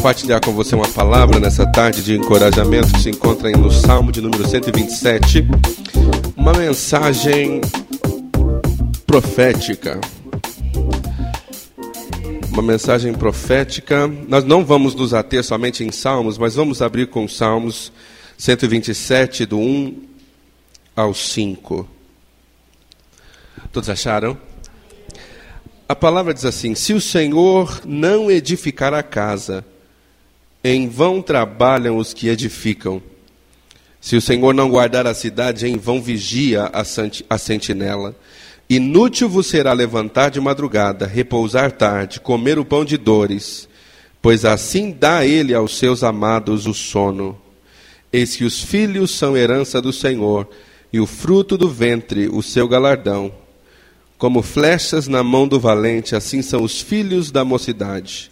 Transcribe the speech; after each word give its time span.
compartilhar 0.00 0.40
com 0.40 0.52
você 0.52 0.74
uma 0.74 0.88
palavra 0.88 1.38
nessa 1.38 1.66
tarde 1.66 2.02
de 2.02 2.16
encorajamento 2.16 2.90
que 2.90 3.00
se 3.00 3.10
encontra 3.10 3.50
no 3.50 3.70
Salmo 3.70 4.10
de 4.10 4.22
número 4.22 4.48
127. 4.48 5.46
Uma 6.34 6.54
mensagem 6.54 7.60
profética. 9.06 10.00
Uma 12.50 12.62
mensagem 12.62 13.12
profética. 13.12 14.08
Nós 14.26 14.42
não 14.42 14.64
vamos 14.64 14.94
nos 14.94 15.12
ater 15.12 15.44
somente 15.44 15.84
em 15.84 15.92
Salmos, 15.92 16.38
mas 16.38 16.54
vamos 16.54 16.80
abrir 16.80 17.08
com 17.08 17.28
Salmos 17.28 17.92
127, 18.38 19.44
do 19.44 19.58
1 19.58 20.02
ao 20.96 21.12
5. 21.12 21.86
Todos 23.70 23.90
acharam? 23.90 24.38
A 25.86 25.94
palavra 25.94 26.32
diz 26.32 26.46
assim: 26.46 26.74
Se 26.74 26.94
o 26.94 27.02
Senhor 27.02 27.82
não 27.84 28.30
edificar 28.30 28.94
a 28.94 29.02
casa, 29.02 29.62
em 30.62 30.88
vão 30.88 31.22
trabalham 31.22 31.96
os 31.96 32.12
que 32.12 32.28
edificam. 32.28 33.02
Se 34.00 34.16
o 34.16 34.20
Senhor 34.20 34.54
não 34.54 34.70
guardar 34.70 35.06
a 35.06 35.14
cidade, 35.14 35.66
em 35.66 35.76
vão 35.76 36.00
vigia 36.00 36.70
a 36.72 37.38
sentinela. 37.38 38.14
Inútil 38.68 39.28
vos 39.28 39.46
será 39.46 39.72
levantar 39.72 40.30
de 40.30 40.40
madrugada, 40.40 41.06
repousar 41.06 41.72
tarde, 41.72 42.20
comer 42.20 42.58
o 42.58 42.64
pão 42.64 42.84
de 42.84 42.96
dores, 42.96 43.68
pois 44.22 44.44
assim 44.44 44.90
dá 44.90 45.26
ele 45.26 45.54
aos 45.54 45.76
seus 45.76 46.04
amados 46.04 46.66
o 46.66 46.72
sono. 46.72 47.36
Eis 48.12 48.36
que 48.36 48.44
os 48.44 48.62
filhos 48.62 49.10
são 49.10 49.36
herança 49.36 49.82
do 49.82 49.92
Senhor, 49.92 50.48
e 50.92 51.00
o 51.00 51.06
fruto 51.06 51.56
do 51.58 51.68
ventre 51.68 52.28
o 52.28 52.42
seu 52.42 52.68
galardão. 52.68 53.32
Como 54.16 54.42
flechas 54.42 55.08
na 55.08 55.22
mão 55.22 55.48
do 55.48 55.58
valente, 55.58 56.14
assim 56.14 56.42
são 56.42 56.62
os 56.62 56.80
filhos 56.80 57.30
da 57.30 57.44
mocidade. 57.44 58.30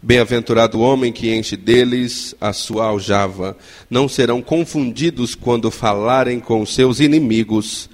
Bem-aventurado 0.00 0.78
o 0.78 0.80
homem 0.80 1.12
que 1.12 1.34
enche 1.34 1.56
deles 1.56 2.32
a 2.40 2.52
sua 2.52 2.84
aljava. 2.86 3.56
Não 3.90 4.08
serão 4.08 4.40
confundidos 4.40 5.34
quando 5.34 5.72
falarem 5.72 6.38
com 6.38 6.64
seus 6.64 7.00
inimigos 7.00 7.90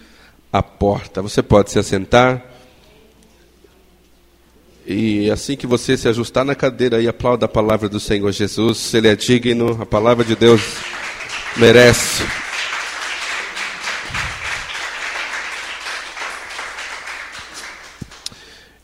à 0.52 0.62
porta. 0.62 1.22
Você 1.22 1.42
pode 1.42 1.70
se 1.70 1.78
assentar. 1.78 2.44
E 4.86 5.30
assim 5.30 5.56
que 5.56 5.66
você 5.66 5.96
se 5.96 6.06
ajustar 6.06 6.44
na 6.44 6.54
cadeira 6.54 7.00
e 7.00 7.08
aplauda 7.08 7.46
a 7.46 7.48
palavra 7.48 7.88
do 7.88 7.98
Senhor 7.98 8.30
Jesus, 8.32 8.92
Ele 8.92 9.08
é 9.08 9.16
digno, 9.16 9.80
a 9.80 9.86
palavra 9.86 10.22
de 10.22 10.36
Deus 10.36 10.60
merece. 11.56 12.22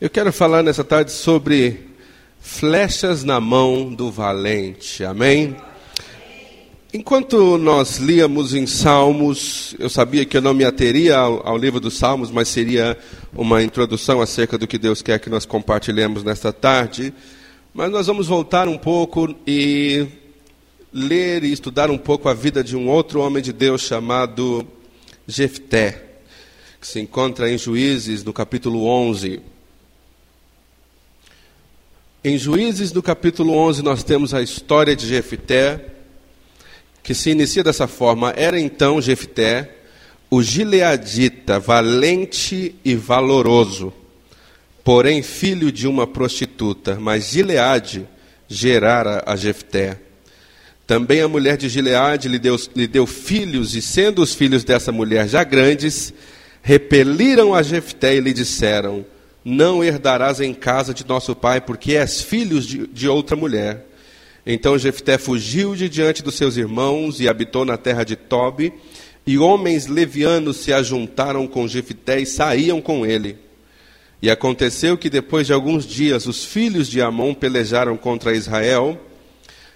Eu 0.01 0.09
quero 0.09 0.33
falar 0.33 0.63
nessa 0.63 0.83
tarde 0.83 1.11
sobre 1.11 1.90
flechas 2.51 3.23
na 3.23 3.39
mão 3.39 3.91
do 3.91 4.11
valente. 4.11 5.03
Amém? 5.05 5.55
Enquanto 6.93 7.57
nós 7.57 7.97
líamos 7.97 8.53
em 8.53 8.67
Salmos, 8.67 9.73
eu 9.79 9.89
sabia 9.89 10.25
que 10.25 10.35
eu 10.35 10.41
não 10.41 10.53
me 10.53 10.65
ateria 10.65 11.17
ao, 11.17 11.47
ao, 11.47 11.57
livro 11.57 11.79
dos 11.79 11.97
Salmos, 11.97 12.29
mas 12.29 12.49
seria 12.49 12.97
uma 13.33 13.63
introdução 13.63 14.21
acerca 14.21 14.57
do 14.57 14.67
que 14.67 14.77
Deus 14.77 15.01
quer 15.01 15.17
que 15.17 15.29
nós 15.29 15.45
compartilhemos 15.45 16.23
nesta 16.23 16.51
tarde. 16.51 17.13
Mas 17.73 17.89
nós 17.89 18.05
vamos 18.05 18.27
voltar 18.27 18.67
um 18.67 18.77
pouco 18.77 19.33
e 19.47 20.05
ler 20.93 21.45
e 21.45 21.53
estudar 21.53 21.89
um 21.89 21.97
pouco 21.97 22.27
a 22.27 22.33
vida 22.33 22.61
de 22.61 22.75
um 22.75 22.89
outro 22.89 23.21
homem 23.21 23.41
de 23.41 23.53
Deus 23.53 23.81
chamado 23.81 24.67
Jefté, 25.25 26.03
que 26.79 26.85
se 26.85 26.99
encontra 26.99 27.49
em 27.49 27.57
Juízes, 27.57 28.25
no 28.25 28.33
capítulo 28.33 28.85
11. 28.85 29.50
Em 32.23 32.37
Juízes, 32.37 32.93
no 32.93 33.01
capítulo 33.01 33.51
11, 33.53 33.81
nós 33.81 34.03
temos 34.03 34.31
a 34.31 34.43
história 34.43 34.95
de 34.95 35.07
Jefté, 35.07 35.83
que 37.01 37.15
se 37.15 37.31
inicia 37.31 37.63
dessa 37.63 37.87
forma. 37.87 38.31
Era 38.37 38.59
então 38.59 39.01
Jefté 39.01 39.71
o 40.29 40.43
gileadita, 40.43 41.59
valente 41.59 42.75
e 42.85 42.93
valoroso, 42.93 43.91
porém 44.83 45.23
filho 45.23 45.71
de 45.71 45.87
uma 45.87 46.05
prostituta, 46.05 46.95
mas 46.99 47.31
Gileade 47.31 48.07
gerara 48.47 49.23
a 49.25 49.35
Jefté. 49.35 49.97
Também 50.85 51.21
a 51.21 51.27
mulher 51.27 51.57
de 51.57 51.67
Gileade 51.67 52.29
lhe 52.29 52.37
deu, 52.37 52.55
lhe 52.75 52.85
deu 52.85 53.07
filhos, 53.07 53.73
e 53.73 53.81
sendo 53.81 54.21
os 54.21 54.35
filhos 54.35 54.63
dessa 54.63 54.91
mulher 54.91 55.27
já 55.27 55.43
grandes, 55.43 56.13
repeliram 56.61 57.55
a 57.55 57.63
Jefté 57.63 58.15
e 58.15 58.19
lhe 58.19 58.31
disseram: 58.31 59.03
não 59.43 59.83
herdarás 59.83 60.39
em 60.39 60.53
casa 60.53 60.93
de 60.93 61.05
nosso 61.07 61.35
pai, 61.35 61.61
porque 61.61 61.95
és 61.95 62.21
filho 62.21 62.59
de, 62.61 62.87
de 62.87 63.07
outra 63.07 63.35
mulher. 63.35 63.85
Então 64.45 64.77
Jefté 64.77 65.17
fugiu 65.17 65.75
de 65.75 65.87
diante 65.87 66.23
dos 66.23 66.35
seus 66.35 66.57
irmãos 66.57 67.19
e 67.19 67.27
habitou 67.27 67.65
na 67.65 67.77
terra 67.77 68.03
de 68.03 68.15
Tobi, 68.15 68.73
e 69.25 69.37
homens 69.37 69.87
levianos 69.87 70.57
se 70.57 70.73
ajuntaram 70.73 71.47
com 71.47 71.67
Jefté 71.67 72.19
e 72.19 72.25
saíam 72.25 72.81
com 72.81 73.05
ele. 73.05 73.37
E 74.21 74.29
aconteceu 74.29 74.97
que 74.97 75.09
depois 75.09 75.47
de 75.47 75.53
alguns 75.53 75.85
dias 75.85 76.27
os 76.27 76.45
filhos 76.45 76.87
de 76.87 77.01
Amon 77.01 77.33
pelejaram 77.33 77.97
contra 77.97 78.35
Israel. 78.35 78.99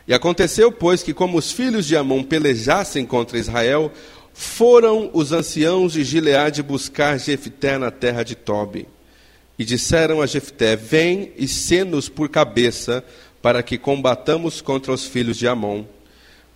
E 0.08 0.14
aconteceu, 0.14 0.72
pois, 0.72 1.02
que 1.02 1.16
como 1.16 1.38
os 1.38 1.52
filhos 1.52 1.88
de 1.88 1.98
Amon 1.98 2.22
pelejassem 2.22 3.06
contra 3.06 3.40
Israel, 3.40 3.92
foram 4.34 5.10
os 5.14 5.32
anciãos 5.32 5.94
de 5.94 6.04
Gileade 6.04 6.62
buscar 6.62 7.18
Jefté 7.18 7.78
na 7.80 7.90
terra 7.90 8.22
de 8.22 8.36
Tobi. 8.36 8.88
E 9.58 9.64
disseram 9.64 10.22
a 10.22 10.26
Jefté: 10.26 10.76
Vem 10.76 11.32
e 11.38 11.48
sê-nos 11.48 12.10
por 12.10 12.30
cabeça, 12.30 13.04
para 13.42 13.62
que 13.62 13.78
combatamos 13.78 14.60
contra 14.62 14.92
os 14.92 15.06
filhos 15.06 15.38
de 15.38 15.48
Amon. 15.48 15.86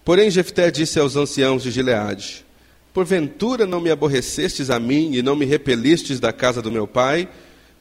Porém 0.03 0.31
Jefté 0.31 0.71
disse 0.71 0.99
aos 0.99 1.15
anciãos 1.15 1.63
de 1.63 1.71
Gileade: 1.71 2.45
Porventura 2.93 3.65
não 3.65 3.79
me 3.79 3.91
aborrecestes 3.91 4.69
a 4.69 4.79
mim 4.79 5.11
e 5.13 5.21
não 5.21 5.35
me 5.35 5.45
repelistes 5.45 6.19
da 6.19 6.33
casa 6.33 6.61
do 6.61 6.71
meu 6.71 6.87
pai? 6.87 7.29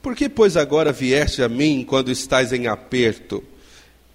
Por 0.01 0.15
que, 0.15 0.29
pois, 0.29 0.55
agora 0.55 0.93
vieste 0.93 1.41
a 1.41 1.49
mim 1.49 1.83
quando 1.87 2.11
estás 2.11 2.53
em 2.53 2.67
aperto? 2.67 3.43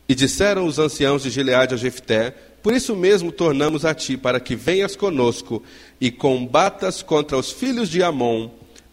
E 0.09 0.15
disseram 0.15 0.67
os 0.67 0.79
anciãos 0.79 1.23
de 1.23 1.31
Gileade 1.31 1.75
a 1.75 1.77
Jefté: 1.77 2.35
Por 2.63 2.73
isso 2.73 2.95
mesmo 2.95 3.33
tornamos 3.33 3.85
a 3.85 3.95
ti, 3.95 4.17
para 4.17 4.39
que 4.39 4.55
venhas 4.55 4.95
conosco 4.97 5.63
e 6.01 6.11
combatas 6.11 7.03
contra 7.03 7.37
os 7.37 7.51
filhos 7.51 7.89
de 7.89 8.03
Amon, 8.03 8.49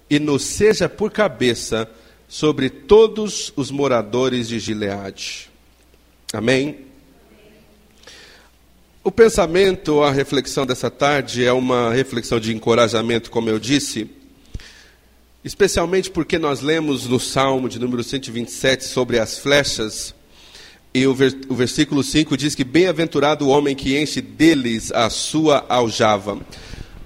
e 0.09 0.19
nos 0.19 0.43
seja 0.43 0.89
por 0.89 1.11
cabeça 1.11 1.87
sobre 2.31 2.69
todos 2.69 3.51
os 3.57 3.69
moradores 3.69 4.47
de 4.47 4.57
Gileade. 4.57 5.49
Amém? 6.31 6.77
O 9.03 9.11
pensamento, 9.11 10.01
a 10.01 10.11
reflexão 10.11 10.65
dessa 10.65 10.89
tarde 10.89 11.43
é 11.43 11.51
uma 11.51 11.91
reflexão 11.93 12.39
de 12.39 12.55
encorajamento, 12.55 13.29
como 13.29 13.49
eu 13.49 13.59
disse, 13.59 14.09
especialmente 15.43 16.09
porque 16.09 16.39
nós 16.39 16.61
lemos 16.61 17.05
no 17.05 17.19
Salmo 17.19 17.67
de 17.67 17.77
número 17.77 18.01
127 18.01 18.85
sobre 18.85 19.19
as 19.19 19.37
flechas, 19.37 20.15
e 20.93 21.05
o, 21.05 21.13
versículo 21.13 22.01
5 22.01 22.37
diz 22.37 22.55
que 22.55 22.63
bem-aventurado 22.63 23.45
o 23.45 23.49
homem 23.49 23.75
que 23.75 23.99
enche 23.99 24.21
deles 24.21 24.89
a 24.93 25.09
sua 25.09 25.65
aljava. 25.67 26.39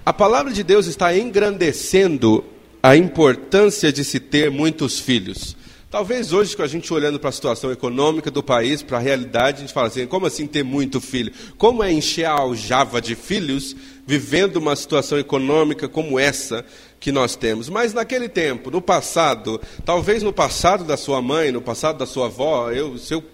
A 0.04 0.12
palavra 0.12 0.52
de 0.52 0.62
Deus 0.62 0.86
está 0.86 1.18
engrandecendo 1.18 2.44
a 2.86 2.96
importância 2.96 3.92
de 3.92 4.04
se 4.04 4.20
ter 4.20 4.48
muitos 4.48 5.00
filhos. 5.00 5.56
Talvez 5.90 6.32
hoje, 6.32 6.56
com 6.56 6.62
a 6.62 6.68
gente 6.68 6.92
olhando 6.94 7.18
para 7.18 7.30
a 7.30 7.32
situação 7.32 7.72
econômica 7.72 8.30
do 8.30 8.44
país, 8.44 8.80
para 8.80 8.98
a 8.98 9.00
realidade, 9.00 9.56
a 9.56 9.60
gente 9.62 9.72
fala 9.72 9.88
assim: 9.88 10.06
como 10.06 10.24
assim 10.24 10.46
ter 10.46 10.62
muito 10.62 11.00
filho? 11.00 11.32
Como 11.58 11.82
é 11.82 11.90
encher 11.90 12.26
a 12.26 12.32
aljava 12.32 13.00
de 13.00 13.16
filhos 13.16 13.74
vivendo 14.06 14.58
uma 14.58 14.76
situação 14.76 15.18
econômica 15.18 15.88
como 15.88 16.16
essa 16.16 16.64
que 17.00 17.10
nós 17.10 17.34
temos? 17.34 17.68
Mas 17.68 17.92
naquele 17.92 18.28
tempo, 18.28 18.70
no 18.70 18.80
passado, 18.80 19.60
talvez 19.84 20.22
no 20.22 20.32
passado 20.32 20.84
da 20.84 20.96
sua 20.96 21.20
mãe, 21.20 21.50
no 21.50 21.60
passado 21.60 21.98
da 21.98 22.06
sua 22.06 22.26
avó, 22.26 22.70
eu, 22.70 22.96
se 22.98 23.14
eu 23.14 23.24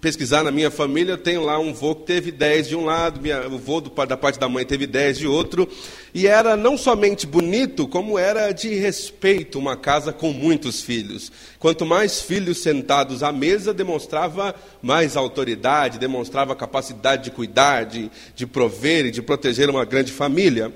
pesquisar 0.00 0.42
na 0.42 0.50
minha 0.50 0.70
família, 0.70 1.12
eu 1.12 1.18
tenho 1.18 1.42
lá 1.42 1.58
um 1.58 1.72
vô 1.72 1.94
que 1.94 2.06
teve 2.06 2.32
10 2.32 2.68
de 2.68 2.76
um 2.76 2.84
lado, 2.84 3.20
minha, 3.20 3.46
o 3.46 3.58
vô 3.58 3.80
do, 3.80 3.90
da 4.06 4.16
parte 4.16 4.38
da 4.38 4.48
mãe 4.48 4.64
teve 4.64 4.86
10 4.86 5.18
de 5.18 5.26
outro, 5.26 5.68
e 6.12 6.26
era 6.26 6.56
não 6.56 6.76
somente 6.76 7.26
bonito, 7.26 7.86
como 7.86 8.18
era 8.18 8.50
de 8.50 8.74
respeito 8.74 9.58
uma 9.58 9.76
casa 9.76 10.12
com 10.12 10.32
muitos 10.32 10.80
filhos. 10.82 11.30
Quanto 11.58 11.86
mais 11.86 12.20
filhos 12.20 12.58
sentados 12.58 13.22
à 13.22 13.30
mesa, 13.30 13.72
demonstrava 13.72 14.54
mais 14.82 15.16
autoridade, 15.16 15.98
demonstrava 15.98 16.56
capacidade 16.56 17.24
de 17.24 17.30
cuidar, 17.30 17.84
de, 17.84 18.10
de 18.34 18.46
prover 18.46 19.06
e 19.06 19.10
de 19.10 19.22
proteger 19.22 19.70
uma 19.70 19.84
grande 19.84 20.10
família. 20.10 20.72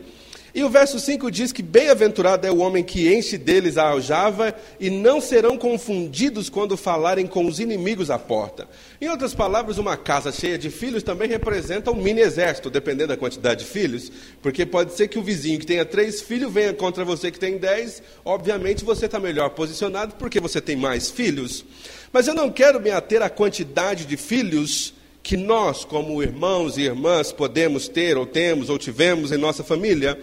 E 0.57 0.65
o 0.65 0.71
verso 0.71 0.99
5 0.99 1.31
diz 1.31 1.53
que 1.53 1.63
bem-aventurado 1.63 2.47
é 2.47 2.51
o 2.51 2.61
homem 2.61 2.83
que 2.83 3.15
enche 3.15 3.37
deles 3.37 3.77
a 3.77 3.91
aljava 3.91 4.55
e 4.81 4.89
não 4.89 5.21
serão 5.21 5.59
confundidos 5.59 6.49
quando 6.49 6.79
falarem 6.79 7.27
com 7.27 7.45
os 7.45 7.61
inimigos 7.61 8.11
à 8.11 8.19
porta. 8.19 8.67
Em 8.99 9.07
outras 9.11 9.35
palavras, 9.35 9.77
uma 9.77 9.99
casa 9.99 10.33
cheia 10.33 10.57
de 10.57 10.71
filhos 10.71 11.03
também 11.03 11.29
representa 11.29 11.91
um 11.91 11.95
mini 11.95 12.23
exército, 12.23 12.71
dependendo 12.71 13.09
da 13.09 13.19
quantidade 13.19 13.65
de 13.65 13.71
filhos, 13.71 14.11
porque 14.41 14.65
pode 14.65 14.95
ser 14.95 15.09
que 15.09 15.19
o 15.19 15.23
vizinho 15.23 15.59
que 15.59 15.67
tenha 15.67 15.85
três 15.85 16.23
filhos 16.23 16.51
venha 16.51 16.73
contra 16.73 17.05
você 17.05 17.31
que 17.31 17.39
tem 17.39 17.59
dez, 17.59 18.03
obviamente 18.25 18.83
você 18.83 19.05
está 19.05 19.21
melhor 19.21 19.51
posicionado 19.51 20.15
porque 20.15 20.41
você 20.41 20.59
tem 20.59 20.75
mais 20.75 21.11
filhos. 21.11 21.67
Mas 22.11 22.29
eu 22.29 22.35
não 22.35 22.51
quero 22.51 22.81
me 22.81 22.91
ater 22.91 23.21
à 23.21 23.29
quantidade 23.29 24.07
de 24.07 24.17
filhos 24.17 24.95
que 25.27 25.37
nós, 25.37 25.85
como 25.85 26.23
irmãos 26.23 26.79
e 26.79 26.83
irmãs, 26.83 27.33
podemos 27.33 27.89
ter, 27.89 28.17
ou 28.17 28.25
temos, 28.25 28.71
ou 28.71 28.79
tivemos 28.79 29.33
em 29.33 29.37
nossa 29.37 29.65
família, 29.65 30.17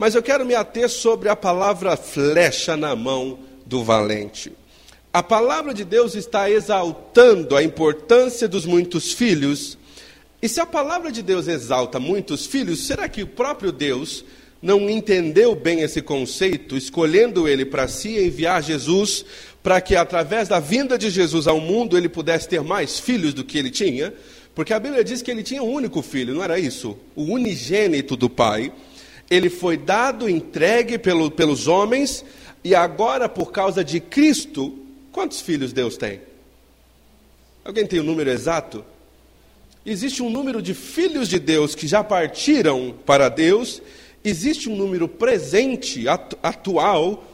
mas 0.00 0.14
eu 0.14 0.22
quero 0.22 0.46
me 0.46 0.54
ater 0.54 0.88
sobre 0.88 1.28
a 1.28 1.36
palavra 1.36 1.94
flecha 1.94 2.74
na 2.74 2.96
mão 2.96 3.38
do 3.66 3.84
valente. 3.84 4.50
A 5.12 5.22
palavra 5.22 5.74
de 5.74 5.84
Deus 5.84 6.14
está 6.14 6.50
exaltando 6.50 7.54
a 7.54 7.62
importância 7.62 8.48
dos 8.48 8.64
muitos 8.64 9.12
filhos. 9.12 9.76
E 10.40 10.48
se 10.48 10.58
a 10.58 10.64
palavra 10.64 11.12
de 11.12 11.20
Deus 11.20 11.46
exalta 11.48 12.00
muitos 12.00 12.46
filhos, 12.46 12.86
será 12.86 13.10
que 13.10 13.22
o 13.22 13.26
próprio 13.26 13.70
Deus 13.70 14.24
não 14.62 14.88
entendeu 14.88 15.54
bem 15.54 15.82
esse 15.82 16.00
conceito, 16.00 16.78
escolhendo 16.78 17.46
ele 17.46 17.66
para 17.66 17.86
si 17.86 18.24
enviar 18.24 18.62
Jesus, 18.62 19.22
para 19.62 19.82
que 19.82 19.96
através 19.96 20.48
da 20.48 20.58
vinda 20.58 20.96
de 20.96 21.10
Jesus 21.10 21.46
ao 21.46 21.60
mundo 21.60 21.98
ele 21.98 22.08
pudesse 22.08 22.48
ter 22.48 22.62
mais 22.62 22.98
filhos 22.98 23.34
do 23.34 23.44
que 23.44 23.58
ele 23.58 23.70
tinha? 23.70 24.14
Porque 24.54 24.72
a 24.72 24.80
Bíblia 24.80 25.04
diz 25.04 25.20
que 25.20 25.30
ele 25.30 25.42
tinha 25.42 25.62
um 25.62 25.70
único 25.70 26.00
filho, 26.00 26.34
não 26.34 26.42
era 26.42 26.58
isso? 26.58 26.96
O 27.14 27.24
unigênito 27.24 28.16
do 28.16 28.30
Pai. 28.30 28.72
Ele 29.30 29.48
foi 29.48 29.76
dado, 29.76 30.28
entregue 30.28 30.98
pelo, 30.98 31.30
pelos 31.30 31.68
homens, 31.68 32.24
e 32.62 32.74
agora, 32.74 33.28
por 33.28 33.52
causa 33.52 33.82
de 33.82 34.00
Cristo, 34.00 34.76
Quantos 35.12 35.40
filhos 35.40 35.72
Deus 35.72 35.96
tem? 35.96 36.20
Alguém 37.64 37.86
tem 37.86 37.98
o 37.98 38.02
um 38.02 38.06
número 38.06 38.30
exato? 38.30 38.84
Existe 39.84 40.22
um 40.22 40.30
número 40.30 40.62
de 40.62 40.72
filhos 40.72 41.28
de 41.28 41.38
Deus 41.38 41.74
que 41.74 41.86
já 41.86 42.04
partiram 42.04 42.94
para 43.04 43.28
Deus, 43.28 43.82
existe 44.22 44.68
um 44.68 44.76
número 44.76 45.08
presente, 45.08 46.04
atual, 46.08 47.24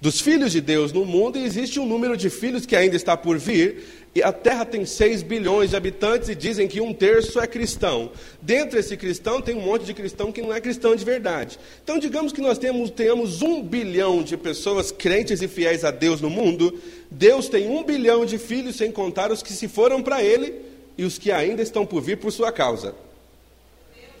dos 0.00 0.20
filhos 0.20 0.52
de 0.52 0.60
Deus 0.60 0.92
no 0.92 1.04
mundo, 1.04 1.38
e 1.38 1.44
existe 1.44 1.78
um 1.78 1.86
número 1.86 2.16
de 2.16 2.28
filhos 2.28 2.66
que 2.66 2.76
ainda 2.76 2.96
está 2.96 3.16
por 3.16 3.38
vir, 3.38 4.01
e 4.14 4.22
a 4.22 4.30
Terra 4.30 4.66
tem 4.66 4.84
6 4.84 5.22
bilhões 5.22 5.70
de 5.70 5.76
habitantes 5.76 6.28
e 6.28 6.34
dizem 6.34 6.68
que 6.68 6.82
um 6.82 6.92
terço 6.92 7.40
é 7.40 7.46
cristão. 7.46 8.10
Dentro 8.42 8.76
desse 8.76 8.94
cristão 8.94 9.40
tem 9.40 9.54
um 9.54 9.62
monte 9.62 9.86
de 9.86 9.94
cristão 9.94 10.30
que 10.30 10.42
não 10.42 10.52
é 10.52 10.60
cristão 10.60 10.94
de 10.94 11.02
verdade. 11.02 11.58
Então, 11.82 11.98
digamos 11.98 12.30
que 12.30 12.42
nós 12.42 12.58
temos, 12.58 12.90
tenhamos 12.90 13.40
um 13.40 13.62
bilhão 13.62 14.22
de 14.22 14.36
pessoas 14.36 14.92
crentes 14.92 15.40
e 15.40 15.48
fiéis 15.48 15.82
a 15.82 15.90
Deus 15.90 16.20
no 16.20 16.28
mundo. 16.28 16.78
Deus 17.10 17.48
tem 17.48 17.66
um 17.70 17.82
bilhão 17.82 18.26
de 18.26 18.36
filhos, 18.36 18.76
sem 18.76 18.92
contar 18.92 19.32
os 19.32 19.42
que 19.42 19.52
se 19.52 19.66
foram 19.66 20.02
para 20.02 20.22
Ele 20.22 20.56
e 20.98 21.04
os 21.04 21.16
que 21.16 21.32
ainda 21.32 21.62
estão 21.62 21.86
por 21.86 22.02
vir 22.02 22.18
por 22.18 22.30
sua 22.30 22.52
causa. 22.52 22.94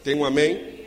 Tem 0.02 0.14
um 0.14 0.24
amém? 0.24 0.80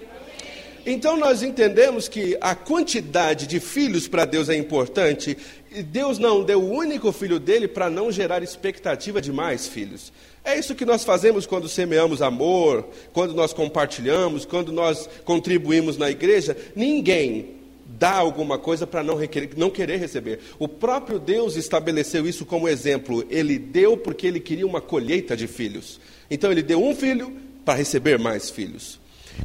Então 0.86 1.18
nós 1.18 1.42
entendemos 1.42 2.08
que 2.08 2.38
a 2.40 2.54
quantidade 2.54 3.48
de 3.48 3.60
filhos 3.60 4.08
para 4.08 4.24
Deus 4.24 4.50
é 4.50 4.56
importante 4.56 5.36
Deus 5.84 6.18
não 6.20 6.44
deu 6.44 6.62
o 6.62 6.72
único 6.72 7.12
filho 7.12 7.40
dele 7.40 7.68
para 7.68 7.90
não 7.90 8.12
gerar 8.12 8.44
expectativa 8.44 9.22
de 9.22 9.32
mais 9.32 9.68
filhos. 9.68 10.12
É 10.44 10.58
isso 10.58 10.76
que 10.76 10.86
nós 10.86 11.04
fazemos 11.04 11.46
quando 11.46 11.68
semeamos 11.68 12.22
amor, 12.22 12.88
quando 13.12 13.34
nós 13.34 13.52
compartilhamos, 13.52 14.46
quando 14.46 14.72
nós 14.72 15.10
contribuímos 15.24 15.98
na 15.98 16.10
igreja. 16.10 16.56
Ninguém 16.76 17.56
dá 17.86 18.14
alguma 18.14 18.58
coisa 18.58 18.86
para 18.86 19.04
não, 19.04 19.18
não 19.58 19.70
querer 19.70 19.98
receber. 19.98 20.40
O 20.60 20.68
próprio 20.68 21.18
Deus 21.20 21.56
estabeleceu 21.56 22.28
isso 22.28 22.46
como 22.46 22.68
exemplo. 22.68 23.26
Ele 23.30 23.58
deu 23.58 23.98
porque 23.98 24.28
ele 24.28 24.40
queria 24.40 24.68
uma 24.68 24.82
colheita 24.82 25.36
de 25.36 25.48
filhos. 25.48 26.00
Então 26.30 26.52
ele 26.52 26.62
deu 26.62 26.84
um 26.84 26.96
filho 26.96 27.34
para 27.64 27.76
receber 27.76 28.20
mais 28.20 28.50
filhos. 28.50 29.00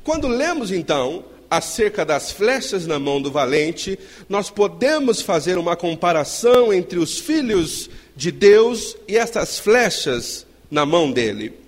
Quando 0.05 0.29
lemos 0.29 0.71
então 0.71 1.25
acerca 1.51 2.05
das 2.05 2.31
flechas 2.31 2.87
na 2.87 2.99
mão 2.99 3.21
do 3.21 3.31
valente, 3.31 3.99
nós 4.29 4.49
podemos 4.49 5.21
fazer 5.21 5.59
uma 5.59 5.75
comparação 5.75 6.73
entre 6.73 6.99
os 6.99 7.19
filhos 7.19 7.91
de 8.15 8.31
Deus 8.31 8.97
e 9.09 9.17
essas 9.17 9.59
flechas 9.59 10.47
na 10.71 10.87
mão 10.87 11.11
dele. 11.11 11.61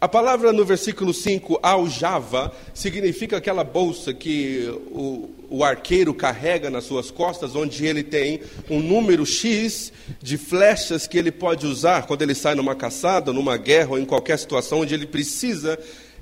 A 0.00 0.06
palavra 0.06 0.52
no 0.52 0.64
versículo 0.64 1.12
5, 1.12 1.58
aljava, 1.60 2.54
significa 2.72 3.36
aquela 3.36 3.64
bolsa 3.64 4.14
que 4.14 4.68
o, 4.92 5.28
o, 5.50 5.64
arqueiro 5.64 6.14
carrega 6.14 6.70
nas 6.70 6.84
suas 6.84 7.10
costas, 7.10 7.56
onde 7.56 7.84
ele 7.84 8.04
tem 8.04 8.40
um 8.70 8.78
número 8.78 9.26
X 9.26 9.92
de 10.22 10.38
flechas 10.38 11.08
que 11.08 11.18
ele 11.18 11.32
pode 11.32 11.66
usar 11.66 12.06
quando 12.06 12.22
ele 12.22 12.36
sai 12.36 12.54
numa 12.54 12.76
caçada, 12.76 13.32
numa 13.32 13.56
guerra 13.56 13.90
ou 13.90 13.98
em 13.98 14.04
qualquer 14.04 14.38
situação 14.38 14.82
onde 14.82 14.94
ele 14.94 15.06
precisa 15.06 15.76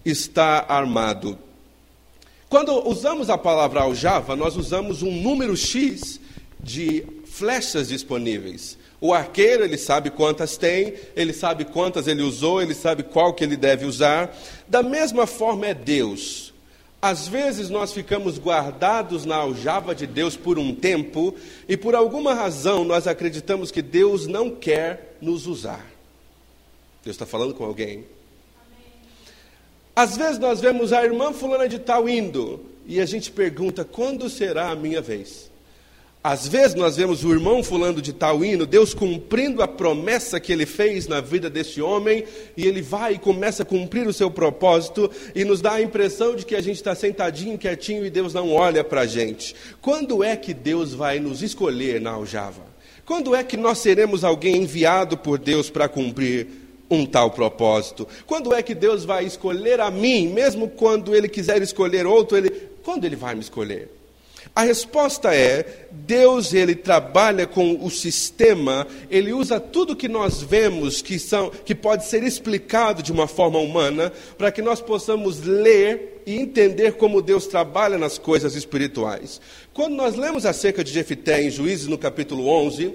estar 0.06 0.64
armado. 0.70 1.38
Quando 2.48 2.88
usamos 2.88 3.28
a 3.28 3.36
palavra 3.36 3.80
aljava, 3.80 4.36
nós 4.36 4.56
usamos 4.56 5.02
um 5.02 5.10
número 5.10 5.56
X 5.56 6.20
de 6.60 7.04
flechas 7.24 7.88
disponíveis. 7.88 8.78
O 9.00 9.12
arqueiro, 9.12 9.64
ele 9.64 9.76
sabe 9.76 10.10
quantas 10.10 10.56
tem, 10.56 10.94
ele 11.14 11.32
sabe 11.32 11.64
quantas 11.64 12.06
ele 12.06 12.22
usou, 12.22 12.62
ele 12.62 12.74
sabe 12.74 13.02
qual 13.02 13.34
que 13.34 13.44
ele 13.44 13.56
deve 13.56 13.84
usar. 13.84 14.34
Da 14.66 14.82
mesma 14.82 15.26
forma 15.26 15.66
é 15.66 15.74
Deus. 15.74 16.54
Às 17.02 17.28
vezes 17.28 17.68
nós 17.68 17.92
ficamos 17.92 18.38
guardados 18.38 19.24
na 19.24 19.36
aljava 19.36 19.94
de 19.94 20.06
Deus 20.06 20.36
por 20.36 20.58
um 20.58 20.74
tempo 20.74 21.34
e 21.68 21.76
por 21.76 21.94
alguma 21.94 22.32
razão 22.32 22.84
nós 22.84 23.06
acreditamos 23.06 23.70
que 23.70 23.82
Deus 23.82 24.26
não 24.26 24.50
quer 24.50 25.16
nos 25.20 25.46
usar. 25.46 25.84
Deus 27.04 27.14
está 27.14 27.26
falando 27.26 27.54
com 27.54 27.64
alguém? 27.64 28.04
Às 29.96 30.14
vezes 30.14 30.38
nós 30.38 30.60
vemos 30.60 30.92
a 30.92 31.02
irmã 31.02 31.32
fulana 31.32 31.66
de 31.66 31.78
tal 31.78 32.06
indo 32.06 32.60
e 32.86 33.00
a 33.00 33.06
gente 33.06 33.30
pergunta: 33.30 33.82
quando 33.82 34.28
será 34.28 34.68
a 34.68 34.76
minha 34.76 35.00
vez? 35.00 35.50
Às 36.22 36.48
vezes 36.48 36.74
nós 36.74 36.96
vemos 36.96 37.24
o 37.24 37.32
irmão 37.32 37.62
fulano 37.62 38.02
de 38.02 38.12
tal 38.12 38.44
indo, 38.44 38.66
Deus 38.66 38.92
cumprindo 38.92 39.62
a 39.62 39.68
promessa 39.68 40.40
que 40.40 40.52
ele 40.52 40.66
fez 40.66 41.06
na 41.06 41.20
vida 41.20 41.48
desse 41.48 41.80
homem, 41.80 42.24
e 42.56 42.66
ele 42.66 42.82
vai 42.82 43.14
e 43.14 43.18
começa 43.18 43.62
a 43.62 43.66
cumprir 43.66 44.08
o 44.08 44.12
seu 44.12 44.28
propósito, 44.28 45.08
e 45.36 45.44
nos 45.44 45.60
dá 45.60 45.74
a 45.74 45.82
impressão 45.82 46.34
de 46.34 46.44
que 46.44 46.56
a 46.56 46.60
gente 46.60 46.76
está 46.76 46.96
sentadinho, 46.96 47.56
quietinho, 47.56 48.04
e 48.04 48.10
Deus 48.10 48.34
não 48.34 48.52
olha 48.52 48.82
para 48.82 49.02
a 49.02 49.06
gente. 49.06 49.54
Quando 49.80 50.24
é 50.24 50.34
que 50.34 50.52
Deus 50.52 50.92
vai 50.92 51.20
nos 51.20 51.42
escolher 51.42 52.00
na 52.00 52.10
aljava? 52.10 52.66
Quando 53.04 53.32
é 53.32 53.44
que 53.44 53.56
nós 53.56 53.78
seremos 53.78 54.24
alguém 54.24 54.56
enviado 54.56 55.16
por 55.16 55.38
Deus 55.38 55.70
para 55.70 55.88
cumprir 55.88 56.65
um 56.90 57.04
tal 57.06 57.30
propósito? 57.30 58.06
Quando 58.26 58.54
é 58.54 58.62
que 58.62 58.74
Deus 58.74 59.04
vai 59.04 59.24
escolher 59.24 59.80
a 59.80 59.90
mim, 59.90 60.28
mesmo 60.28 60.68
quando 60.68 61.14
Ele 61.14 61.28
quiser 61.28 61.60
escolher 61.62 62.06
outro, 62.06 62.36
ele, 62.36 62.50
quando 62.82 63.04
Ele 63.04 63.16
vai 63.16 63.34
me 63.34 63.40
escolher? 63.40 63.96
A 64.56 64.62
resposta 64.62 65.34
é: 65.34 65.86
Deus 65.90 66.54
ele 66.54 66.74
trabalha 66.74 67.46
com 67.46 67.84
o 67.84 67.90
sistema, 67.90 68.86
ele 69.10 69.30
usa 69.30 69.60
tudo 69.60 69.94
que 69.94 70.08
nós 70.08 70.40
vemos 70.42 71.02
que 71.02 71.18
são 71.18 71.50
que 71.50 71.74
pode 71.74 72.06
ser 72.06 72.22
explicado 72.22 73.02
de 73.02 73.12
uma 73.12 73.26
forma 73.26 73.58
humana, 73.58 74.10
para 74.38 74.50
que 74.50 74.62
nós 74.62 74.80
possamos 74.80 75.42
ler 75.42 76.22
e 76.26 76.36
entender 76.36 76.92
como 76.92 77.20
Deus 77.20 77.46
trabalha 77.46 77.98
nas 77.98 78.16
coisas 78.16 78.54
espirituais. 78.54 79.42
Quando 79.74 79.94
nós 79.94 80.16
lemos 80.16 80.46
acerca 80.46 80.82
de 80.82 80.90
Jefité 80.90 81.42
em 81.42 81.50
Juízes 81.50 81.86
no 81.86 81.98
capítulo 81.98 82.48
11, 82.48 82.94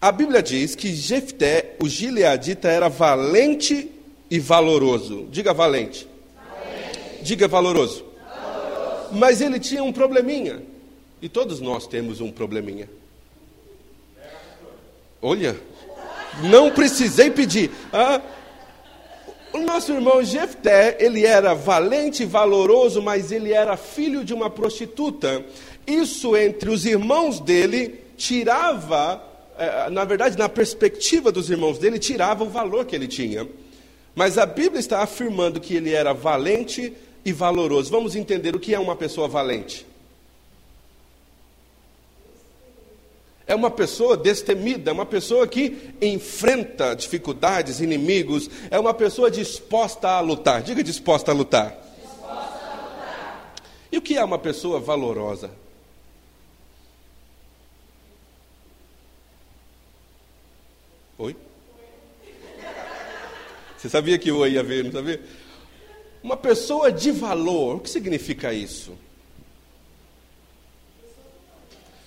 a 0.00 0.12
Bíblia 0.12 0.42
diz 0.42 0.74
que 0.74 0.94
Jefté, 0.94 1.76
o 1.82 1.88
gileadita, 1.88 2.68
era 2.68 2.88
valente 2.88 3.90
e 4.30 4.38
valoroso. 4.38 5.26
Diga 5.30 5.54
valente. 5.54 6.06
valente. 6.36 7.22
Diga 7.22 7.48
valoroso. 7.48 8.04
valoroso. 8.28 9.08
Mas 9.12 9.40
ele 9.40 9.58
tinha 9.58 9.82
um 9.82 9.92
probleminha. 9.92 10.62
E 11.20 11.28
todos 11.28 11.60
nós 11.60 11.86
temos 11.86 12.20
um 12.20 12.30
probleminha. 12.30 12.88
Olha, 15.22 15.56
não 16.42 16.70
precisei 16.70 17.30
pedir. 17.30 17.70
Ah, 17.92 18.20
o 19.52 19.58
nosso 19.58 19.92
irmão 19.92 20.22
Jefté, 20.22 20.98
ele 21.00 21.24
era 21.24 21.54
valente 21.54 22.22
e 22.22 22.26
valoroso, 22.26 23.00
mas 23.00 23.32
ele 23.32 23.52
era 23.52 23.76
filho 23.76 24.22
de 24.22 24.34
uma 24.34 24.50
prostituta. 24.50 25.42
Isso 25.86 26.36
entre 26.36 26.68
os 26.68 26.84
irmãos 26.84 27.40
dele 27.40 28.02
tirava 28.16 29.22
na 29.90 30.04
verdade, 30.04 30.36
na 30.36 30.48
perspectiva 30.48 31.32
dos 31.32 31.48
irmãos 31.50 31.78
dele, 31.78 31.98
tirava 31.98 32.44
o 32.44 32.48
valor 32.48 32.84
que 32.84 32.94
ele 32.94 33.08
tinha. 33.08 33.48
Mas 34.14 34.38
a 34.38 34.46
Bíblia 34.46 34.80
está 34.80 35.02
afirmando 35.02 35.60
que 35.60 35.74
ele 35.74 35.92
era 35.92 36.12
valente 36.12 36.92
e 37.24 37.32
valoroso. 37.32 37.90
Vamos 37.90 38.16
entender 38.16 38.54
o 38.54 38.60
que 38.60 38.74
é 38.74 38.78
uma 38.78 38.96
pessoa 38.96 39.28
valente. 39.28 39.86
É 43.46 43.54
uma 43.54 43.70
pessoa 43.70 44.16
destemida, 44.16 44.90
é 44.90 44.92
uma 44.92 45.06
pessoa 45.06 45.46
que 45.46 45.94
enfrenta 46.02 46.96
dificuldades, 46.96 47.80
inimigos, 47.80 48.50
é 48.70 48.78
uma 48.78 48.92
pessoa 48.92 49.30
disposta 49.30 50.08
a 50.08 50.20
lutar. 50.20 50.62
Diga 50.62 50.82
disposta 50.82 51.30
a 51.30 51.34
lutar. 51.34 51.70
Disposta 51.96 52.32
a 52.32 52.88
lutar. 52.88 53.54
E 53.92 53.98
o 53.98 54.02
que 54.02 54.16
é 54.16 54.24
uma 54.24 54.38
pessoa 54.38 54.80
valorosa? 54.80 55.50
Oi? 61.18 61.34
Você 63.76 63.88
sabia 63.88 64.18
que 64.18 64.30
o 64.30 64.46
ia 64.46 64.62
ver, 64.62 64.84
não 64.84 64.92
sabia? 64.92 65.20
Uma 66.22 66.36
pessoa 66.36 66.92
de 66.92 67.10
valor, 67.10 67.76
o 67.76 67.80
que 67.80 67.88
significa 67.88 68.52
isso? 68.52 68.92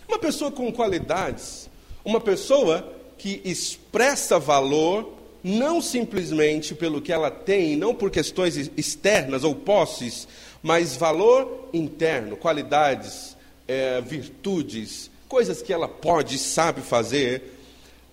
Uma 0.08 0.20
pessoa 0.20 0.52
com 0.52 0.72
qualidades, 0.72 1.70
uma 2.04 2.20
pessoa 2.20 2.94
que 3.18 3.42
expressa 3.46 4.38
valor 4.38 5.18
não 5.44 5.82
simplesmente 5.82 6.76
pelo 6.76 7.02
que 7.02 7.12
ela 7.12 7.32
tem, 7.32 7.76
não 7.76 7.96
por 7.96 8.12
questões 8.12 8.70
externas 8.76 9.44
ou 9.44 9.56
posses, 9.56 10.28
mas 10.62 10.96
valor 10.96 11.70
interno, 11.74 12.36
qualidades, 12.36 13.36
é, 13.68 14.02
virtudes, 14.02 15.10
coisas 15.28 15.62
que 15.62 15.72
ela 15.72 15.88
pode 15.88 16.36
e 16.36 16.40
sabe 16.40 16.82
fazer. 16.82 17.59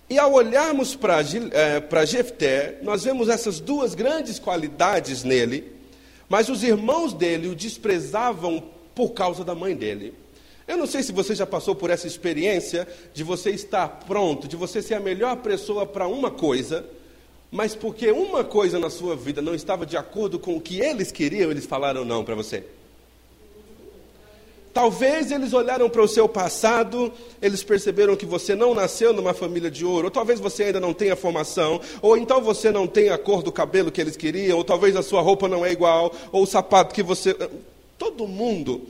E 0.09 0.17
ao 0.17 0.31
olharmos 0.33 0.95
para 0.95 1.19
é, 1.19 2.05
Jefté, 2.05 2.79
nós 2.81 3.03
vemos 3.03 3.27
essas 3.27 3.59
duas 3.59 3.93
grandes 3.93 4.39
qualidades 4.39 5.23
nele, 5.23 5.69
mas 6.29 6.47
os 6.47 6.63
irmãos 6.63 7.13
dele 7.13 7.49
o 7.49 7.55
desprezavam 7.55 8.63
por 8.95 9.11
causa 9.11 9.43
da 9.43 9.53
mãe 9.53 9.75
dele. 9.75 10.13
Eu 10.65 10.77
não 10.77 10.87
sei 10.87 11.03
se 11.03 11.11
você 11.11 11.35
já 11.35 11.45
passou 11.45 11.75
por 11.75 11.89
essa 11.89 12.07
experiência 12.07 12.87
de 13.13 13.23
você 13.23 13.51
estar 13.51 13.87
pronto, 14.07 14.47
de 14.47 14.55
você 14.55 14.81
ser 14.81 14.95
a 14.95 14.99
melhor 14.99 15.35
pessoa 15.37 15.85
para 15.85 16.07
uma 16.07 16.31
coisa, 16.31 16.85
mas 17.51 17.75
porque 17.75 18.09
uma 18.11 18.43
coisa 18.43 18.79
na 18.79 18.89
sua 18.89 19.15
vida 19.15 19.41
não 19.41 19.55
estava 19.55 19.85
de 19.85 19.97
acordo 19.97 20.39
com 20.39 20.55
o 20.55 20.61
que 20.61 20.79
eles 20.79 21.11
queriam, 21.11 21.51
eles 21.51 21.65
falaram 21.65 22.05
não 22.05 22.23
para 22.23 22.35
você. 22.35 22.63
Talvez 24.77 25.31
eles 25.31 25.53
olharam 25.53 25.89
para 25.89 26.03
o 26.03 26.07
seu 26.07 26.29
passado, 26.29 27.11
eles 27.41 27.63
perceberam 27.63 28.15
que 28.15 28.27
você 28.27 28.53
não 28.53 28.75
nasceu 28.75 29.11
numa 29.11 29.33
família 29.33 29.71
de 29.71 29.83
ouro, 29.83 30.05
ou 30.05 30.11
talvez 30.11 30.39
você 30.39 30.65
ainda 30.65 30.79
não 30.79 30.93
tenha 30.93 31.15
formação, 31.15 31.81
ou 31.99 32.15
então 32.15 32.39
você 32.43 32.69
não 32.69 32.85
tem 32.85 33.09
a 33.09 33.17
cor 33.17 33.41
do 33.41 33.51
cabelo 33.51 33.91
que 33.91 33.99
eles 33.99 34.15
queriam, 34.15 34.55
ou 34.55 34.63
talvez 34.63 34.95
a 34.95 35.01
sua 35.01 35.19
roupa 35.19 35.47
não 35.47 35.65
é 35.65 35.71
igual, 35.71 36.13
ou 36.31 36.43
o 36.43 36.45
sapato 36.45 36.93
que 36.93 37.01
você. 37.01 37.35
Todo 37.97 38.27
mundo 38.27 38.83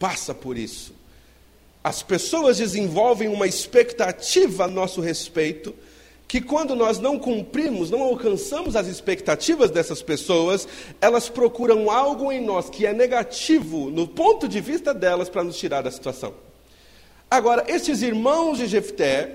passa 0.00 0.34
por 0.34 0.58
isso. 0.58 0.92
As 1.84 2.02
pessoas 2.02 2.58
desenvolvem 2.58 3.28
uma 3.28 3.46
expectativa 3.46 4.64
a 4.64 4.68
nosso 4.68 5.00
respeito 5.00 5.72
que 6.32 6.40
quando 6.40 6.74
nós 6.74 6.98
não 6.98 7.18
cumprimos, 7.18 7.90
não 7.90 8.02
alcançamos 8.04 8.74
as 8.74 8.86
expectativas 8.86 9.70
dessas 9.70 10.00
pessoas, 10.00 10.66
elas 10.98 11.28
procuram 11.28 11.90
algo 11.90 12.32
em 12.32 12.42
nós 12.42 12.70
que 12.70 12.86
é 12.86 12.92
negativo 12.94 13.90
no 13.90 14.08
ponto 14.08 14.48
de 14.48 14.58
vista 14.58 14.94
delas 14.94 15.28
para 15.28 15.44
nos 15.44 15.58
tirar 15.58 15.82
da 15.82 15.90
situação. 15.90 16.32
Agora, 17.30 17.66
esses 17.68 18.00
irmãos 18.00 18.56
de 18.56 18.66
Jefté, 18.66 19.30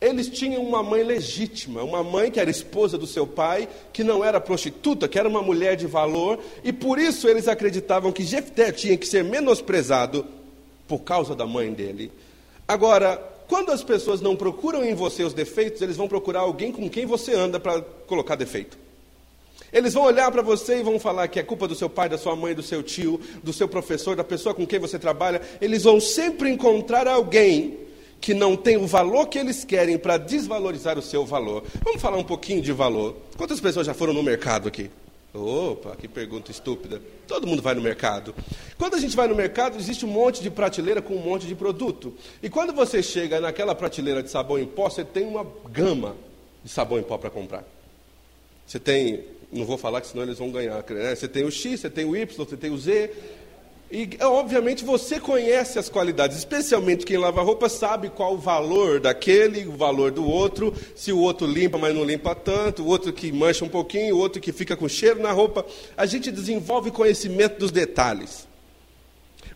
eles 0.00 0.28
tinham 0.28 0.64
uma 0.64 0.82
mãe 0.82 1.04
legítima, 1.04 1.84
uma 1.84 2.02
mãe 2.02 2.28
que 2.28 2.40
era 2.40 2.50
esposa 2.50 2.98
do 2.98 3.06
seu 3.06 3.24
pai, 3.24 3.68
que 3.92 4.02
não 4.02 4.24
era 4.24 4.40
prostituta, 4.40 5.06
que 5.06 5.16
era 5.16 5.28
uma 5.28 5.42
mulher 5.42 5.76
de 5.76 5.86
valor, 5.86 6.40
e 6.64 6.72
por 6.72 6.98
isso 6.98 7.28
eles 7.28 7.46
acreditavam 7.46 8.10
que 8.10 8.24
Jefté 8.24 8.72
tinha 8.72 8.96
que 8.96 9.06
ser 9.06 9.22
menosprezado 9.22 10.26
por 10.88 11.02
causa 11.02 11.36
da 11.36 11.46
mãe 11.46 11.72
dele. 11.72 12.10
Agora, 12.66 13.33
quando 13.48 13.72
as 13.72 13.82
pessoas 13.82 14.20
não 14.20 14.36
procuram 14.36 14.84
em 14.84 14.94
você 14.94 15.22
os 15.22 15.34
defeitos, 15.34 15.82
eles 15.82 15.96
vão 15.96 16.08
procurar 16.08 16.40
alguém 16.40 16.72
com 16.72 16.88
quem 16.88 17.06
você 17.06 17.34
anda 17.34 17.60
para 17.60 17.80
colocar 17.80 18.34
defeito. 18.34 18.78
Eles 19.72 19.92
vão 19.92 20.04
olhar 20.04 20.30
para 20.30 20.40
você 20.40 20.78
e 20.78 20.82
vão 20.82 21.00
falar 21.00 21.26
que 21.26 21.38
é 21.38 21.42
culpa 21.42 21.66
do 21.66 21.74
seu 21.74 21.90
pai, 21.90 22.08
da 22.08 22.16
sua 22.16 22.36
mãe, 22.36 22.54
do 22.54 22.62
seu 22.62 22.82
tio, 22.82 23.20
do 23.42 23.52
seu 23.52 23.66
professor, 23.66 24.14
da 24.14 24.22
pessoa 24.22 24.54
com 24.54 24.64
quem 24.64 24.78
você 24.78 24.98
trabalha. 24.98 25.42
Eles 25.60 25.82
vão 25.82 26.00
sempre 26.00 26.48
encontrar 26.48 27.08
alguém 27.08 27.78
que 28.20 28.32
não 28.32 28.56
tem 28.56 28.76
o 28.76 28.86
valor 28.86 29.26
que 29.26 29.38
eles 29.38 29.64
querem 29.64 29.98
para 29.98 30.16
desvalorizar 30.16 30.96
o 30.96 31.02
seu 31.02 31.26
valor. 31.26 31.64
Vamos 31.84 32.00
falar 32.00 32.16
um 32.16 32.24
pouquinho 32.24 32.62
de 32.62 32.72
valor. 32.72 33.16
Quantas 33.36 33.60
pessoas 33.60 33.86
já 33.86 33.92
foram 33.92 34.14
no 34.14 34.22
mercado 34.22 34.68
aqui? 34.68 34.90
Opa, 35.34 35.96
que 35.96 36.06
pergunta 36.06 36.52
estúpida. 36.52 37.02
Todo 37.26 37.44
mundo 37.44 37.60
vai 37.60 37.74
no 37.74 37.82
mercado. 37.82 38.32
Quando 38.78 38.94
a 38.94 39.00
gente 39.00 39.16
vai 39.16 39.26
no 39.26 39.34
mercado, 39.34 39.76
existe 39.76 40.06
um 40.06 40.08
monte 40.08 40.40
de 40.40 40.48
prateleira 40.48 41.02
com 41.02 41.16
um 41.16 41.20
monte 41.20 41.44
de 41.44 41.56
produto. 41.56 42.14
E 42.40 42.48
quando 42.48 42.72
você 42.72 43.02
chega 43.02 43.40
naquela 43.40 43.74
prateleira 43.74 44.22
de 44.22 44.30
sabão 44.30 44.60
em 44.60 44.66
pó, 44.66 44.88
você 44.88 45.04
tem 45.04 45.26
uma 45.26 45.44
gama 45.72 46.14
de 46.62 46.70
sabão 46.70 47.00
em 47.00 47.02
pó 47.02 47.18
para 47.18 47.30
comprar. 47.30 47.64
Você 48.64 48.78
tem, 48.78 49.24
não 49.50 49.64
vou 49.64 49.76
falar 49.76 50.00
que 50.00 50.06
senão 50.06 50.22
eles 50.22 50.38
vão 50.38 50.52
ganhar, 50.52 50.84
né? 50.88 51.16
Você 51.16 51.26
tem 51.26 51.42
o 51.42 51.50
X, 51.50 51.80
você 51.80 51.90
tem 51.90 52.04
o 52.04 52.16
Y, 52.16 52.36
você 52.36 52.56
tem 52.56 52.70
o 52.70 52.78
Z, 52.78 53.10
e, 53.94 54.18
obviamente, 54.20 54.84
você 54.84 55.20
conhece 55.20 55.78
as 55.78 55.88
qualidades, 55.88 56.36
especialmente 56.36 57.06
quem 57.06 57.16
lava 57.16 57.40
roupa 57.42 57.68
sabe 57.68 58.10
qual 58.10 58.34
o 58.34 58.38
valor 58.38 58.98
daquele, 58.98 59.68
o 59.68 59.76
valor 59.76 60.10
do 60.10 60.28
outro, 60.28 60.74
se 60.96 61.12
o 61.12 61.20
outro 61.20 61.46
limpa, 61.46 61.78
mas 61.78 61.94
não 61.94 62.02
limpa 62.02 62.34
tanto, 62.34 62.82
o 62.82 62.88
outro 62.88 63.12
que 63.12 63.30
mancha 63.30 63.64
um 63.64 63.68
pouquinho, 63.68 64.16
o 64.16 64.18
outro 64.18 64.40
que 64.40 64.50
fica 64.50 64.76
com 64.76 64.88
cheiro 64.88 65.22
na 65.22 65.30
roupa. 65.30 65.64
A 65.96 66.06
gente 66.06 66.32
desenvolve 66.32 66.90
conhecimento 66.90 67.60
dos 67.60 67.70
detalhes. 67.70 68.48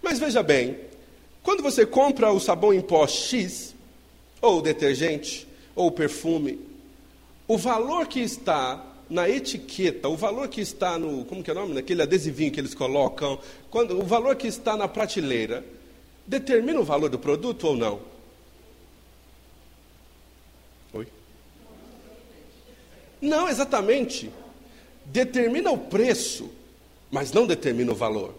Mas 0.00 0.21
veja 0.21 0.40
bem, 0.40 0.78
quando 1.42 1.61
você 1.61 1.85
compra 1.85 2.30
o 2.30 2.38
sabão 2.38 2.73
em 2.73 2.80
pó 2.80 3.09
X, 3.09 3.75
ou 4.40 4.59
o 4.59 4.62
detergente, 4.62 5.49
ou 5.75 5.88
o 5.88 5.92
perfume, 5.92 6.61
o 7.49 7.59
valor 7.59 8.07
que 8.07 8.21
está 8.21 8.88
na 9.09 9.29
etiqueta, 9.29 10.09
o 10.09 10.17
valor 10.17 10.49
que 10.49 10.61
está 10.61 10.99
no, 10.99 11.25
como 11.25 11.43
que 11.43 11.50
é 11.50 11.53
o 11.53 11.57
nome, 11.57 11.75
naquele 11.75 12.03
adesivinho 12.03 12.53
que 12.53 12.61
eles 12.61 12.75
colocam, 12.75 13.38
quando, 13.71 13.99
o 13.99 14.05
valor 14.05 14.37
que 14.37 14.47
está 14.47 14.77
na 14.77 14.87
prateleira, 14.87 15.65
determina 16.27 16.79
o 16.79 16.85
valor 16.85 17.09
do 17.09 17.19
produto 17.19 17.69
ou 17.69 17.77
não? 17.77 18.00
Oi? 20.93 21.07
Não, 23.21 23.49
exatamente. 23.49 24.31
Determina 25.07 25.71
o 25.71 25.79
preço, 25.79 26.50
mas 27.11 27.33
não 27.33 27.47
determina 27.47 27.93
o 27.93 27.97
valor. 27.97 28.35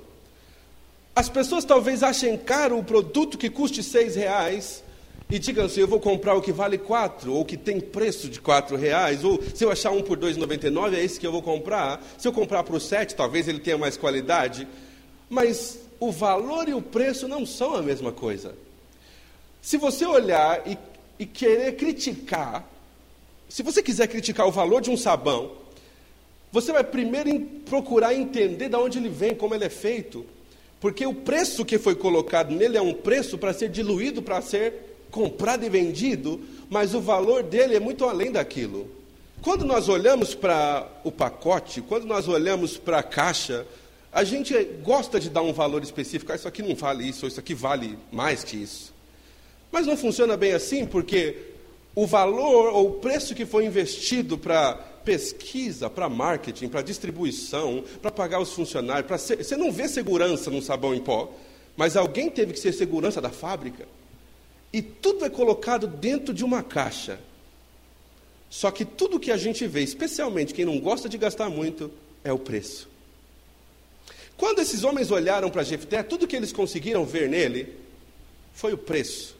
As 1.15 1.27
pessoas 1.27 1.65
talvez 1.65 2.03
achem 2.03 2.37
caro 2.37 2.77
o 2.77 2.83
produto 2.83 3.37
que 3.37 3.49
custe 3.49 3.81
seis 3.81 4.15
reais, 4.15 4.83
e 5.31 5.37
digam 5.37 5.65
assim, 5.65 5.81
eu 5.81 5.87
vou 5.87 5.99
comprar 5.99 6.33
o 6.33 6.41
que 6.41 6.51
vale 6.51 6.75
quatro, 6.75 7.33
ou 7.33 7.45
que 7.45 7.55
tem 7.55 7.79
preço 7.79 8.27
de 8.27 8.41
quatro 8.41 8.75
reais, 8.75 9.23
ou 9.23 9.39
se 9.53 9.63
eu 9.63 9.71
achar 9.71 9.91
um 9.91 10.01
por 10.01 10.17
2,99, 10.17 10.95
é 10.95 11.03
esse 11.03 11.19
que 11.19 11.27
eu 11.27 11.31
vou 11.31 11.43
comprar. 11.43 12.03
Se 12.17 12.27
eu 12.27 12.33
comprar 12.33 12.63
por 12.63 12.81
sete, 12.81 13.13
talvez 13.13 13.47
ele 13.47 13.59
tenha 13.59 13.77
mais 13.77 13.95
qualidade. 13.95 14.67
Mas 15.29 15.77
o 15.99 16.11
valor 16.11 16.67
e 16.67 16.73
o 16.73 16.81
preço 16.81 17.27
não 17.27 17.45
são 17.45 17.75
a 17.75 17.81
mesma 17.83 18.11
coisa. 18.11 18.55
Se 19.61 19.77
você 19.77 20.03
olhar 20.03 20.67
e, 20.67 20.75
e 21.19 21.27
querer 21.27 21.75
criticar, 21.75 22.67
se 23.47 23.61
você 23.61 23.83
quiser 23.83 24.07
criticar 24.07 24.47
o 24.47 24.51
valor 24.51 24.81
de 24.81 24.89
um 24.89 24.97
sabão, 24.97 25.51
você 26.51 26.71
vai 26.71 26.83
primeiro 26.83 27.39
procurar 27.69 28.15
entender 28.15 28.67
de 28.67 28.75
onde 28.75 28.97
ele 28.97 29.09
vem, 29.09 29.35
como 29.35 29.53
ele 29.53 29.65
é 29.65 29.69
feito. 29.69 30.25
Porque 30.79 31.05
o 31.05 31.13
preço 31.13 31.63
que 31.63 31.77
foi 31.77 31.93
colocado 31.93 32.49
nele 32.49 32.77
é 32.77 32.81
um 32.81 32.93
preço 32.93 33.37
para 33.37 33.53
ser 33.53 33.69
diluído, 33.69 34.23
para 34.23 34.41
ser 34.41 34.88
comprado 35.11 35.65
e 35.65 35.69
vendido, 35.69 36.39
mas 36.69 36.93
o 36.93 37.01
valor 37.01 37.43
dele 37.43 37.75
é 37.75 37.79
muito 37.79 38.05
além 38.05 38.31
daquilo. 38.31 38.89
Quando 39.41 39.65
nós 39.65 39.87
olhamos 39.87 40.35
para 40.35 40.87
o 41.03 41.11
pacote, 41.11 41.81
quando 41.81 42.05
nós 42.05 42.27
olhamos 42.27 42.77
para 42.77 42.99
a 42.99 43.03
caixa, 43.03 43.65
a 44.11 44.23
gente 44.23 44.53
gosta 44.83 45.19
de 45.19 45.29
dar 45.29 45.41
um 45.41 45.53
valor 45.53 45.81
específico. 45.81 46.31
Ah, 46.31 46.35
isso 46.35 46.47
aqui 46.47 46.61
não 46.61 46.75
vale 46.75 47.07
isso, 47.07 47.25
isso 47.25 47.39
aqui 47.39 47.53
vale 47.53 47.97
mais 48.11 48.43
que 48.43 48.57
isso. 48.57 48.93
Mas 49.71 49.85
não 49.85 49.95
funciona 49.95 50.35
bem 50.35 50.51
assim, 50.51 50.85
porque 50.85 51.37
o 51.95 52.05
valor 52.05 52.73
ou 52.73 52.87
o 52.87 52.93
preço 52.95 53.35
que 53.35 53.45
foi 53.45 53.65
investido 53.65 54.37
para 54.37 54.73
pesquisa, 55.05 55.89
para 55.89 56.09
marketing, 56.09 56.67
para 56.67 56.81
distribuição, 56.81 57.83
para 58.01 58.11
pagar 58.11 58.39
os 58.39 58.51
funcionários, 58.51 59.07
para 59.07 59.17
ser, 59.17 59.43
você 59.43 59.55
não 59.55 59.71
vê 59.71 59.87
segurança 59.87 60.51
no 60.51 60.61
sabão 60.61 60.93
em 60.93 60.99
pó, 60.99 61.31
mas 61.77 61.95
alguém 61.95 62.29
teve 62.29 62.53
que 62.53 62.59
ser 62.59 62.73
segurança 62.73 63.21
da 63.21 63.29
fábrica. 63.29 63.87
E 64.71 64.81
tudo 64.81 65.25
é 65.25 65.29
colocado 65.29 65.87
dentro 65.87 66.33
de 66.33 66.43
uma 66.43 66.61
caixa. 66.61 67.19
Só 68.49 68.71
que 68.71 68.83
tudo 68.83 69.19
que 69.19 69.31
a 69.31 69.37
gente 69.37 69.65
vê, 69.67 69.81
especialmente 69.81 70.53
quem 70.53 70.65
não 70.65 70.79
gosta 70.79 71.07
de 71.07 71.17
gastar 71.17 71.49
muito, 71.49 71.91
é 72.23 72.31
o 72.33 72.39
preço. 72.39 72.89
Quando 74.35 74.59
esses 74.59 74.83
homens 74.83 75.11
olharam 75.11 75.49
para 75.49 75.63
Jefté, 75.63 76.01
tudo 76.01 76.27
que 76.27 76.35
eles 76.35 76.51
conseguiram 76.51 77.05
ver 77.05 77.29
nele 77.29 77.75
foi 78.53 78.73
o 78.73 78.77
preço. 78.77 79.35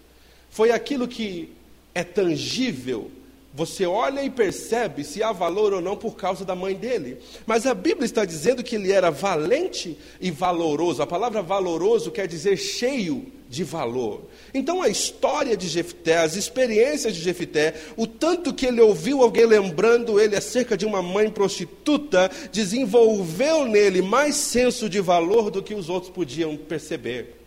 Foi 0.50 0.72
aquilo 0.72 1.08
que 1.08 1.54
é 1.96 2.04
tangível, 2.04 3.10
você 3.54 3.86
olha 3.86 4.24
e 4.24 4.30
percebe 4.30 5.04
se 5.04 5.24
há 5.24 5.32
valor 5.32 5.74
ou 5.74 5.82
não 5.82 5.98
por 5.98 6.16
causa 6.16 6.46
da 6.46 6.56
mãe 6.56 6.76
dele. 6.76 7.18
Mas 7.46 7.66
a 7.66 7.74
Bíblia 7.74 8.06
está 8.06 8.24
dizendo 8.24 8.64
que 8.64 8.76
ele 8.76 8.92
era 8.92 9.10
valente 9.10 9.98
e 10.22 10.30
valoroso. 10.30 11.02
A 11.02 11.08
palavra 11.08 11.42
valoroso 11.42 12.12
quer 12.12 12.28
dizer 12.28 12.58
cheio 12.58 13.32
de 13.50 13.64
valor. 13.64 14.22
Então 14.54 14.82
a 14.84 14.88
história 14.88 15.58
de 15.58 15.68
Jefté, 15.68 16.18
as 16.18 16.36
experiências 16.36 17.16
de 17.16 17.20
Jefté, 17.20 17.74
o 17.98 18.06
tanto 18.06 18.54
que 18.54 18.68
ele 18.68 18.80
ouviu 18.80 19.24
alguém 19.24 19.48
lembrando 19.48 20.20
ele 20.20 20.36
acerca 20.36 20.78
de 20.78 20.86
uma 20.86 21.02
mãe 21.02 21.32
prostituta, 21.32 22.30
desenvolveu 22.52 23.66
nele 23.66 24.04
mais 24.04 24.36
senso 24.36 24.88
de 24.88 25.02
valor 25.02 25.50
do 25.50 25.64
que 25.64 25.74
os 25.74 25.90
outros 25.90 26.12
podiam 26.12 26.56
perceber. 26.56 27.38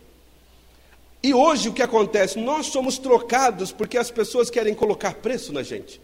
E 1.23 1.33
hoje 1.33 1.69
o 1.69 1.73
que 1.73 1.81
acontece? 1.81 2.37
Nós 2.37 2.65
somos 2.65 2.97
trocados 2.97 3.71
porque 3.71 3.97
as 3.97 4.11
pessoas 4.11 4.49
querem 4.49 4.73
colocar 4.73 5.13
preço 5.13 5.53
na 5.53 5.63
gente, 5.63 6.01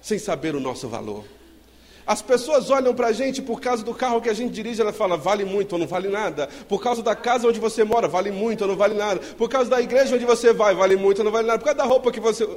sem 0.00 0.18
saber 0.18 0.54
o 0.54 0.60
nosso 0.60 0.88
valor. 0.88 1.26
As 2.06 2.20
pessoas 2.22 2.70
olham 2.70 2.94
para 2.94 3.08
a 3.08 3.12
gente 3.12 3.40
por 3.40 3.60
causa 3.60 3.84
do 3.84 3.94
carro 3.94 4.20
que 4.20 4.28
a 4.28 4.34
gente 4.34 4.52
dirige, 4.52 4.80
ela 4.80 4.92
fala, 4.92 5.16
vale 5.16 5.44
muito 5.44 5.74
ou 5.74 5.78
não 5.78 5.86
vale 5.86 6.08
nada. 6.08 6.48
Por 6.68 6.82
causa 6.82 7.02
da 7.02 7.14
casa 7.14 7.46
onde 7.46 7.60
você 7.60 7.84
mora, 7.84 8.08
vale 8.08 8.30
muito 8.30 8.62
ou 8.62 8.68
não 8.68 8.76
vale 8.76 8.94
nada. 8.94 9.20
Por 9.36 9.48
causa 9.48 9.70
da 9.70 9.80
igreja 9.80 10.14
onde 10.16 10.24
você 10.24 10.52
vai, 10.52 10.74
vale 10.74 10.96
muito 10.96 11.18
ou 11.18 11.24
não 11.24 11.32
vale 11.32 11.46
nada. 11.46 11.58
Por 11.58 11.66
causa 11.66 11.78
da 11.78 11.84
roupa 11.84 12.10
que 12.10 12.20
você. 12.20 12.48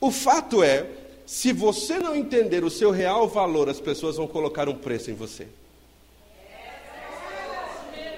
O 0.00 0.10
fato 0.10 0.62
é 0.62 0.86
se 1.26 1.52
você 1.52 1.98
não 1.98 2.14
entender 2.14 2.64
o 2.64 2.70
seu 2.70 2.90
real 2.90 3.26
valor, 3.26 3.68
as 3.68 3.80
pessoas 3.80 4.16
vão 4.16 4.26
colocar 4.26 4.68
um 4.68 4.74
preço 4.74 5.10
em 5.10 5.14
você. 5.14 5.46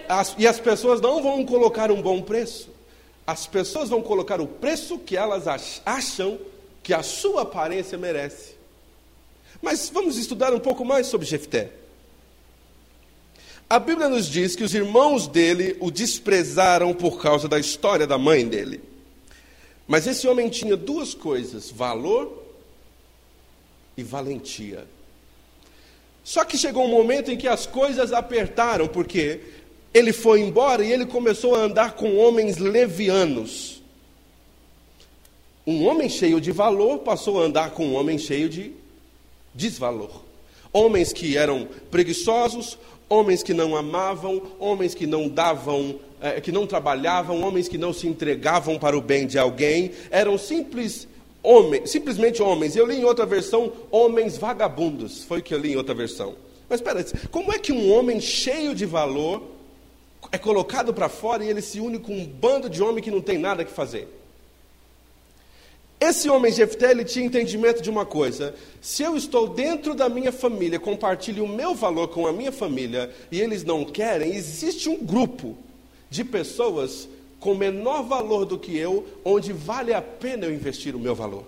As, 0.08 0.34
e 0.38 0.46
as 0.46 0.58
pessoas 0.60 1.00
não 1.00 1.22
vão 1.22 1.44
colocar 1.44 1.90
um 1.90 2.00
bom 2.00 2.22
preço. 2.22 2.70
As 3.26 3.46
pessoas 3.46 3.88
vão 3.88 4.02
colocar 4.02 4.40
o 4.40 4.46
preço 4.46 4.98
que 4.98 5.16
elas 5.16 5.44
acham 5.84 6.38
que 6.82 6.94
a 6.94 7.02
sua 7.02 7.42
aparência 7.42 7.98
merece. 7.98 8.55
Mas 9.60 9.90
vamos 9.92 10.16
estudar 10.16 10.52
um 10.54 10.60
pouco 10.60 10.84
mais 10.84 11.06
sobre 11.06 11.26
Jefté. 11.26 11.70
A 13.68 13.78
Bíblia 13.78 14.08
nos 14.08 14.28
diz 14.28 14.54
que 14.54 14.62
os 14.62 14.74
irmãos 14.74 15.26
dele 15.26 15.76
o 15.80 15.90
desprezaram 15.90 16.94
por 16.94 17.20
causa 17.20 17.48
da 17.48 17.58
história 17.58 18.06
da 18.06 18.16
mãe 18.16 18.46
dele. 18.46 18.80
Mas 19.88 20.06
esse 20.06 20.28
homem 20.28 20.48
tinha 20.48 20.76
duas 20.76 21.14
coisas: 21.14 21.70
valor 21.70 22.44
e 23.96 24.02
valentia. 24.02 24.86
Só 26.22 26.44
que 26.44 26.58
chegou 26.58 26.84
um 26.84 26.90
momento 26.90 27.30
em 27.30 27.36
que 27.36 27.48
as 27.48 27.66
coisas 27.66 28.12
apertaram, 28.12 28.88
porque 28.88 29.40
ele 29.94 30.12
foi 30.12 30.40
embora 30.40 30.84
e 30.84 30.92
ele 30.92 31.06
começou 31.06 31.54
a 31.54 31.60
andar 31.60 31.92
com 31.94 32.16
homens 32.16 32.58
levianos. 32.58 33.82
Um 35.66 35.86
homem 35.86 36.08
cheio 36.08 36.40
de 36.40 36.52
valor 36.52 36.98
passou 36.98 37.40
a 37.40 37.46
andar 37.46 37.70
com 37.70 37.86
um 37.86 37.94
homem 37.94 38.18
cheio 38.18 38.48
de 38.48 38.72
desvalor. 39.56 40.22
Homens 40.72 41.12
que 41.12 41.36
eram 41.36 41.66
preguiçosos, 41.90 42.78
homens 43.08 43.42
que 43.42 43.54
não 43.54 43.74
amavam, 43.74 44.42
homens 44.58 44.94
que 44.94 45.06
não 45.06 45.28
davam, 45.28 45.98
eh, 46.20 46.40
que 46.40 46.52
não 46.52 46.66
trabalhavam, 46.66 47.42
homens 47.42 47.68
que 47.68 47.78
não 47.78 47.92
se 47.92 48.06
entregavam 48.06 48.78
para 48.78 48.96
o 48.96 49.00
bem 49.00 49.26
de 49.26 49.38
alguém, 49.38 49.92
eram 50.10 50.36
simples 50.36 51.08
homens, 51.42 51.90
simplesmente 51.90 52.42
homens. 52.42 52.76
Eu 52.76 52.86
li 52.86 52.96
em 52.96 53.04
outra 53.04 53.24
versão, 53.24 53.72
homens 53.90 54.36
vagabundos. 54.36 55.24
Foi 55.24 55.38
o 55.38 55.42
que 55.42 55.54
eu 55.54 55.58
li 55.58 55.72
em 55.72 55.76
outra 55.76 55.94
versão. 55.94 56.34
Mas 56.68 56.80
espera, 56.80 57.04
como 57.30 57.52
é 57.52 57.58
que 57.58 57.72
um 57.72 57.92
homem 57.92 58.20
cheio 58.20 58.74
de 58.74 58.84
valor 58.84 59.42
é 60.32 60.38
colocado 60.38 60.92
para 60.92 61.08
fora 61.08 61.44
e 61.44 61.48
ele 61.48 61.62
se 61.62 61.78
une 61.78 61.98
com 61.98 62.12
um 62.12 62.26
bando 62.26 62.68
de 62.68 62.82
homem 62.82 63.02
que 63.02 63.10
não 63.10 63.20
tem 63.20 63.38
nada 63.38 63.64
que 63.64 63.70
fazer? 63.70 64.08
Esse 66.08 66.30
homem 66.30 66.52
Jefté, 66.52 66.92
ele 66.92 67.04
tinha 67.04 67.26
entendimento 67.26 67.82
de 67.82 67.90
uma 67.90 68.06
coisa: 68.06 68.54
se 68.80 69.02
eu 69.02 69.16
estou 69.16 69.48
dentro 69.48 69.92
da 69.92 70.08
minha 70.08 70.30
família, 70.30 70.78
compartilho 70.78 71.44
o 71.44 71.48
meu 71.48 71.74
valor 71.74 72.06
com 72.08 72.28
a 72.28 72.32
minha 72.32 72.52
família 72.52 73.10
e 73.30 73.40
eles 73.40 73.64
não 73.64 73.84
querem, 73.84 74.36
existe 74.36 74.88
um 74.88 75.04
grupo 75.04 75.58
de 76.08 76.22
pessoas 76.22 77.08
com 77.40 77.56
menor 77.56 78.04
valor 78.04 78.44
do 78.44 78.56
que 78.56 78.78
eu, 78.78 79.04
onde 79.24 79.52
vale 79.52 79.92
a 79.92 80.00
pena 80.00 80.46
eu 80.46 80.54
investir 80.54 80.94
o 80.94 81.00
meu 81.00 81.12
valor. 81.12 81.44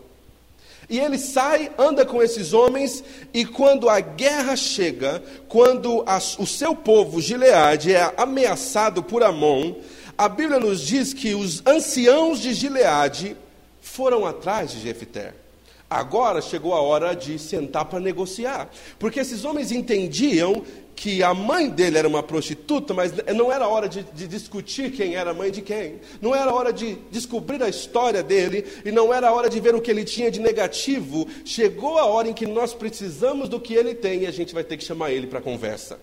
E 0.90 0.98
ele 0.98 1.18
sai, 1.18 1.70
anda 1.78 2.04
com 2.04 2.20
esses 2.20 2.52
homens, 2.52 3.04
e 3.32 3.44
quando 3.44 3.88
a 3.88 4.00
guerra 4.00 4.56
chega, 4.56 5.22
quando 5.46 6.02
a, 6.04 6.16
o 6.16 6.46
seu 6.46 6.74
povo, 6.74 7.20
Gileade, 7.20 7.94
é 7.94 8.12
ameaçado 8.16 9.04
por 9.04 9.22
Amon, 9.22 9.74
a 10.16 10.28
Bíblia 10.28 10.58
nos 10.58 10.80
diz 10.80 11.14
que 11.14 11.32
os 11.34 11.62
anciãos 11.64 12.40
de 12.40 12.52
Gileade 12.54 13.36
foram 13.98 14.24
atrás 14.24 14.70
de 14.70 14.78
Jefté. 14.78 15.34
Agora 15.90 16.40
chegou 16.40 16.72
a 16.72 16.80
hora 16.80 17.14
de 17.14 17.36
sentar 17.36 17.84
para 17.86 17.98
negociar, 17.98 18.70
porque 18.96 19.18
esses 19.18 19.44
homens 19.44 19.72
entendiam 19.72 20.62
que 20.94 21.20
a 21.20 21.34
mãe 21.34 21.68
dele 21.68 21.98
era 21.98 22.06
uma 22.06 22.22
prostituta, 22.22 22.94
mas 22.94 23.12
não 23.34 23.50
era 23.50 23.66
hora 23.66 23.88
de, 23.88 24.04
de, 24.04 24.28
discutir 24.28 24.92
quem 24.92 25.16
era 25.16 25.32
a 25.32 25.34
mãe 25.34 25.50
de 25.50 25.62
quem, 25.62 25.98
não 26.20 26.32
era 26.32 26.52
hora 26.52 26.72
de 26.72 26.96
descobrir 27.10 27.60
a 27.60 27.68
história 27.68 28.22
dele, 28.22 28.64
e 28.84 28.92
não 28.92 29.12
era 29.12 29.32
hora 29.32 29.50
de 29.50 29.58
ver 29.58 29.74
o 29.74 29.80
que 29.80 29.90
ele 29.90 30.04
tinha 30.04 30.30
de 30.30 30.38
negativo. 30.38 31.26
Chegou 31.44 31.98
a 31.98 32.06
hora 32.06 32.28
em 32.28 32.32
que 32.32 32.46
nós 32.46 32.72
precisamos 32.72 33.48
do 33.48 33.58
que 33.58 33.74
ele 33.74 33.96
tem 33.96 34.22
e 34.22 34.26
a 34.28 34.30
gente 34.30 34.54
vai 34.54 34.62
ter 34.62 34.76
que 34.76 34.84
chamar 34.84 35.10
ele 35.10 35.26
para 35.26 35.40
conversa. 35.40 35.98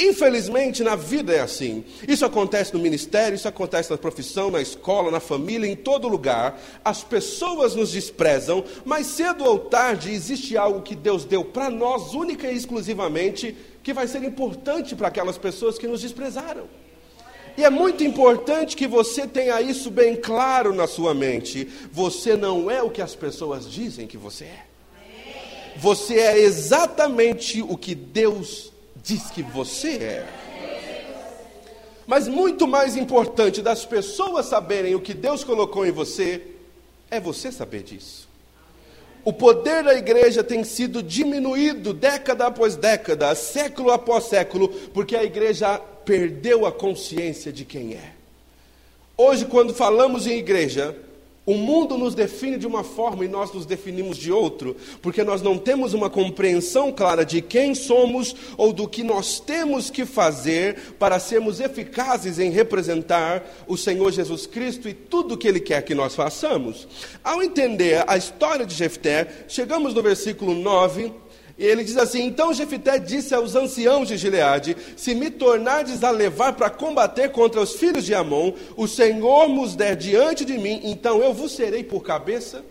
Infelizmente, 0.00 0.84
na 0.84 0.94
vida 0.94 1.34
é 1.34 1.40
assim. 1.40 1.84
Isso 2.06 2.24
acontece 2.24 2.72
no 2.72 2.78
ministério, 2.78 3.34
isso 3.34 3.48
acontece 3.48 3.90
na 3.90 3.98
profissão, 3.98 4.48
na 4.48 4.60
escola, 4.60 5.10
na 5.10 5.18
família, 5.18 5.66
em 5.66 5.74
todo 5.74 6.06
lugar. 6.06 6.60
As 6.84 7.02
pessoas 7.02 7.74
nos 7.74 7.90
desprezam, 7.90 8.64
mas 8.84 9.08
cedo 9.08 9.44
ou 9.44 9.58
tarde 9.58 10.12
existe 10.12 10.56
algo 10.56 10.82
que 10.82 10.94
Deus 10.94 11.24
deu 11.24 11.44
para 11.44 11.68
nós, 11.68 12.14
única 12.14 12.50
e 12.50 12.56
exclusivamente, 12.56 13.56
que 13.82 13.92
vai 13.92 14.06
ser 14.06 14.22
importante 14.22 14.94
para 14.94 15.08
aquelas 15.08 15.36
pessoas 15.36 15.76
que 15.76 15.88
nos 15.88 16.02
desprezaram. 16.02 16.68
E 17.56 17.64
é 17.64 17.70
muito 17.70 18.04
importante 18.04 18.76
que 18.76 18.86
você 18.86 19.26
tenha 19.26 19.60
isso 19.60 19.90
bem 19.90 20.14
claro 20.14 20.72
na 20.72 20.86
sua 20.86 21.12
mente. 21.12 21.68
Você 21.90 22.36
não 22.36 22.70
é 22.70 22.80
o 22.80 22.90
que 22.90 23.02
as 23.02 23.16
pessoas 23.16 23.68
dizem 23.68 24.06
que 24.06 24.16
você 24.16 24.44
é. 24.44 24.64
Você 25.76 26.20
é 26.20 26.38
exatamente 26.38 27.60
o 27.60 27.76
que 27.76 27.96
Deus 27.96 28.72
diz 29.08 29.30
que 29.30 29.42
você 29.42 29.96
é. 29.96 30.26
Mas 32.06 32.28
muito 32.28 32.66
mais 32.66 32.94
importante 32.94 33.62
das 33.62 33.86
pessoas 33.86 34.46
saberem 34.46 34.94
o 34.94 35.00
que 35.00 35.14
Deus 35.14 35.42
colocou 35.42 35.86
em 35.86 35.90
você, 35.90 36.42
é 37.10 37.18
você 37.18 37.50
saber 37.50 37.82
disso. 37.82 38.28
O 39.24 39.32
poder 39.32 39.82
da 39.82 39.94
igreja 39.94 40.44
tem 40.44 40.62
sido 40.62 41.02
diminuído 41.02 41.94
década 41.94 42.46
após 42.46 42.76
década, 42.76 43.34
século 43.34 43.90
após 43.90 44.24
século, 44.24 44.68
porque 44.92 45.16
a 45.16 45.24
igreja 45.24 45.78
perdeu 46.04 46.66
a 46.66 46.72
consciência 46.72 47.50
de 47.50 47.64
quem 47.64 47.94
é. 47.94 48.12
Hoje, 49.16 49.46
quando 49.46 49.74
falamos 49.74 50.26
em 50.26 50.38
igreja, 50.38 50.94
o 51.48 51.54
mundo 51.54 51.96
nos 51.96 52.14
define 52.14 52.58
de 52.58 52.66
uma 52.66 52.84
forma 52.84 53.24
e 53.24 53.28
nós 53.28 53.50
nos 53.54 53.64
definimos 53.64 54.18
de 54.18 54.30
outro, 54.30 54.76
porque 55.00 55.24
nós 55.24 55.40
não 55.40 55.56
temos 55.56 55.94
uma 55.94 56.10
compreensão 56.10 56.92
clara 56.92 57.24
de 57.24 57.40
quem 57.40 57.74
somos 57.74 58.36
ou 58.58 58.70
do 58.70 58.86
que 58.86 59.02
nós 59.02 59.40
temos 59.40 59.88
que 59.88 60.04
fazer 60.04 60.76
para 60.98 61.18
sermos 61.18 61.58
eficazes 61.58 62.38
em 62.38 62.50
representar 62.50 63.42
o 63.66 63.78
Senhor 63.78 64.12
Jesus 64.12 64.46
Cristo 64.46 64.90
e 64.90 64.92
tudo 64.92 65.36
o 65.36 65.38
que 65.38 65.48
Ele 65.48 65.58
quer 65.58 65.80
que 65.80 65.94
nós 65.94 66.14
façamos. 66.14 66.86
Ao 67.24 67.42
entender 67.42 68.04
a 68.06 68.18
história 68.18 68.66
de 68.66 68.74
Jefté, 68.74 69.46
chegamos 69.48 69.94
no 69.94 70.02
versículo 70.02 70.52
9 70.52 71.10
e 71.58 71.66
ele 71.66 71.82
diz 71.82 71.96
assim: 71.96 72.24
Então 72.24 72.54
Jefité 72.54 72.98
disse 72.98 73.34
aos 73.34 73.56
anciãos 73.56 74.06
de 74.06 74.16
Gileade: 74.16 74.76
Se 74.96 75.14
me 75.14 75.28
tornardes 75.28 76.04
a 76.04 76.10
levar 76.10 76.52
para 76.52 76.70
combater 76.70 77.30
contra 77.30 77.60
os 77.60 77.74
filhos 77.74 78.04
de 78.04 78.14
Amon, 78.14 78.52
o 78.76 78.86
Senhor 78.86 79.48
nos 79.48 79.74
der 79.74 79.96
diante 79.96 80.44
de 80.44 80.56
mim, 80.56 80.80
então 80.84 81.20
eu 81.20 81.34
vos 81.34 81.52
serei 81.52 81.82
por 81.82 82.02
cabeça. 82.02 82.64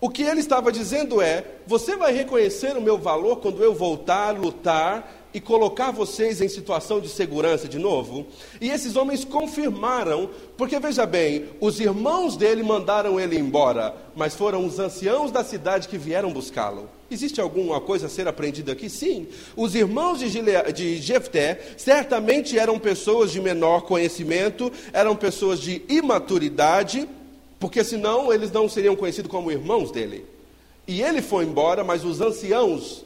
O 0.00 0.08
que 0.08 0.22
ele 0.22 0.40
estava 0.40 0.70
dizendo 0.70 1.20
é: 1.20 1.44
Você 1.66 1.96
vai 1.96 2.12
reconhecer 2.12 2.76
o 2.76 2.80
meu 2.80 2.96
valor 2.96 3.38
quando 3.38 3.64
eu 3.64 3.74
voltar, 3.74 4.38
lutar 4.38 5.22
e 5.34 5.40
colocar 5.40 5.90
vocês 5.90 6.40
em 6.40 6.48
situação 6.48 7.00
de 7.00 7.08
segurança 7.08 7.66
de 7.66 7.80
novo? 7.80 8.26
E 8.60 8.70
esses 8.70 8.94
homens 8.94 9.24
confirmaram, 9.24 10.30
porque 10.56 10.78
veja 10.78 11.04
bem, 11.04 11.46
os 11.60 11.80
irmãos 11.80 12.36
dele 12.36 12.62
mandaram 12.62 13.18
ele 13.18 13.36
embora, 13.36 13.92
mas 14.14 14.36
foram 14.36 14.64
os 14.64 14.78
anciãos 14.78 15.32
da 15.32 15.42
cidade 15.42 15.88
que 15.88 15.98
vieram 15.98 16.32
buscá-lo. 16.32 16.88
Existe 17.14 17.40
alguma 17.40 17.80
coisa 17.80 18.06
a 18.06 18.08
ser 18.08 18.26
aprendida 18.26 18.72
aqui? 18.72 18.90
Sim. 18.90 19.28
Os 19.56 19.74
irmãos 19.74 20.18
de, 20.18 20.28
Gile... 20.28 20.72
de 20.74 20.96
Jefté 20.98 21.60
certamente 21.76 22.58
eram 22.58 22.78
pessoas 22.78 23.30
de 23.30 23.40
menor 23.40 23.82
conhecimento, 23.82 24.72
eram 24.92 25.14
pessoas 25.14 25.60
de 25.60 25.82
imaturidade, 25.88 27.08
porque 27.60 27.84
senão 27.84 28.32
eles 28.32 28.50
não 28.50 28.68
seriam 28.68 28.96
conhecidos 28.96 29.30
como 29.30 29.52
irmãos 29.52 29.90
dele. 29.90 30.26
E 30.86 31.00
ele 31.00 31.22
foi 31.22 31.44
embora, 31.44 31.82
mas 31.84 32.04
os 32.04 32.20
anciãos 32.20 33.04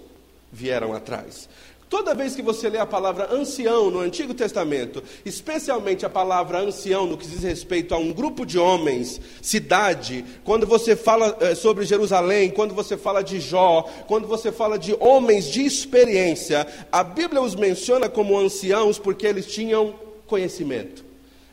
vieram 0.51 0.95
atrás. 0.95 1.49
Toda 1.89 2.15
vez 2.15 2.37
que 2.37 2.43
você 2.43 2.69
lê 2.69 2.77
a 2.77 2.85
palavra 2.85 3.33
ancião 3.33 3.91
no 3.91 4.01
Antigo 4.01 4.35
Testamento, 4.35 5.03
especialmente 5.25 6.05
a 6.05 6.11
palavra 6.11 6.59
ancião 6.59 7.07
no 7.07 7.17
que 7.17 7.27
diz 7.27 7.43
respeito 7.43 7.95
a 7.95 7.99
um 7.99 8.13
grupo 8.13 8.45
de 8.45 8.59
homens, 8.59 9.19
cidade, 9.41 10.23
quando 10.45 10.67
você 10.67 10.95
fala 10.95 11.35
eh, 11.41 11.55
sobre 11.55 11.87
Jerusalém, 11.87 12.51
quando 12.51 12.75
você 12.75 12.95
fala 12.99 13.23
de 13.23 13.41
Jó, 13.41 13.89
quando 14.07 14.29
você 14.29 14.53
fala 14.53 14.79
de 14.79 14.95
homens 15.01 15.47
de 15.47 15.65
experiência, 15.65 16.67
a 16.93 17.03
Bíblia 17.03 17.41
os 17.41 17.55
menciona 17.55 18.07
como 18.07 18.39
anciãos 18.39 18.99
porque 18.99 19.27
eles 19.27 19.47
tinham 19.47 19.95
conhecimento. 20.27 21.03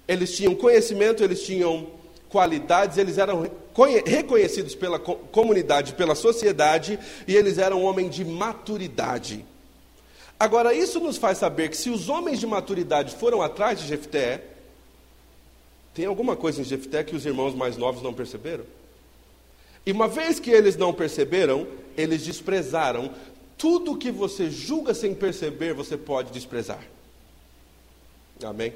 Eles 0.06 0.36
tinham 0.36 0.54
conhecimento, 0.54 1.24
eles 1.24 1.44
tinham 1.44 1.88
qualidades, 2.28 2.98
eles 2.98 3.18
eram 3.18 3.50
reconhecidos 4.06 4.76
pela 4.76 5.00
comunidade, 5.00 5.94
pela 5.94 6.14
sociedade, 6.14 7.00
e 7.26 7.34
eles 7.34 7.58
eram 7.58 7.84
homens 7.84 8.14
de 8.14 8.26
maturidade. 8.26 9.46
Agora, 10.40 10.74
isso 10.74 11.00
nos 11.00 11.18
faz 11.18 11.38
saber 11.38 11.70
que 11.70 11.78
se 11.78 11.90
os 11.90 12.10
homens 12.10 12.40
de 12.40 12.48
maturidade 12.48 13.16
foram 13.16 13.42
atrás 13.42 13.80
de 13.80 13.88
Jefté, 13.88 14.44
tem 15.94 16.06
alguma 16.06 16.36
coisa 16.36 16.62
em 16.62 16.66
Jefté 16.66 17.04
que 17.04 17.16
os 17.16 17.26
irmãos 17.26 17.56
mais 17.56 17.78
novos 17.78 18.02
não 18.02 18.14
perceberam? 18.14 18.66
E 19.86 19.92
uma 19.92 20.08
vez 20.08 20.40
que 20.40 20.52
eles 20.52 20.76
não 20.76 20.94
perceberam, 20.94 21.68
eles 21.96 22.24
desprezaram. 22.24 23.12
Tudo 23.58 23.98
que 23.98 24.12
você 24.12 24.50
julga 24.50 24.94
sem 24.94 25.16
perceber, 25.16 25.74
você 25.74 25.96
pode 25.96 26.32
desprezar. 26.32 26.84
Amém? 28.44 28.74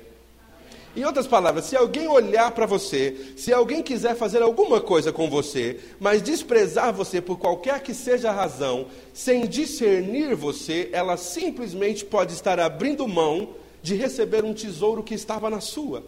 Em 1.00 1.06
outras 1.06 1.28
palavras, 1.28 1.64
se 1.64 1.78
alguém 1.78 2.10
olhar 2.10 2.52
para 2.52 2.66
você, 2.66 3.16
se 3.38 3.54
alguém 3.54 3.82
quiser 3.82 4.18
fazer 4.18 4.42
alguma 4.42 4.82
coisa 4.82 5.14
com 5.14 5.30
você, 5.30 5.80
mas 5.98 6.22
desprezar 6.22 6.92
você 6.92 7.22
por 7.22 7.40
qualquer 7.40 7.82
que 7.82 7.94
seja 7.94 8.30
a 8.30 8.34
razão, 8.34 8.86
sem 9.14 9.48
discernir 9.48 10.36
você, 10.36 10.90
ela 10.92 11.16
simplesmente 11.16 12.04
pode 12.04 12.34
estar 12.34 12.60
abrindo 12.60 13.08
mão 13.08 13.52
de 13.82 13.96
receber 13.96 14.44
um 14.44 14.54
tesouro 14.54 15.02
que 15.02 15.14
estava 15.14 15.50
na 15.50 15.62
sua. 15.62 16.04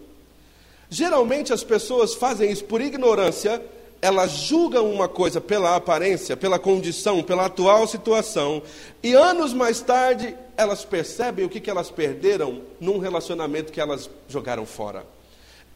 Geralmente 0.90 1.54
as 1.54 1.64
pessoas 1.64 2.14
fazem 2.14 2.52
isso 2.52 2.66
por 2.66 2.82
ignorância, 2.82 3.64
elas 4.02 4.32
julgam 4.32 4.92
uma 4.92 5.08
coisa 5.08 5.40
pela 5.40 5.76
aparência, 5.76 6.36
pela 6.36 6.58
condição, 6.58 7.22
pela 7.22 7.46
atual 7.46 7.86
situação, 7.88 8.64
e 9.04 9.14
anos 9.14 9.54
mais 9.54 9.80
tarde 9.82 10.36
elas 10.58 10.84
percebem 10.84 11.46
o 11.46 11.50
que, 11.50 11.60
que 11.60 11.70
elas 11.70 11.92
perderam 11.92 12.62
num 12.80 12.98
relacionamento 12.98 13.72
que 13.72 13.80
elas 13.80 14.10
jogaram 14.28 14.66
fora. 14.66 15.06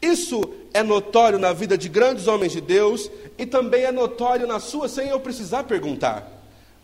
Isso 0.02 0.42
é 0.74 0.82
notório 0.82 1.38
na 1.38 1.52
vida 1.52 1.78
de 1.78 1.88
grandes 1.88 2.26
homens 2.26 2.52
de 2.52 2.60
Deus 2.60 3.10
e 3.38 3.46
também 3.46 3.84
é 3.84 3.92
notório 3.92 4.46
na 4.46 4.60
sua, 4.60 4.88
sem 4.88 5.08
eu 5.08 5.20
precisar 5.20 5.64
perguntar. 5.64 6.35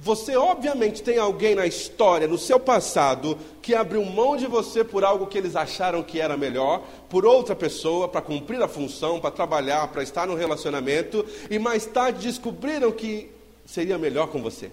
Você, 0.04 0.34
obviamente, 0.34 1.00
tem 1.00 1.16
alguém 1.16 1.54
na 1.54 1.64
história, 1.64 2.26
no 2.26 2.36
seu 2.36 2.58
passado, 2.58 3.38
que 3.62 3.72
abriu 3.72 4.04
mão 4.04 4.36
de 4.36 4.48
você 4.48 4.82
por 4.82 5.04
algo 5.04 5.28
que 5.28 5.38
eles 5.38 5.54
acharam 5.54 6.02
que 6.02 6.20
era 6.20 6.36
melhor, 6.36 6.82
por 7.08 7.24
outra 7.24 7.54
pessoa, 7.54 8.08
para 8.08 8.20
cumprir 8.20 8.60
a 8.60 8.66
função, 8.66 9.20
para 9.20 9.30
trabalhar, 9.30 9.86
para 9.92 10.02
estar 10.02 10.26
no 10.26 10.34
relacionamento, 10.34 11.24
e 11.48 11.56
mais 11.56 11.86
tarde 11.86 12.26
descobriram 12.26 12.90
que 12.90 13.30
seria 13.64 13.96
melhor 13.96 14.26
com 14.26 14.42
você. 14.42 14.72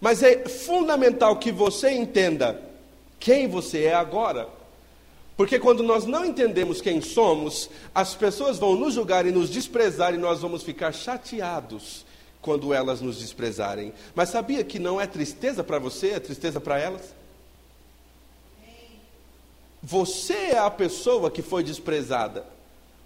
Mas 0.00 0.22
é 0.22 0.48
fundamental 0.48 1.36
que 1.36 1.52
você 1.52 1.90
entenda 1.90 2.58
quem 3.20 3.46
você 3.46 3.82
é 3.82 3.94
agora. 3.94 4.48
Porque 5.36 5.58
quando 5.58 5.82
nós 5.82 6.06
não 6.06 6.24
entendemos 6.24 6.80
quem 6.80 7.02
somos, 7.02 7.68
as 7.94 8.14
pessoas 8.14 8.58
vão 8.58 8.74
nos 8.74 8.94
julgar 8.94 9.26
e 9.26 9.30
nos 9.30 9.50
desprezar 9.50 10.14
e 10.14 10.18
nós 10.18 10.40
vamos 10.40 10.62
ficar 10.62 10.92
chateados 10.92 12.07
quando 12.40 12.72
elas 12.72 13.00
nos 13.00 13.18
desprezarem. 13.18 13.92
Mas 14.14 14.30
sabia 14.30 14.64
que 14.64 14.78
não 14.78 15.00
é 15.00 15.06
tristeza 15.06 15.62
para 15.64 15.78
você, 15.78 16.10
é 16.10 16.20
tristeza 16.20 16.60
para 16.60 16.78
elas? 16.78 17.14
Você 19.82 20.34
é 20.34 20.58
a 20.58 20.70
pessoa 20.70 21.30
que 21.30 21.42
foi 21.42 21.62
desprezada, 21.62 22.44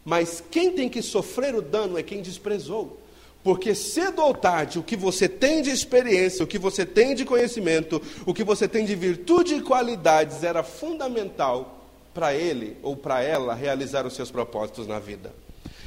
mas 0.05 0.43
quem 0.51 0.73
tem 0.73 0.89
que 0.89 1.03
sofrer 1.03 1.55
o 1.55 1.63
dano 1.63 1.99
é 1.99 2.03
quem 2.03 2.23
desprezou. 2.23 2.99
Porque 3.45 3.75
cedo 3.75 4.23
ou 4.23 4.33
tarde, 4.33 4.79
o 4.79 4.83
que 4.83 4.97
você 4.97 5.29
tem 5.29 5.63
de 5.63 5.71
experiência, 5.71 6.45
o 6.45 6.47
que 6.47 6.59
você 6.59 6.87
tem 6.87 7.15
de 7.15 7.25
conhecimento, 7.25 8.01
o 8.25 8.33
que 8.33 8.45
você 8.45 8.69
tem 8.69 8.85
de 8.85 8.95
virtude 8.95 9.57
e 9.57 9.61
qualidades 9.61 10.45
era 10.45 10.63
fundamental 10.63 11.81
para 12.15 12.35
ele 12.35 12.77
ou 12.83 12.97
para 12.97 13.23
ela 13.23 13.53
realizar 13.53 14.07
os 14.07 14.15
seus 14.15 14.31
propósitos 14.31 14.87
na 14.87 15.01
vida. 15.01 15.35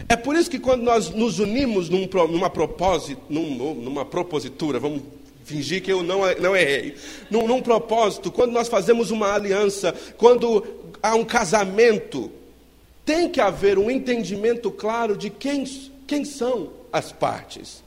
É 0.07 0.15
por 0.15 0.35
isso 0.35 0.49
que 0.49 0.59
quando 0.59 0.83
nós 0.83 1.09
nos 1.09 1.39
unimos 1.39 1.89
num, 1.89 2.07
numa, 2.29 2.49
propósito, 2.49 3.21
num, 3.29 3.73
numa 3.75 4.05
propositura, 4.05 4.79
vamos 4.79 5.01
fingir 5.43 5.81
que 5.81 5.91
eu 5.91 6.03
não, 6.03 6.21
não 6.39 6.55
errei, 6.55 6.95
num, 7.29 7.47
num 7.47 7.61
propósito, 7.61 8.31
quando 8.31 8.51
nós 8.51 8.67
fazemos 8.67 9.11
uma 9.11 9.33
aliança, 9.33 9.93
quando 10.17 10.65
há 11.01 11.15
um 11.15 11.23
casamento, 11.23 12.31
tem 13.05 13.29
que 13.29 13.39
haver 13.39 13.77
um 13.77 13.89
entendimento 13.89 14.71
claro 14.71 15.15
de 15.15 15.29
quem, 15.29 15.63
quem 16.07 16.25
são 16.25 16.71
as 16.91 17.11
partes. 17.11 17.84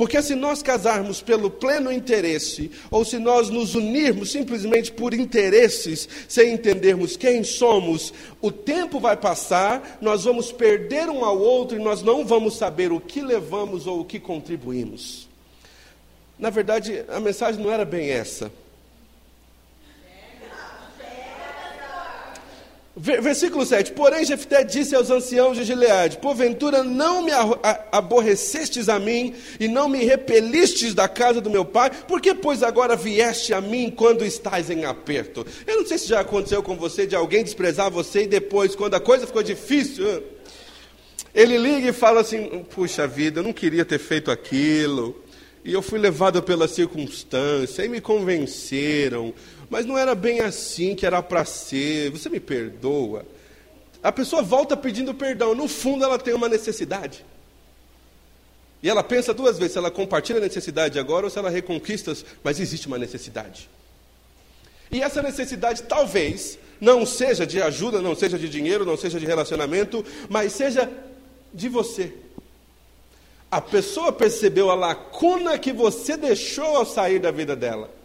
Porque 0.00 0.22
se 0.22 0.34
nós 0.34 0.62
casarmos 0.62 1.20
pelo 1.20 1.50
pleno 1.50 1.92
interesse, 1.92 2.70
ou 2.90 3.04
se 3.04 3.18
nós 3.18 3.50
nos 3.50 3.74
unirmos 3.74 4.32
simplesmente 4.32 4.90
por 4.90 5.12
interesses, 5.12 6.08
sem 6.26 6.54
entendermos 6.54 7.18
quem 7.18 7.44
somos, 7.44 8.10
o 8.40 8.50
tempo 8.50 8.98
vai 8.98 9.14
passar, 9.14 9.98
nós 10.00 10.24
vamos 10.24 10.50
perder 10.50 11.10
um 11.10 11.22
ao 11.22 11.38
outro 11.38 11.76
e 11.76 11.82
nós 11.82 12.00
não 12.00 12.24
vamos 12.24 12.56
saber 12.56 12.90
o 12.90 12.98
que 12.98 13.20
levamos 13.20 13.86
ou 13.86 14.00
o 14.00 14.04
que 14.06 14.18
contribuímos. 14.18 15.28
Na 16.38 16.48
verdade, 16.48 17.04
a 17.06 17.20
mensagem 17.20 17.62
não 17.62 17.70
era 17.70 17.84
bem 17.84 18.08
essa. 18.08 18.50
Versículo 23.02 23.64
7: 23.64 23.92
Porém, 23.92 24.26
Jefté 24.26 24.62
disse 24.62 24.94
aos 24.94 25.10
anciãos 25.10 25.56
de 25.56 25.64
Gileade: 25.64 26.18
Porventura 26.18 26.84
não 26.84 27.22
me 27.22 27.30
aborrecestes 27.90 28.90
a 28.90 28.98
mim 28.98 29.34
e 29.58 29.66
não 29.66 29.88
me 29.88 30.04
repelistes 30.04 30.92
da 30.92 31.08
casa 31.08 31.40
do 31.40 31.48
meu 31.48 31.64
pai, 31.64 31.90
por 32.06 32.20
que, 32.20 32.34
pois, 32.34 32.62
agora 32.62 32.94
vieste 32.94 33.54
a 33.54 33.60
mim 33.60 33.90
quando 33.90 34.22
estás 34.22 34.68
em 34.68 34.84
aperto? 34.84 35.46
Eu 35.66 35.78
não 35.78 35.86
sei 35.86 35.96
se 35.96 36.08
já 36.08 36.20
aconteceu 36.20 36.62
com 36.62 36.76
você 36.76 37.06
de 37.06 37.16
alguém 37.16 37.42
desprezar 37.42 37.90
você 37.90 38.24
e 38.24 38.26
depois, 38.26 38.76
quando 38.76 38.94
a 38.94 39.00
coisa 39.00 39.26
ficou 39.26 39.42
difícil, 39.42 40.22
ele 41.34 41.56
liga 41.56 41.88
e 41.88 41.92
fala 41.94 42.20
assim: 42.20 42.66
Puxa 42.74 43.06
vida, 43.06 43.40
eu 43.40 43.44
não 43.44 43.54
queria 43.54 43.84
ter 43.84 43.98
feito 43.98 44.30
aquilo, 44.30 45.24
e 45.64 45.72
eu 45.72 45.80
fui 45.80 45.98
levado 45.98 46.42
pela 46.42 46.68
circunstância, 46.68 47.82
e 47.82 47.88
me 47.88 48.02
convenceram 48.02 49.32
mas 49.70 49.86
não 49.86 49.96
era 49.96 50.16
bem 50.16 50.40
assim 50.40 50.96
que 50.96 51.06
era 51.06 51.22
para 51.22 51.44
ser, 51.44 52.10
você 52.10 52.28
me 52.28 52.40
perdoa. 52.40 53.24
A 54.02 54.10
pessoa 54.10 54.42
volta 54.42 54.76
pedindo 54.76 55.14
perdão, 55.14 55.54
no 55.54 55.68
fundo 55.68 56.04
ela 56.04 56.18
tem 56.18 56.34
uma 56.34 56.48
necessidade. 56.48 57.24
E 58.82 58.88
ela 58.88 59.04
pensa 59.04 59.32
duas 59.32 59.58
vezes 59.58 59.74
se 59.74 59.78
ela 59.78 59.90
compartilha 59.90 60.38
a 60.38 60.42
necessidade 60.42 60.98
agora 60.98 61.26
ou 61.26 61.30
se 61.30 61.38
ela 61.38 61.50
reconquista, 61.50 62.12
mas 62.42 62.58
existe 62.58 62.88
uma 62.88 62.98
necessidade. 62.98 63.70
E 64.90 65.00
essa 65.00 65.22
necessidade 65.22 65.84
talvez 65.84 66.58
não 66.80 67.06
seja 67.06 67.46
de 67.46 67.62
ajuda, 67.62 68.02
não 68.02 68.16
seja 68.16 68.38
de 68.38 68.48
dinheiro, 68.48 68.84
não 68.84 68.96
seja 68.96 69.20
de 69.20 69.26
relacionamento, 69.26 70.04
mas 70.28 70.52
seja 70.52 70.90
de 71.52 71.68
você. 71.68 72.12
A 73.50 73.60
pessoa 73.60 74.12
percebeu 74.12 74.70
a 74.70 74.74
lacuna 74.74 75.58
que 75.58 75.72
você 75.72 76.16
deixou 76.16 76.76
ao 76.76 76.86
sair 76.86 77.18
da 77.20 77.30
vida 77.30 77.54
dela. 77.54 77.99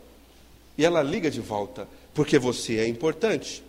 E 0.77 0.85
ela 0.85 1.01
liga 1.01 1.29
de 1.29 1.39
volta, 1.39 1.87
porque 2.13 2.37
você 2.37 2.77
é 2.77 2.87
importante. 2.87 3.63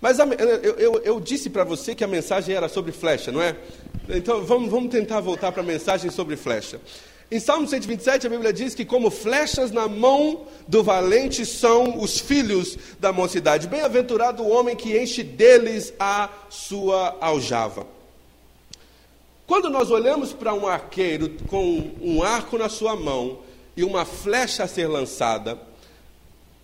Mas 0.00 0.20
a, 0.20 0.24
eu, 0.26 0.78
eu, 0.78 1.02
eu, 1.04 1.20
disse 1.20 1.50
para 1.50 1.64
você 1.64 1.94
que 1.94 2.04
a 2.04 2.08
mensagem 2.08 2.54
era 2.54 2.68
sobre 2.68 2.92
flecha, 2.92 3.32
não 3.32 3.42
é? 3.42 3.56
Então 4.08 4.44
vamos, 4.44 4.70
vamos 4.70 4.90
tentar 4.90 5.20
voltar 5.20 5.52
para 5.52 5.62
a 5.62 5.66
mensagem 5.66 6.10
sobre 6.10 6.36
flecha. 6.36 6.80
Em 7.30 7.38
Salmo 7.38 7.68
127, 7.68 8.26
a 8.26 8.30
Bíblia 8.30 8.54
diz 8.54 8.74
que, 8.74 8.86
como 8.86 9.10
flechas 9.10 9.70
na 9.70 9.86
mão 9.86 10.46
do 10.66 10.82
valente, 10.82 11.44
são 11.44 11.98
os 11.98 12.18
filhos 12.18 12.78
da 12.98 13.12
mocidade. 13.12 13.68
Bem-aventurado 13.68 14.42
o 14.42 14.48
homem 14.48 14.74
que 14.74 14.98
enche 14.98 15.22
deles 15.22 15.92
a 16.00 16.30
sua 16.48 17.18
aljava. 17.20 17.86
Quando 19.46 19.68
nós 19.68 19.90
olhamos 19.90 20.32
para 20.32 20.54
um 20.54 20.66
arqueiro 20.66 21.30
com 21.48 21.90
um 22.00 22.22
arco 22.22 22.56
na 22.56 22.70
sua 22.70 22.96
mão 22.96 23.40
e 23.76 23.84
uma 23.84 24.06
flecha 24.06 24.64
a 24.64 24.68
ser 24.68 24.86
lançada, 24.86 25.58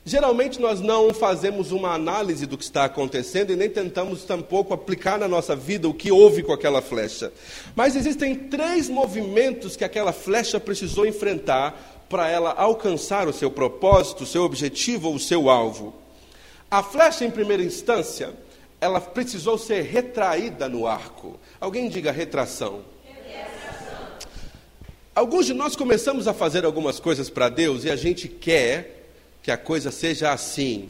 Geralmente 0.06 0.60
nós 0.60 0.82
não 0.82 1.14
fazemos 1.14 1.72
uma 1.72 1.94
análise 1.94 2.44
do 2.44 2.58
que 2.58 2.64
está 2.64 2.84
acontecendo 2.84 3.52
e 3.52 3.56
nem 3.56 3.70
tentamos 3.70 4.22
tampouco 4.22 4.74
aplicar 4.74 5.18
na 5.18 5.26
nossa 5.26 5.56
vida 5.56 5.88
o 5.88 5.94
que 5.94 6.12
houve 6.12 6.42
com 6.42 6.52
aquela 6.52 6.82
flecha. 6.82 7.32
Mas 7.74 7.96
existem 7.96 8.34
três 8.34 8.90
movimentos 8.90 9.76
que 9.76 9.84
aquela 9.84 10.12
flecha 10.12 10.60
precisou 10.60 11.06
enfrentar 11.06 12.04
para 12.06 12.28
ela 12.28 12.52
alcançar 12.52 13.26
o 13.26 13.32
seu 13.32 13.50
propósito, 13.50 14.24
o 14.24 14.26
seu 14.26 14.42
objetivo 14.42 15.08
ou 15.08 15.14
o 15.14 15.20
seu 15.20 15.48
alvo. 15.48 15.94
A 16.70 16.82
flecha, 16.82 17.24
em 17.24 17.30
primeira 17.30 17.62
instância, 17.62 18.34
ela 18.78 19.00
precisou 19.00 19.56
ser 19.56 19.84
retraída 19.84 20.68
no 20.68 20.86
arco. 20.86 21.40
Alguém 21.58 21.88
diga 21.88 22.12
retração. 22.12 22.82
Alguns 25.14 25.46
de 25.46 25.54
nós 25.54 25.74
começamos 25.74 26.28
a 26.28 26.34
fazer 26.34 26.66
algumas 26.66 27.00
coisas 27.00 27.30
para 27.30 27.48
Deus 27.48 27.84
e 27.84 27.90
a 27.90 27.96
gente 27.96 28.28
quer 28.28 29.03
que 29.44 29.50
a 29.50 29.58
coisa 29.58 29.90
seja 29.90 30.32
assim. 30.32 30.86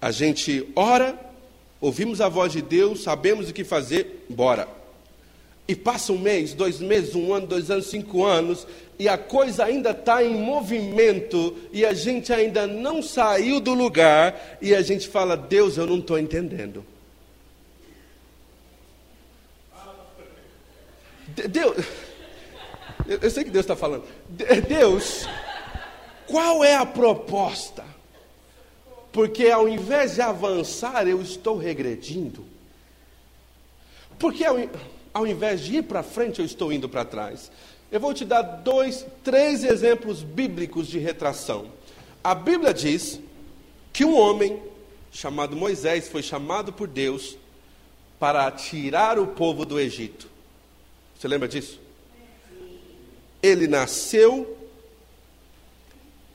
A 0.00 0.12
gente 0.12 0.68
ora, 0.76 1.18
ouvimos 1.80 2.20
a 2.20 2.28
voz 2.28 2.52
de 2.52 2.62
Deus, 2.62 3.02
sabemos 3.02 3.50
o 3.50 3.52
que 3.52 3.64
fazer, 3.64 4.24
bora. 4.30 4.68
E 5.66 5.74
passa 5.74 6.12
um 6.12 6.18
mês, 6.18 6.54
dois 6.54 6.78
meses, 6.78 7.16
um 7.16 7.34
ano, 7.34 7.48
dois 7.48 7.72
anos, 7.72 7.86
cinco 7.86 8.24
anos, 8.24 8.68
e 9.00 9.08
a 9.08 9.18
coisa 9.18 9.64
ainda 9.64 9.90
está 9.90 10.22
em 10.22 10.32
movimento, 10.32 11.56
e 11.72 11.84
a 11.84 11.92
gente 11.92 12.32
ainda 12.32 12.64
não 12.64 13.02
saiu 13.02 13.58
do 13.58 13.74
lugar, 13.74 14.58
e 14.62 14.72
a 14.76 14.80
gente 14.80 15.08
fala: 15.08 15.36
Deus, 15.36 15.76
eu 15.76 15.86
não 15.88 15.98
estou 15.98 16.20
entendendo. 16.20 16.86
Deus, 21.50 21.84
eu 23.08 23.30
sei 23.30 23.42
que 23.42 23.50
Deus 23.50 23.64
está 23.64 23.74
falando. 23.74 24.04
Deus, 24.68 25.26
qual 26.28 26.62
é 26.62 26.74
a 26.74 26.84
proposta? 26.84 27.84
Porque 29.10 29.48
ao 29.48 29.68
invés 29.68 30.14
de 30.14 30.20
avançar, 30.20 31.08
eu 31.08 31.22
estou 31.22 31.56
regredindo. 31.56 32.44
Porque 34.18 34.44
ao, 34.44 34.56
ao 35.14 35.26
invés 35.26 35.62
de 35.62 35.76
ir 35.76 35.84
para 35.84 36.02
frente, 36.02 36.40
eu 36.40 36.44
estou 36.44 36.72
indo 36.72 36.88
para 36.88 37.04
trás. 37.04 37.50
Eu 37.90 37.98
vou 37.98 38.12
te 38.12 38.24
dar 38.24 38.42
dois, 38.42 39.06
três 39.24 39.64
exemplos 39.64 40.22
bíblicos 40.22 40.86
de 40.86 40.98
retração. 40.98 41.70
A 42.22 42.34
Bíblia 42.34 42.74
diz 42.74 43.18
que 43.92 44.04
um 44.04 44.16
homem 44.16 44.62
chamado 45.10 45.56
Moisés 45.56 46.08
foi 46.08 46.22
chamado 46.22 46.72
por 46.72 46.86
Deus 46.86 47.38
para 48.18 48.50
tirar 48.50 49.18
o 49.18 49.28
povo 49.28 49.64
do 49.64 49.80
Egito. 49.80 50.28
Você 51.18 51.26
lembra 51.26 51.48
disso? 51.48 51.80
Ele 53.42 53.66
nasceu 53.66 54.57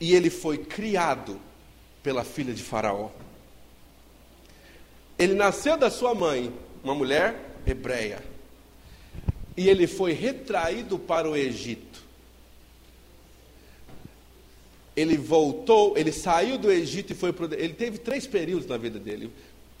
e 0.04 0.14
ele 0.14 0.28
foi 0.28 0.58
criado 0.58 1.40
pela 2.02 2.22
filha 2.24 2.52
de 2.52 2.62
Faraó. 2.62 3.08
Ele 5.18 5.32
nasceu 5.32 5.78
da 5.78 5.90
sua 5.90 6.14
mãe, 6.14 6.52
uma 6.82 6.94
mulher 6.94 7.34
hebreia. 7.66 8.22
E 9.56 9.66
ele 9.66 9.86
foi 9.86 10.12
retraído 10.12 10.98
para 10.98 11.26
o 11.26 11.34
Egito. 11.34 12.02
Ele 14.94 15.16
voltou, 15.16 15.96
ele 15.96 16.12
saiu 16.12 16.58
do 16.58 16.70
Egito 16.70 17.12
e 17.12 17.16
foi 17.16 17.32
para 17.32 17.46
o. 17.46 17.54
Ele 17.54 17.72
teve 17.72 17.96
três 17.96 18.26
períodos 18.26 18.66
na 18.66 18.76
vida 18.76 18.98
dele. 18.98 19.32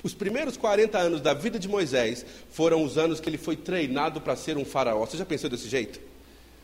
Os 0.02 0.14
primeiros 0.14 0.56
40 0.56 0.96
anos 0.96 1.20
da 1.20 1.34
vida 1.34 1.58
de 1.58 1.68
Moisés 1.68 2.24
foram 2.50 2.82
os 2.82 2.96
anos 2.96 3.20
que 3.20 3.28
ele 3.28 3.36
foi 3.36 3.56
treinado 3.56 4.22
para 4.22 4.34
ser 4.36 4.56
um 4.56 4.64
faraó. 4.64 5.04
Você 5.04 5.18
já 5.18 5.26
pensou 5.26 5.50
desse 5.50 5.68
jeito? 5.68 6.00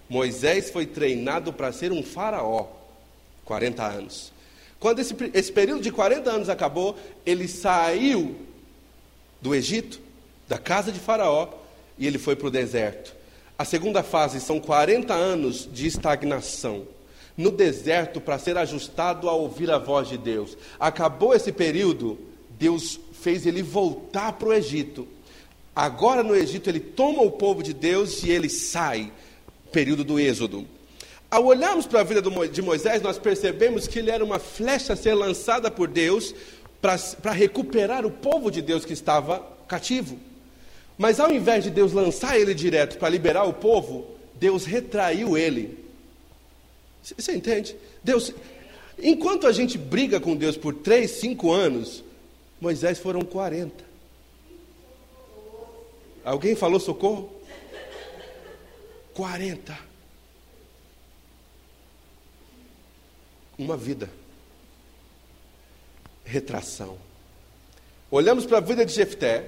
Moisés 0.08 0.70
foi 0.70 0.86
treinado 0.86 1.52
para 1.52 1.70
ser 1.72 1.92
um 1.92 2.02
faraó. 2.02 2.79
40 3.44 3.84
anos. 3.84 4.32
Quando 4.78 5.00
esse, 5.00 5.14
esse 5.34 5.52
período 5.52 5.82
de 5.82 5.90
40 5.90 6.30
anos 6.30 6.48
acabou, 6.48 6.96
ele 7.24 7.46
saiu 7.46 8.36
do 9.40 9.54
Egito, 9.54 10.00
da 10.48 10.58
casa 10.58 10.90
de 10.90 10.98
Faraó, 10.98 11.48
e 11.98 12.06
ele 12.06 12.18
foi 12.18 12.34
para 12.34 12.48
o 12.48 12.50
deserto. 12.50 13.14
A 13.58 13.64
segunda 13.64 14.02
fase 14.02 14.40
são 14.40 14.58
40 14.58 15.12
anos 15.12 15.68
de 15.70 15.86
estagnação 15.86 16.86
no 17.36 17.50
deserto 17.50 18.20
para 18.20 18.38
ser 18.38 18.56
ajustado 18.56 19.28
a 19.28 19.32
ouvir 19.32 19.70
a 19.70 19.78
voz 19.78 20.08
de 20.08 20.18
Deus. 20.18 20.56
Acabou 20.78 21.34
esse 21.34 21.52
período, 21.52 22.18
Deus 22.58 23.00
fez 23.12 23.46
ele 23.46 23.62
voltar 23.62 24.32
para 24.32 24.48
o 24.48 24.52
Egito. 24.52 25.06
Agora 25.74 26.22
no 26.22 26.34
Egito 26.34 26.68
ele 26.68 26.80
toma 26.80 27.22
o 27.22 27.30
povo 27.30 27.62
de 27.62 27.72
Deus 27.72 28.22
e 28.22 28.30
ele 28.30 28.48
sai, 28.48 29.12
período 29.72 30.04
do 30.04 30.18
Êxodo. 30.18 30.66
Ao 31.30 31.44
olharmos 31.44 31.86
para 31.86 32.00
a 32.00 32.04
vida 32.04 32.20
de 32.48 32.60
Moisés, 32.60 33.00
nós 33.00 33.16
percebemos 33.16 33.86
que 33.86 34.00
ele 34.00 34.10
era 34.10 34.24
uma 34.24 34.40
flecha 34.40 34.94
a 34.94 34.96
ser 34.96 35.14
lançada 35.14 35.70
por 35.70 35.86
Deus 35.86 36.34
para 36.80 37.30
recuperar 37.30 38.04
o 38.04 38.10
povo 38.10 38.50
de 38.50 38.60
Deus 38.60 38.84
que 38.84 38.92
estava 38.92 39.46
cativo. 39.68 40.18
Mas 40.98 41.20
ao 41.20 41.30
invés 41.30 41.62
de 41.62 41.70
Deus 41.70 41.92
lançar 41.92 42.38
ele 42.38 42.52
direto 42.52 42.98
para 42.98 43.08
liberar 43.08 43.44
o 43.44 43.52
povo, 43.52 44.06
Deus 44.34 44.64
retraiu 44.64 45.38
ele. 45.38 45.78
Você 47.00 47.32
entende? 47.32 47.76
Deus, 48.02 48.32
enquanto 48.98 49.46
a 49.46 49.52
gente 49.52 49.78
briga 49.78 50.18
com 50.18 50.34
Deus 50.34 50.56
por 50.56 50.74
três, 50.74 51.12
cinco 51.12 51.52
anos, 51.52 52.02
Moisés 52.60 52.98
foram 52.98 53.22
40. 53.22 53.84
Alguém 56.24 56.56
falou 56.56 56.80
socorro? 56.80 57.30
40. 59.14 59.89
Uma 63.60 63.76
vida. 63.76 64.08
Retração. 66.24 66.96
Olhamos 68.10 68.46
para 68.46 68.58
a 68.58 68.60
vida 68.60 68.84
de 68.84 68.92
Jefté, 68.92 69.44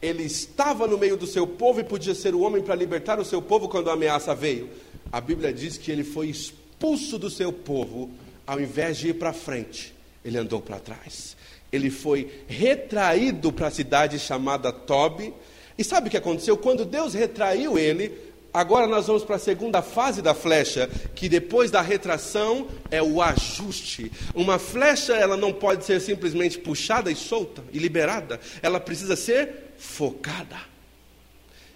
ele 0.00 0.22
estava 0.22 0.86
no 0.86 0.98
meio 0.98 1.16
do 1.16 1.26
seu 1.26 1.46
povo 1.46 1.80
e 1.80 1.84
podia 1.84 2.14
ser 2.14 2.34
o 2.34 2.40
homem 2.40 2.62
para 2.62 2.74
libertar 2.74 3.18
o 3.18 3.24
seu 3.24 3.42
povo 3.42 3.68
quando 3.68 3.90
a 3.90 3.94
ameaça 3.94 4.34
veio. 4.34 4.70
A 5.10 5.20
Bíblia 5.20 5.52
diz 5.52 5.76
que 5.76 5.90
ele 5.90 6.04
foi 6.04 6.28
expulso 6.28 7.18
do 7.18 7.28
seu 7.28 7.52
povo, 7.52 8.10
ao 8.46 8.60
invés 8.60 8.98
de 8.98 9.08
ir 9.08 9.14
para 9.14 9.32
frente, 9.32 9.94
ele 10.24 10.38
andou 10.38 10.60
para 10.60 10.78
trás. 10.78 11.36
Ele 11.72 11.90
foi 11.90 12.42
retraído 12.48 13.52
para 13.52 13.68
a 13.68 13.70
cidade 13.70 14.18
chamada 14.18 14.72
Tobi. 14.72 15.32
E 15.78 15.84
sabe 15.84 16.08
o 16.08 16.10
que 16.10 16.16
aconteceu? 16.16 16.56
Quando 16.56 16.84
Deus 16.84 17.14
retraiu 17.14 17.78
ele, 17.78 18.12
Agora 18.52 18.86
nós 18.88 19.06
vamos 19.06 19.22
para 19.22 19.36
a 19.36 19.38
segunda 19.38 19.80
fase 19.80 20.20
da 20.20 20.34
flecha, 20.34 20.90
que 21.14 21.28
depois 21.28 21.70
da 21.70 21.80
retração 21.80 22.66
é 22.90 23.00
o 23.00 23.22
ajuste. 23.22 24.10
Uma 24.34 24.58
flecha, 24.58 25.14
ela 25.14 25.36
não 25.36 25.52
pode 25.52 25.84
ser 25.84 26.00
simplesmente 26.00 26.58
puxada 26.58 27.12
e 27.12 27.16
solta 27.16 27.62
e 27.72 27.78
liberada, 27.78 28.40
ela 28.60 28.80
precisa 28.80 29.14
ser 29.14 29.72
focada. 29.78 30.56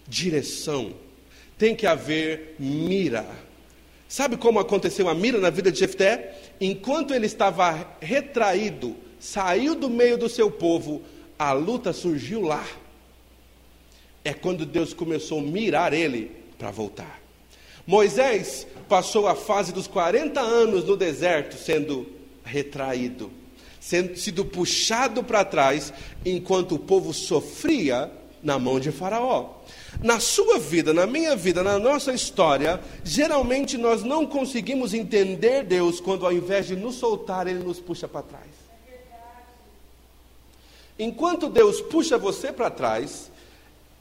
Direção. 0.08 0.94
Tem 1.56 1.76
que 1.76 1.86
haver 1.86 2.56
mira. 2.58 3.24
Sabe 4.08 4.36
como 4.36 4.58
aconteceu 4.58 5.08
a 5.08 5.14
mira 5.14 5.38
na 5.38 5.50
vida 5.50 5.70
de 5.70 5.78
Jefté? 5.78 6.36
Enquanto 6.60 7.14
ele 7.14 7.26
estava 7.26 7.96
retraído, 8.00 8.96
saiu 9.20 9.76
do 9.76 9.88
meio 9.88 10.18
do 10.18 10.28
seu 10.28 10.50
povo, 10.50 11.02
a 11.38 11.52
luta 11.52 11.92
surgiu 11.92 12.42
lá. 12.42 12.66
É 14.24 14.34
quando 14.34 14.66
Deus 14.66 14.92
começou 14.92 15.38
a 15.38 15.42
mirar 15.42 15.92
ele 15.92 16.43
para 16.64 16.70
voltar. 16.70 17.20
Moisés 17.86 18.66
passou 18.88 19.28
a 19.28 19.34
fase 19.34 19.70
dos 19.70 19.86
40 19.86 20.40
anos 20.40 20.84
no 20.84 20.96
deserto 20.96 21.58
sendo 21.58 22.06
retraído, 22.42 23.30
sendo 23.78 24.16
sido 24.16 24.46
puxado 24.46 25.22
para 25.22 25.44
trás, 25.44 25.92
enquanto 26.24 26.76
o 26.76 26.78
povo 26.78 27.12
sofria 27.12 28.10
na 28.42 28.58
mão 28.58 28.80
de 28.80 28.90
Faraó. 28.90 29.56
Na 30.02 30.18
sua 30.20 30.58
vida, 30.58 30.94
na 30.94 31.06
minha 31.06 31.36
vida, 31.36 31.62
na 31.62 31.78
nossa 31.78 32.14
história, 32.14 32.80
geralmente 33.04 33.76
nós 33.76 34.02
não 34.02 34.24
conseguimos 34.24 34.94
entender 34.94 35.64
Deus 35.64 36.00
quando 36.00 36.24
ao 36.24 36.32
invés 36.32 36.66
de 36.66 36.76
nos 36.76 36.94
soltar, 36.94 37.46
Ele 37.46 37.62
nos 37.62 37.78
puxa 37.78 38.08
para 38.08 38.22
trás. 38.22 38.48
Enquanto 40.98 41.50
Deus 41.50 41.82
puxa 41.82 42.16
você 42.16 42.50
para 42.50 42.70
trás, 42.70 43.30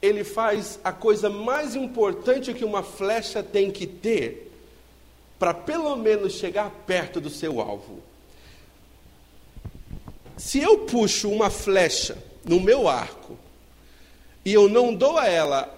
ele 0.04 0.22
faz 0.22 0.78
a 0.84 0.92
coisa 0.92 1.30
mais 1.30 1.74
importante 1.74 2.52
que 2.52 2.64
uma 2.64 2.82
flecha 2.82 3.42
tem 3.42 3.70
que 3.70 3.86
ter 3.86 4.52
para 5.38 5.54
pelo 5.54 5.96
menos 5.96 6.34
chegar 6.34 6.70
perto 6.86 7.20
do 7.20 7.30
seu 7.30 7.58
alvo. 7.60 8.02
Se 10.36 10.60
eu 10.60 10.80
puxo 10.80 11.30
uma 11.30 11.48
flecha 11.48 12.18
no 12.44 12.60
meu 12.60 12.86
arco 12.86 13.38
e 14.44 14.52
eu 14.52 14.68
não 14.68 14.94
dou 14.94 15.16
a 15.16 15.26
ela 15.26 15.72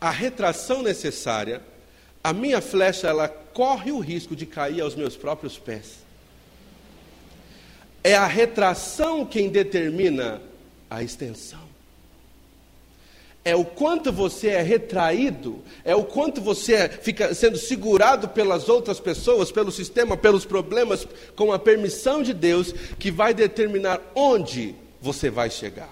a 0.00 0.10
retração 0.10 0.82
necessária, 0.82 1.62
a 2.24 2.32
minha 2.32 2.60
flecha 2.60 3.06
ela 3.06 3.28
corre 3.28 3.92
o 3.92 4.00
risco 4.00 4.34
de 4.34 4.46
cair 4.46 4.80
aos 4.80 4.96
meus 4.96 5.16
próprios 5.16 5.58
pés. 5.58 6.00
É 8.02 8.16
a 8.16 8.26
retração 8.26 9.24
quem 9.24 9.48
determina 9.48 10.40
a 10.88 11.02
extensão 11.02 11.59
é 13.44 13.56
o 13.56 13.64
quanto 13.64 14.12
você 14.12 14.48
é 14.48 14.62
retraído, 14.62 15.62
é 15.84 15.94
o 15.94 16.04
quanto 16.04 16.40
você 16.40 16.88
fica 16.88 17.34
sendo 17.34 17.56
segurado 17.56 18.28
pelas 18.28 18.68
outras 18.68 19.00
pessoas, 19.00 19.50
pelo 19.50 19.72
sistema, 19.72 20.16
pelos 20.16 20.44
problemas, 20.44 21.06
com 21.34 21.52
a 21.52 21.58
permissão 21.58 22.22
de 22.22 22.34
Deus, 22.34 22.74
que 22.98 23.10
vai 23.10 23.32
determinar 23.32 24.00
onde 24.14 24.74
você 25.00 25.30
vai 25.30 25.48
chegar. 25.48 25.90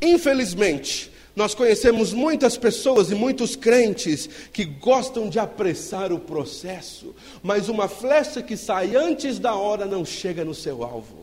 Infelizmente, 0.00 1.10
nós 1.36 1.54
conhecemos 1.54 2.12
muitas 2.12 2.56
pessoas 2.56 3.10
e 3.10 3.14
muitos 3.14 3.54
crentes 3.54 4.28
que 4.52 4.64
gostam 4.64 5.28
de 5.28 5.38
apressar 5.38 6.12
o 6.12 6.18
processo, 6.18 7.14
mas 7.42 7.68
uma 7.68 7.88
flecha 7.88 8.42
que 8.42 8.56
sai 8.56 8.96
antes 8.96 9.38
da 9.38 9.54
hora 9.54 9.84
não 9.84 10.04
chega 10.04 10.44
no 10.44 10.54
seu 10.54 10.82
alvo. 10.82 11.17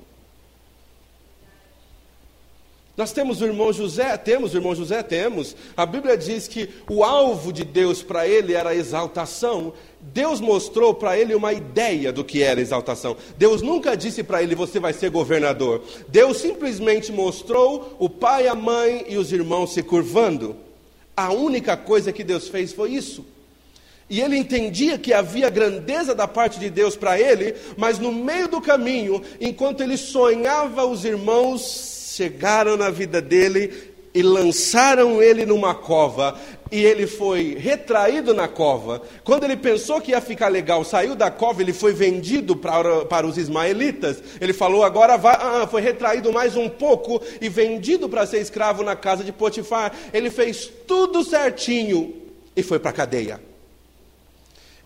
Nós 2.97 3.11
temos 3.11 3.41
o 3.41 3.45
irmão 3.45 3.73
José, 3.73 4.15
temos 4.15 4.53
o 4.53 4.57
irmão 4.57 4.73
José, 4.73 5.03
temos. 5.03 5.53
A 5.75 5.85
Bíblia 5.85 6.17
diz 6.17 6.47
que 6.47 6.69
o 6.89 7.03
alvo 7.03 7.51
de 7.51 7.65
Deus 7.65 8.01
para 8.01 8.25
ele 8.25 8.53
era 8.53 8.69
a 8.69 8.75
exaltação. 8.75 9.73
Deus 9.99 10.39
mostrou 10.39 10.93
para 10.93 11.17
ele 11.17 11.35
uma 11.35 11.51
ideia 11.51 12.13
do 12.13 12.23
que 12.23 12.41
era 12.41 12.61
exaltação. 12.61 13.17
Deus 13.37 13.61
nunca 13.61 13.97
disse 13.97 14.23
para 14.23 14.41
ele 14.41 14.55
você 14.55 14.79
vai 14.79 14.93
ser 14.93 15.09
governador. 15.09 15.83
Deus 16.07 16.37
simplesmente 16.37 17.11
mostrou 17.11 17.97
o 17.99 18.09
pai, 18.09 18.47
a 18.47 18.55
mãe 18.55 19.05
e 19.09 19.17
os 19.17 19.33
irmãos 19.33 19.73
se 19.73 19.83
curvando. 19.83 20.55
A 21.17 21.33
única 21.33 21.75
coisa 21.75 22.13
que 22.13 22.23
Deus 22.23 22.47
fez 22.47 22.71
foi 22.71 22.91
isso. 22.91 23.25
E 24.09 24.21
ele 24.21 24.37
entendia 24.37 24.97
que 24.97 25.11
havia 25.11 25.49
grandeza 25.49 26.15
da 26.15 26.27
parte 26.27 26.59
de 26.59 26.69
Deus 26.69 26.95
para 26.95 27.19
ele, 27.19 27.55
mas 27.75 27.99
no 27.99 28.11
meio 28.11 28.47
do 28.47 28.61
caminho, 28.61 29.21
enquanto 29.41 29.81
ele 29.81 29.97
sonhava, 29.97 30.85
os 30.85 31.03
irmãos 31.03 31.94
chegaram 32.15 32.77
na 32.77 32.89
vida 32.89 33.21
dele 33.21 33.93
e 34.13 34.23
lançaram 34.23 35.21
ele 35.21 35.45
numa 35.45 35.75
cova. 35.75 36.39
E 36.71 36.83
ele 36.83 37.05
foi 37.05 37.55
retraído 37.59 38.33
na 38.33 38.47
cova. 38.47 39.01
Quando 39.23 39.43
ele 39.43 39.57
pensou 39.57 40.01
que 40.01 40.11
ia 40.11 40.21
ficar 40.21 40.47
legal, 40.47 40.83
saiu 40.83 41.13
da 41.13 41.29
cova, 41.29 41.61
ele 41.61 41.73
foi 41.73 41.93
vendido 41.93 42.55
para, 42.55 43.05
para 43.05 43.27
os 43.27 43.37
ismaelitas. 43.37 44.23
Ele 44.39 44.53
falou: 44.53 44.83
agora 44.83 45.17
vai. 45.17 45.35
Ah, 45.35 45.67
foi 45.69 45.81
retraído 45.81 46.31
mais 46.31 46.55
um 46.55 46.69
pouco 46.69 47.21
e 47.39 47.49
vendido 47.49 48.07
para 48.09 48.25
ser 48.25 48.39
escravo 48.39 48.83
na 48.83 48.95
casa 48.95 49.23
de 49.23 49.31
Potifar. 49.31 49.93
Ele 50.13 50.29
fez 50.29 50.71
tudo 50.87 51.23
certinho 51.23 52.15
e 52.55 52.63
foi 52.63 52.79
para 52.79 52.91
a 52.91 52.93
cadeia. 52.93 53.39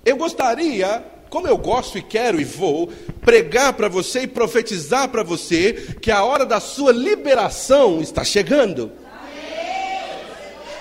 Eu 0.04 0.18
gostaria 0.18 1.04
como 1.30 1.48
eu 1.48 1.58
gosto 1.58 1.98
e 1.98 2.02
quero 2.02 2.42
e 2.42 2.44
vou 2.44 2.92
pregar 3.22 3.74
para 3.74 3.88
você 3.88 4.22
e 4.22 4.28
profetizar 4.28 5.10
para 5.10 5.24
você 5.24 5.96
que 6.02 6.12
a 6.12 6.24
hora 6.24 6.46
da 6.46 6.60
sua 6.60 6.92
liberação 6.92 8.02
está 8.02 8.24
chegando. 8.24 8.92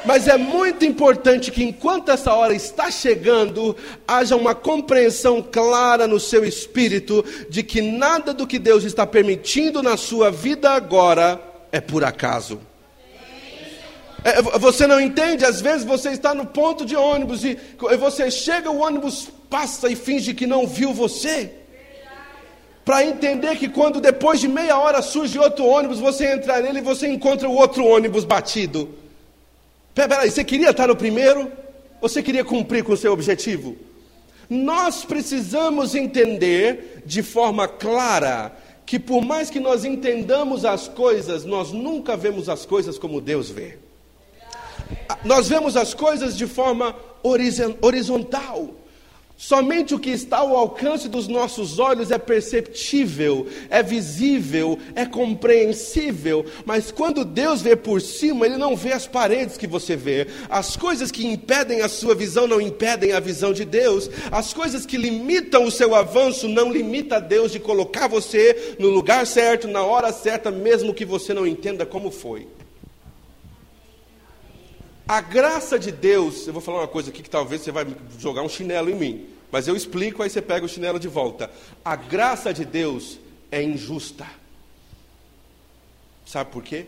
Mas 0.05 0.27
é 0.27 0.39
muito 0.39 0.85
importante 0.85 1.51
que 1.51 1.63
enquanto 1.63 2.11
essa 2.11 2.33
hora 2.33 2.55
está 2.55 2.91
chegando, 2.91 3.77
haja 4.07 4.37
uma 4.37 4.55
compreensão 4.55 5.43
clara 5.43 6.07
no 6.07 6.19
seu 6.19 6.45
espírito 6.45 7.25
de 7.51 7.63
que 7.63 7.83
nada 7.83 8.33
do 8.33 8.47
que 8.47 8.59
Deus 8.59 8.85
está 8.85 9.07
permitindo 9.07 9.83
na 9.83 9.97
sua 9.97 10.31
vida 10.31 10.71
agora 10.71 11.39
é 11.71 11.81
por 11.81 12.05
acaso. 12.05 12.59
É, 14.25 14.41
você 14.59 14.87
não 14.87 15.01
entende? 15.01 15.45
Às 15.45 15.61
vezes 15.61 15.85
você 15.85 16.11
está 16.11 16.35
no 16.35 16.47
ponto 16.47 16.87
de 16.87 16.97
ônibus 16.97 17.45
e 17.45 17.59
você 17.99 18.31
chega, 18.31 18.71
o 18.71 18.79
ônibus 18.79 19.29
passa 19.49 19.89
e 19.89 19.97
finge 19.97 20.35
que 20.35 20.47
não 20.47 20.67
viu 20.67 20.93
você. 20.93 21.53
Para 22.85 23.05
entender 23.05 23.57
que 23.57 23.69
quando 23.69 24.01
depois 24.01 24.41
de 24.41 24.49
meia 24.49 24.79
hora 24.79 25.03
surge 25.03 25.39
outro 25.39 25.67
ônibus, 25.67 25.99
você 25.99 26.33
entra 26.33 26.61
nele 26.61 26.79
e 26.79 26.83
você 26.83 27.07
encontra 27.07 27.49
o 27.49 27.55
outro 27.55 27.85
ônibus 27.85 28.25
batido. 28.25 28.89
Peraí, 29.95 30.31
você 30.31 30.43
queria 30.43 30.71
estar 30.71 30.87
no 30.87 30.97
primeiro? 30.97 31.53
Ou 32.01 32.09
você 32.09 32.23
queria 32.23 32.45
cumprir 32.45 32.85
com 32.85 32.93
o 32.93 32.97
seu 32.97 33.13
objetivo? 33.13 33.77
Nós 34.49 35.05
precisamos 35.05 35.95
entender 35.95 37.03
de 37.05 37.23
forma 37.23 37.69
clara 37.69 38.57
que 38.87 38.99
por 38.99 39.23
mais 39.23 39.51
que 39.51 39.61
nós 39.61 39.85
entendamos 39.85 40.65
as 40.65 40.89
coisas, 40.89 41.45
nós 41.45 41.73
nunca 41.73 42.17
vemos 42.17 42.49
as 42.49 42.65
coisas 42.65 42.99
como 42.99 43.21
Deus 43.21 43.51
vê. 43.51 43.77
Nós 45.25 45.47
vemos 45.47 45.77
as 45.77 45.93
coisas 45.93 46.35
de 46.35 46.47
forma 46.47 46.97
horizontal. 47.83 48.71
Somente 49.41 49.95
o 49.95 50.01
que 50.01 50.11
está 50.11 50.39
ao 50.39 50.57
alcance 50.57 51.09
dos 51.09 51.29
nossos 51.29 51.79
olhos 51.79 52.11
é 52.11 52.19
perceptível, 52.19 53.47
é 53.71 53.85
visível, 53.85 54.77
é 54.97 55.07
compreensível, 55.07 56.45
mas 56.67 56.91
quando 56.91 57.25
Deus 57.25 57.63
vê 57.63 57.77
por 57.77 58.01
cima, 58.03 58.47
Ele 58.47 58.57
não 58.57 58.75
vê 58.75 58.93
as 58.93 59.07
paredes 59.07 59.57
que 59.57 59.69
você 59.69 59.95
vê. 59.95 60.27
As 60.51 60.77
coisas 60.77 61.13
que 61.13 61.25
impedem 61.25 61.83
a 61.83 61.89
sua 61.89 62.17
visão 62.17 62.49
não 62.49 62.61
impedem 62.61 63.13
a 63.13 63.21
visão 63.21 63.53
de 63.53 63.65
Deus. 63.65 64.11
As 64.33 64.53
coisas 64.53 64.85
que 64.85 64.97
limitam 64.97 65.65
o 65.67 65.71
seu 65.71 65.95
avanço 65.95 66.49
não 66.49 66.73
limita 66.73 67.21
Deus 67.21 67.53
de 67.53 67.61
colocar 67.61 68.09
você 68.09 68.75
no 68.77 68.89
lugar 68.89 69.25
certo, 69.25 69.69
na 69.69 69.85
hora 69.85 70.13
certa, 70.13 70.51
mesmo 70.51 70.93
que 70.93 71.05
você 71.05 71.33
não 71.33 71.47
entenda 71.47 71.87
como 71.87 72.11
foi. 72.11 72.49
A 75.09 75.23
graça 75.23 75.79
de 75.79 75.91
Deus, 75.91 76.47
eu 76.47 76.53
vou 76.53 76.61
falar 76.61 76.81
uma 76.81 76.87
coisa 76.89 77.09
aqui 77.09 77.23
que 77.23 77.31
talvez 77.31 77.63
você 77.63 77.73
vai 77.73 77.87
jogar 78.19 78.43
um 78.43 78.49
chinelo 78.49 78.91
em 78.91 78.95
mim, 78.95 79.27
mas 79.51 79.67
eu 79.67 79.75
explico, 79.75 80.23
aí 80.23 80.29
você 80.29 80.43
pega 80.43 80.67
o 80.67 80.69
chinelo 80.69 81.01
de 81.01 81.09
volta. 81.09 81.51
A 81.83 81.97
graça 81.97 82.53
de 82.53 82.63
Deus 82.67 83.19
é 83.51 83.63
injusta. 83.63 84.27
Sabe 86.27 86.51
por 86.51 86.63
quê? 86.63 86.85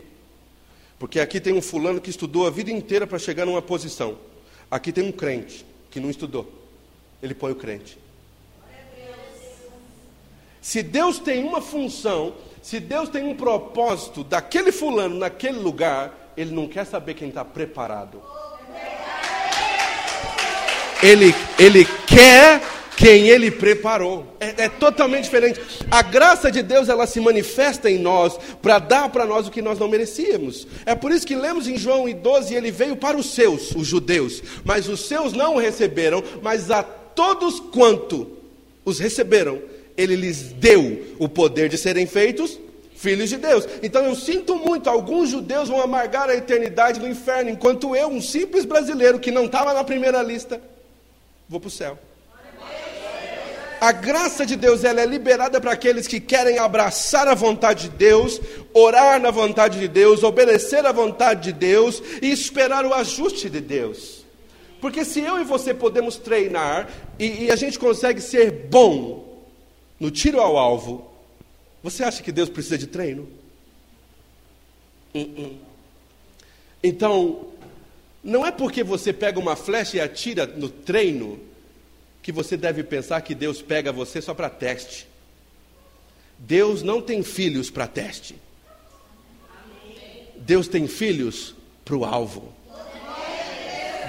Porque 0.99 1.19
aqui 1.19 1.41
tem 1.41 1.51
um 1.51 1.63
fulano 1.63 1.99
que 1.99 2.11
estudou 2.11 2.45
a 2.45 2.51
vida 2.51 2.69
inteira 2.69 3.07
para 3.07 3.17
chegar 3.17 3.43
numa 3.43 3.59
posição. 3.59 4.19
Aqui 4.69 4.91
tem 4.91 5.03
um 5.03 5.11
crente 5.11 5.65
que 5.89 5.99
não 5.99 6.11
estudou. 6.11 6.47
Ele 7.23 7.33
põe 7.33 7.51
o 7.51 7.55
crente. 7.55 7.97
Se 10.61 10.83
Deus 10.83 11.17
tem 11.17 11.43
uma 11.43 11.59
função, 11.59 12.35
se 12.61 12.79
Deus 12.79 13.09
tem 13.09 13.23
um 13.23 13.35
propósito 13.35 14.23
daquele 14.23 14.71
fulano 14.71 15.17
naquele 15.17 15.57
lugar, 15.57 16.20
ele 16.35 16.51
não 16.51 16.67
quer 16.67 16.85
saber 16.85 17.13
quem 17.13 17.29
está 17.29 17.43
preparado. 17.43 18.21
Ele, 21.03 21.33
ele 21.57 21.85
quer 22.05 22.61
quem 22.95 23.29
ele 23.29 23.49
preparou. 23.49 24.37
É, 24.39 24.65
é, 24.65 24.69
totalmente 24.69 25.23
diferente. 25.23 25.59
A 25.89 26.03
graça 26.03 26.51
de 26.51 26.61
Deus 26.61 26.87
ela 26.87 27.07
se 27.07 27.19
manifesta 27.19 27.89
em 27.89 27.97
nós 27.97 28.37
para 28.61 28.77
dar 28.77 29.09
para 29.09 29.25
nós 29.25 29.47
o 29.47 29.51
que 29.51 29.61
nós 29.61 29.79
não 29.79 29.87
merecíamos. 29.87 30.67
É 30.85 30.93
por 30.93 31.11
isso 31.11 31.25
que 31.25 31.35
lemos 31.35 31.67
em 31.67 31.77
João 31.77 32.11
12: 32.11 32.53
ele 32.53 32.69
veio 32.69 32.95
para 32.95 33.17
os 33.17 33.33
seus, 33.33 33.71
os 33.71 33.87
judeus, 33.87 34.43
mas 34.63 34.87
os 34.87 35.07
seus 35.07 35.33
não 35.33 35.55
o 35.55 35.59
receberam, 35.59 36.23
mas 36.43 36.69
a 36.69 36.83
todos 36.83 37.59
quanto 37.59 38.37
os 38.85 38.99
receberam, 38.99 39.59
ele 39.97 40.15
lhes 40.15 40.53
deu 40.53 41.15
o 41.17 41.27
poder 41.27 41.69
de 41.69 41.77
serem 41.77 42.05
feitos 42.05 42.59
filhos 43.01 43.29
de 43.29 43.37
Deus. 43.37 43.67
Então 43.81 44.05
eu 44.05 44.15
sinto 44.15 44.55
muito, 44.55 44.87
alguns 44.87 45.29
judeus 45.29 45.69
vão 45.69 45.81
amargar 45.81 46.29
a 46.29 46.35
eternidade 46.35 46.99
no 46.99 47.07
inferno, 47.07 47.49
enquanto 47.49 47.95
eu, 47.95 48.07
um 48.07 48.21
simples 48.21 48.63
brasileiro 48.63 49.19
que 49.19 49.31
não 49.31 49.45
estava 49.45 49.73
na 49.73 49.83
primeira 49.83 50.21
lista, 50.21 50.61
vou 51.49 51.59
para 51.59 51.67
o 51.67 51.71
céu. 51.71 51.97
A 53.81 53.91
graça 53.91 54.45
de 54.45 54.55
Deus 54.55 54.83
ela 54.83 55.01
é 55.01 55.05
liberada 55.07 55.59
para 55.59 55.71
aqueles 55.71 56.05
que 56.05 56.19
querem 56.19 56.59
abraçar 56.59 57.27
a 57.27 57.33
vontade 57.33 57.89
de 57.89 57.97
Deus, 57.97 58.39
orar 58.71 59.19
na 59.19 59.31
vontade 59.31 59.79
de 59.79 59.87
Deus, 59.87 60.21
obedecer 60.21 60.85
à 60.85 60.91
vontade 60.91 61.45
de 61.45 61.53
Deus 61.53 62.03
e 62.21 62.31
esperar 62.31 62.85
o 62.85 62.93
ajuste 62.93 63.49
de 63.49 63.59
Deus. 63.59 64.23
Porque 64.79 65.03
se 65.03 65.21
eu 65.21 65.39
e 65.39 65.43
você 65.43 65.73
podemos 65.73 66.17
treinar 66.17 66.87
e, 67.17 67.45
e 67.45 67.51
a 67.51 67.55
gente 67.55 67.79
consegue 67.79 68.21
ser 68.21 68.67
bom 68.69 69.43
no 69.99 70.11
tiro 70.11 70.39
ao 70.39 70.59
alvo, 70.59 71.10
você 71.83 72.03
acha 72.03 72.21
que 72.21 72.31
Deus 72.31 72.49
precisa 72.49 72.77
de 72.77 72.87
treino? 72.87 73.27
Uh 75.13 75.19
-uh. 75.19 75.57
Então, 76.83 77.47
não 78.23 78.45
é 78.45 78.51
porque 78.51 78.83
você 78.83 79.11
pega 79.11 79.39
uma 79.39 79.55
flecha 79.55 79.97
e 79.97 79.99
atira 79.99 80.45
no 80.45 80.69
treino 80.69 81.39
que 82.21 82.31
você 82.31 82.55
deve 82.55 82.83
pensar 82.83 83.21
que 83.21 83.33
Deus 83.33 83.61
pega 83.61 83.91
você 83.91 84.21
só 84.21 84.33
para 84.33 84.49
teste. 84.49 85.07
Deus 86.37 86.83
não 86.83 87.01
tem 87.01 87.23
filhos 87.23 87.69
para 87.69 87.87
teste. 87.87 88.35
Deus 90.37 90.67
tem 90.67 90.87
filhos 90.87 91.55
para 91.85 91.95
o 91.95 92.05
alvo. 92.05 92.53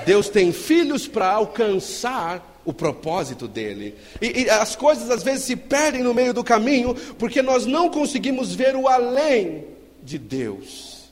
Deus 0.04 0.28
tem 0.28 0.52
filhos 0.52 1.06
para 1.06 1.30
alcançar 1.30 2.51
o 2.64 2.72
propósito 2.72 3.48
dele. 3.48 3.94
E, 4.20 4.42
e, 4.42 4.50
as 4.50 4.76
coisas 4.76 5.10
às 5.10 5.22
vezes 5.22 5.44
se 5.44 5.56
perdem 5.56 6.02
no 6.02 6.14
meio 6.14 6.32
do 6.32 6.44
caminho 6.44 6.94
porque 7.18 7.42
nós 7.42 7.66
não 7.66 7.88
conseguimos 7.88 8.54
ver 8.54 8.76
o 8.76 8.88
além 8.88 9.66
de 10.02 10.18
Deus. 10.18 11.10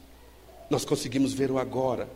Nós 0.68 0.84
conseguimos 0.84 1.32
ver 1.32 1.50
o 1.50 1.58
agora. 1.58 2.08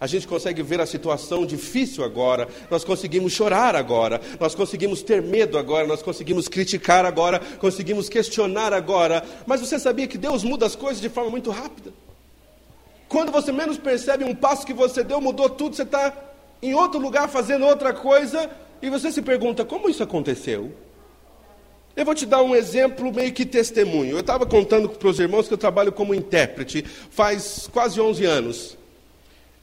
A 0.00 0.06
gente 0.06 0.28
consegue 0.28 0.62
ver 0.62 0.80
a 0.80 0.86
situação 0.86 1.44
difícil 1.44 2.04
agora, 2.04 2.48
nós 2.70 2.84
conseguimos 2.84 3.32
chorar 3.32 3.74
agora, 3.74 4.20
nós 4.38 4.54
conseguimos 4.54 5.02
ter 5.02 5.20
medo 5.20 5.58
agora, 5.58 5.88
nós 5.88 6.02
conseguimos 6.02 6.46
criticar 6.46 7.04
agora, 7.04 7.40
conseguimos 7.58 8.08
questionar 8.08 8.72
agora. 8.72 9.24
Mas 9.44 9.60
você 9.60 9.76
sabia 9.76 10.06
que 10.06 10.16
Deus 10.16 10.44
muda 10.44 10.66
as 10.66 10.76
coisas 10.76 11.00
de 11.02 11.08
forma 11.08 11.30
muito 11.30 11.50
rápida? 11.50 11.92
Quando 13.08 13.32
você 13.32 13.50
menos 13.50 13.76
percebe 13.76 14.22
um 14.22 14.34
passo 14.34 14.64
que 14.64 14.72
você 14.72 15.02
deu, 15.02 15.20
mudou 15.20 15.48
tudo, 15.48 15.74
você 15.74 15.82
está 15.82 16.14
em 16.62 16.74
outro 16.74 17.00
lugar 17.00 17.28
fazendo 17.28 17.64
outra 17.64 17.92
coisa, 17.92 18.48
e 18.80 18.90
você 18.90 19.10
se 19.10 19.22
pergunta: 19.22 19.64
como 19.64 19.88
isso 19.88 20.02
aconteceu? 20.02 20.72
Eu 21.96 22.04
vou 22.04 22.14
te 22.14 22.24
dar 22.24 22.42
um 22.42 22.54
exemplo 22.54 23.12
meio 23.12 23.32
que 23.32 23.44
testemunho. 23.44 24.12
Eu 24.12 24.20
estava 24.20 24.46
contando 24.46 24.88
para 24.88 25.08
os 25.08 25.18
irmãos 25.18 25.48
que 25.48 25.54
eu 25.54 25.58
trabalho 25.58 25.90
como 25.90 26.14
intérprete 26.14 26.84
faz 27.10 27.68
quase 27.72 28.00
11 28.00 28.24
anos. 28.24 28.78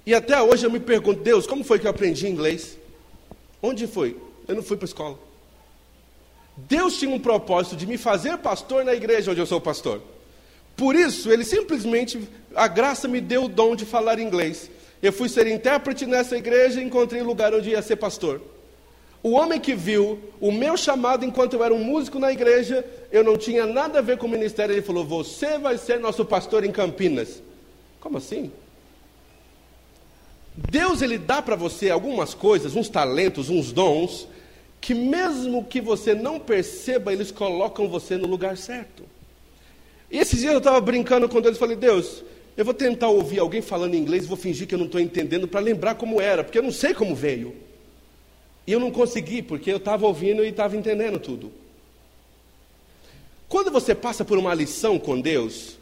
E 0.05 0.13
até 0.13 0.41
hoje 0.41 0.65
eu 0.65 0.71
me 0.71 0.79
pergunto: 0.79 1.21
Deus, 1.21 1.47
como 1.47 1.63
foi 1.63 1.79
que 1.79 1.87
eu 1.87 1.91
aprendi 1.91 2.27
inglês? 2.27 2.77
Onde 3.61 3.87
foi? 3.87 4.17
Eu 4.47 4.55
não 4.55 4.63
fui 4.63 4.75
para 4.75 4.85
a 4.85 4.89
escola. 4.89 5.19
Deus 6.57 6.97
tinha 6.97 7.13
um 7.13 7.19
propósito 7.19 7.75
de 7.75 7.87
me 7.87 7.97
fazer 7.97 8.37
pastor 8.37 8.83
na 8.83 8.93
igreja 8.93 9.31
onde 9.31 9.39
eu 9.39 9.45
sou 9.45 9.59
pastor. 9.59 10.01
Por 10.75 10.95
isso, 10.95 11.31
ele 11.31 11.43
simplesmente, 11.43 12.27
a 12.53 12.67
graça 12.67 13.07
me 13.07 13.21
deu 13.21 13.45
o 13.45 13.49
dom 13.49 13.75
de 13.75 13.85
falar 13.85 14.19
inglês. 14.19 14.69
Eu 15.01 15.13
fui 15.13 15.29
ser 15.29 15.47
intérprete 15.47 16.05
nessa 16.05 16.37
igreja 16.37 16.81
e 16.81 16.83
encontrei 16.83 17.21
um 17.21 17.25
lugar 17.25 17.53
onde 17.53 17.69
ia 17.69 17.81
ser 17.81 17.95
pastor. 17.95 18.41
O 19.25 19.31
homem 19.31 19.59
que 19.59 19.73
viu 19.73 20.19
o 20.39 20.51
meu 20.51 20.77
chamado 20.77 21.25
enquanto 21.25 21.53
eu 21.53 21.63
era 21.63 21.73
um 21.73 21.83
músico 21.83 22.19
na 22.19 22.31
igreja, 22.31 22.85
eu 23.11 23.23
não 23.23 23.35
tinha 23.35 23.65
nada 23.65 23.97
a 23.97 24.01
ver 24.03 24.19
com 24.19 24.27
o 24.27 24.29
ministério, 24.29 24.71
ele 24.71 24.83
falou: 24.83 25.03
Você 25.03 25.57
vai 25.57 25.79
ser 25.79 25.99
nosso 25.99 26.23
pastor 26.23 26.63
em 26.63 26.71
Campinas. 26.71 27.41
Como 27.99 28.19
assim? 28.19 28.51
Deus 30.55 31.01
ele 31.01 31.17
dá 31.17 31.41
para 31.41 31.55
você 31.55 31.89
algumas 31.89 32.35
coisas, 32.35 32.75
uns 32.75 32.87
talentos, 32.87 33.49
uns 33.49 33.71
dons, 33.71 34.27
que 34.79 34.93
mesmo 34.93 35.65
que 35.65 35.81
você 35.81 36.13
não 36.13 36.39
perceba, 36.39 37.11
eles 37.11 37.31
colocam 37.31 37.89
você 37.89 38.17
no 38.17 38.27
lugar 38.27 38.55
certo. 38.55 39.05
E 40.11 40.19
esses 40.19 40.39
dias 40.39 40.53
eu 40.53 40.59
estava 40.59 40.79
brincando 40.79 41.27
com 41.27 41.41
Deus 41.41 41.55
e 41.55 41.59
falei: 41.59 41.75
Deus, 41.75 42.23
eu 42.55 42.63
vou 42.63 42.75
tentar 42.75 43.07
ouvir 43.07 43.39
alguém 43.39 43.63
falando 43.63 43.95
inglês, 43.95 44.27
vou 44.27 44.37
fingir 44.37 44.67
que 44.67 44.75
eu 44.75 44.79
não 44.79 44.85
estou 44.85 45.01
entendendo 45.01 45.47
para 45.47 45.61
lembrar 45.61 45.95
como 45.95 46.21
era, 46.21 46.43
porque 46.43 46.59
eu 46.59 46.63
não 46.63 46.71
sei 46.71 46.93
como 46.93 47.15
veio. 47.15 47.64
E 48.67 48.71
eu 48.71 48.79
não 48.79 48.91
consegui, 48.91 49.41
porque 49.41 49.71
eu 49.71 49.77
estava 49.77 50.05
ouvindo 50.07 50.43
e 50.43 50.49
estava 50.49 50.75
entendendo 50.75 51.19
tudo. 51.19 51.51
Quando 53.47 53.71
você 53.71 53.93
passa 53.93 54.25
por 54.25 54.37
uma 54.37 54.53
lição 54.53 54.97
com 54.97 55.19
Deus, 55.19 55.77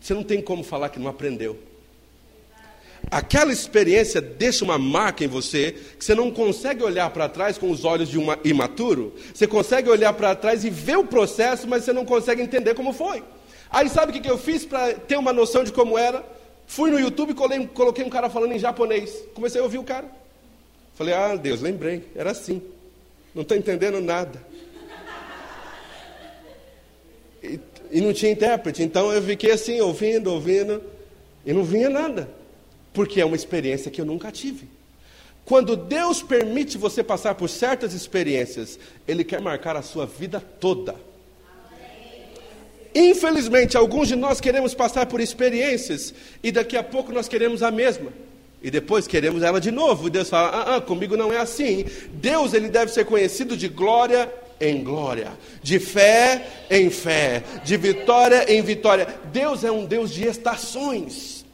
você 0.00 0.14
não 0.14 0.22
tem 0.22 0.40
como 0.40 0.62
falar 0.62 0.88
que 0.88 0.98
não 0.98 1.08
aprendeu. 1.08 1.58
aquela 3.10 3.52
experiência 3.52 4.20
deixa 4.20 4.64
uma 4.64 4.78
marca 4.78 5.24
em 5.24 5.28
você 5.28 5.72
que 5.98 6.04
você 6.04 6.14
não 6.14 6.30
consegue 6.30 6.84
olhar 6.84 7.10
para 7.10 7.28
trás 7.28 7.58
com 7.58 7.70
os 7.70 7.84
olhos 7.84 8.08
de 8.08 8.18
um 8.18 8.26
imaturo. 8.44 9.12
Você 9.34 9.46
consegue 9.46 9.90
olhar 9.90 10.12
para 10.12 10.36
trás 10.36 10.64
e 10.64 10.70
ver 10.70 10.96
o 10.96 11.04
processo, 11.04 11.66
mas 11.66 11.84
você 11.84 11.92
não 11.92 12.04
consegue 12.04 12.40
entender 12.40 12.74
como 12.74 12.92
foi. 12.92 13.22
Aí 13.68 13.88
sabe 13.88 14.16
o 14.16 14.22
que 14.22 14.30
eu 14.30 14.38
fiz 14.38 14.64
para 14.64 14.94
ter 14.94 15.16
uma 15.16 15.32
noção 15.32 15.64
de 15.64 15.72
como 15.72 15.98
era? 15.98 16.24
Fui 16.66 16.90
no 16.90 17.00
YouTube 17.00 17.32
e 17.32 17.66
coloquei 17.66 18.04
um 18.04 18.10
cara 18.10 18.30
falando 18.30 18.52
em 18.52 18.58
japonês. 18.58 19.24
Comecei 19.34 19.60
a 19.60 19.64
ouvir 19.64 19.78
o 19.78 19.84
cara. 19.84 20.21
Falei, 20.94 21.14
ah, 21.14 21.34
Deus, 21.36 21.60
lembrei, 21.60 22.04
era 22.14 22.30
assim. 22.30 22.62
Não 23.34 23.42
estou 23.42 23.56
entendendo 23.56 24.00
nada. 24.00 24.40
E, 27.42 27.58
e 27.90 28.00
não 28.00 28.12
tinha 28.12 28.30
intérprete. 28.30 28.82
Então 28.82 29.12
eu 29.12 29.22
fiquei 29.22 29.52
assim, 29.52 29.80
ouvindo, 29.80 30.30
ouvindo, 30.30 30.82
e 31.44 31.52
não 31.52 31.64
vinha 31.64 31.88
nada. 31.88 32.28
Porque 32.92 33.20
é 33.20 33.24
uma 33.24 33.36
experiência 33.36 33.90
que 33.90 34.00
eu 34.00 34.04
nunca 34.04 34.30
tive. 34.30 34.68
Quando 35.44 35.76
Deus 35.76 36.22
permite 36.22 36.78
você 36.78 37.02
passar 37.02 37.34
por 37.34 37.48
certas 37.48 37.94
experiências, 37.94 38.78
Ele 39.08 39.24
quer 39.24 39.40
marcar 39.40 39.76
a 39.76 39.82
sua 39.82 40.06
vida 40.06 40.40
toda. 40.40 40.94
Infelizmente, 42.94 43.76
alguns 43.76 44.08
de 44.08 44.16
nós 44.16 44.40
queremos 44.40 44.74
passar 44.74 45.06
por 45.06 45.20
experiências 45.20 46.14
e 46.42 46.52
daqui 46.52 46.76
a 46.76 46.82
pouco 46.82 47.10
nós 47.10 47.26
queremos 47.26 47.62
a 47.62 47.70
mesma. 47.70 48.12
E 48.62 48.70
depois 48.70 49.06
queremos 49.06 49.42
ela 49.42 49.60
de 49.60 49.70
novo. 49.70 50.06
E 50.06 50.10
Deus 50.10 50.28
fala: 50.28 50.48
ah, 50.48 50.76
ah, 50.76 50.80
comigo 50.80 51.16
não 51.16 51.32
é 51.32 51.38
assim. 51.38 51.84
Deus 52.12 52.54
ele 52.54 52.68
deve 52.68 52.92
ser 52.92 53.04
conhecido 53.04 53.56
de 53.56 53.68
glória 53.68 54.32
em 54.60 54.84
glória, 54.84 55.32
de 55.60 55.80
fé 55.80 56.46
em 56.70 56.88
fé, 56.88 57.42
de 57.64 57.76
vitória 57.76 58.52
em 58.52 58.62
vitória. 58.62 59.08
Deus 59.32 59.64
é 59.64 59.72
um 59.72 59.84
Deus 59.84 60.12
de 60.12 60.24
estações. 60.26 61.44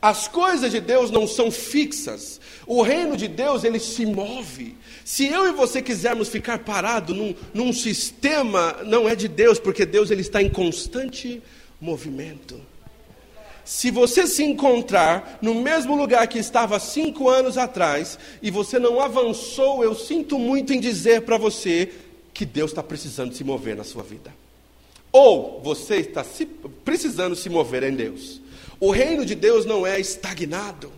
As 0.00 0.28
coisas 0.28 0.70
de 0.70 0.80
Deus 0.80 1.10
não 1.10 1.26
são 1.26 1.50
fixas. 1.50 2.40
O 2.64 2.82
reino 2.82 3.16
de 3.16 3.26
Deus 3.26 3.64
ele 3.64 3.80
se 3.80 4.06
move. 4.06 4.76
Se 5.04 5.26
eu 5.26 5.48
e 5.48 5.52
você 5.52 5.82
quisermos 5.82 6.28
ficar 6.28 6.60
parado 6.60 7.12
num, 7.12 7.34
num 7.52 7.72
sistema, 7.72 8.76
não 8.84 9.08
é 9.08 9.16
de 9.16 9.26
Deus, 9.26 9.58
porque 9.58 9.84
Deus 9.84 10.12
ele 10.12 10.20
está 10.20 10.40
em 10.40 10.48
constante 10.48 11.42
movimento. 11.80 12.60
Se 13.68 13.90
você 13.90 14.26
se 14.26 14.42
encontrar 14.42 15.38
no 15.42 15.54
mesmo 15.54 15.94
lugar 15.94 16.26
que 16.26 16.38
estava 16.38 16.80
cinco 16.80 17.28
anos 17.28 17.58
atrás 17.58 18.18
e 18.40 18.50
você 18.50 18.78
não 18.78 18.98
avançou, 18.98 19.84
eu 19.84 19.94
sinto 19.94 20.38
muito 20.38 20.72
em 20.72 20.80
dizer 20.80 21.20
para 21.20 21.36
você 21.36 21.92
que 22.32 22.46
Deus 22.46 22.70
está 22.70 22.82
precisando 22.82 23.34
se 23.34 23.44
mover 23.44 23.76
na 23.76 23.84
sua 23.84 24.02
vida. 24.02 24.34
Ou 25.12 25.60
você 25.62 25.96
está 25.96 26.24
se, 26.24 26.46
precisando 26.46 27.36
se 27.36 27.50
mover 27.50 27.82
em 27.82 27.94
Deus. 27.94 28.40
O 28.80 28.90
reino 28.90 29.22
de 29.22 29.34
Deus 29.34 29.66
não 29.66 29.86
é 29.86 30.00
estagnado. 30.00 30.90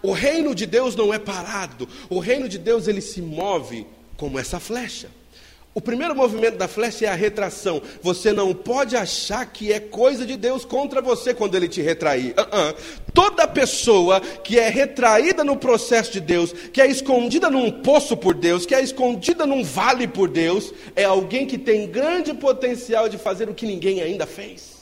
O 0.00 0.12
reino 0.12 0.54
de 0.54 0.66
Deus 0.66 0.94
não 0.94 1.12
é 1.12 1.18
parado. 1.18 1.88
O 2.08 2.20
reino 2.20 2.48
de 2.48 2.58
Deus 2.58 2.86
ele 2.86 3.00
se 3.00 3.20
move 3.20 3.84
como 4.16 4.38
essa 4.38 4.60
flecha. 4.60 5.10
O 5.78 5.80
primeiro 5.80 6.12
movimento 6.12 6.56
da 6.56 6.66
flecha 6.66 7.06
é 7.06 7.08
a 7.08 7.14
retração. 7.14 7.80
Você 8.02 8.32
não 8.32 8.52
pode 8.52 8.96
achar 8.96 9.46
que 9.46 9.72
é 9.72 9.78
coisa 9.78 10.26
de 10.26 10.36
Deus 10.36 10.64
contra 10.64 11.00
você 11.00 11.32
quando 11.32 11.54
ele 11.54 11.68
te 11.68 11.80
retrair. 11.80 12.32
Uh 12.32 12.42
-uh. 12.42 12.76
Toda 13.14 13.46
pessoa 13.46 14.20
que 14.20 14.58
é 14.58 14.68
retraída 14.68 15.44
no 15.44 15.56
processo 15.56 16.10
de 16.10 16.18
Deus, 16.18 16.52
que 16.52 16.80
é 16.80 16.88
escondida 16.88 17.48
num 17.48 17.70
poço 17.70 18.16
por 18.16 18.34
Deus, 18.34 18.66
que 18.66 18.74
é 18.74 18.82
escondida 18.82 19.46
num 19.46 19.62
vale 19.62 20.08
por 20.08 20.28
Deus, 20.28 20.74
é 20.96 21.04
alguém 21.04 21.46
que 21.46 21.56
tem 21.56 21.86
grande 21.86 22.34
potencial 22.34 23.08
de 23.08 23.16
fazer 23.16 23.48
o 23.48 23.54
que 23.54 23.64
ninguém 23.64 24.02
ainda 24.02 24.26
fez. 24.26 24.77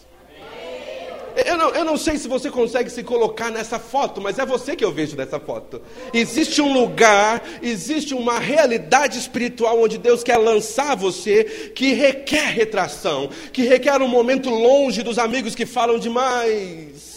Eu 1.45 1.59
não, 1.59 1.69
eu 1.69 1.85
não 1.85 1.99
sei 1.99 2.17
se 2.17 2.27
você 2.27 2.51
consegue 2.51 2.89
se 2.89 3.03
colocar 3.03 3.51
nessa 3.51 3.79
foto, 3.79 4.23
mas 4.23 4.39
é 4.39 4.47
você 4.47 4.75
que 4.75 4.83
eu 4.83 4.91
vejo 4.91 5.15
nessa 5.17 5.39
foto. 5.39 5.83
Existe 6.15 6.63
um 6.63 6.73
lugar, 6.73 7.43
existe 7.63 8.15
uma 8.15 8.39
realidade 8.39 9.19
espiritual 9.19 9.83
onde 9.83 9.99
Deus 9.99 10.23
quer 10.23 10.39
lançar 10.39 10.97
você 10.97 11.45
que 11.75 11.93
requer 11.93 12.47
retração, 12.53 13.29
que 13.53 13.65
requer 13.65 14.01
um 14.01 14.09
momento 14.09 14.49
longe 14.49 15.03
dos 15.03 15.19
amigos 15.19 15.55
que 15.55 15.67
falam 15.67 15.99
demais. 15.99 17.17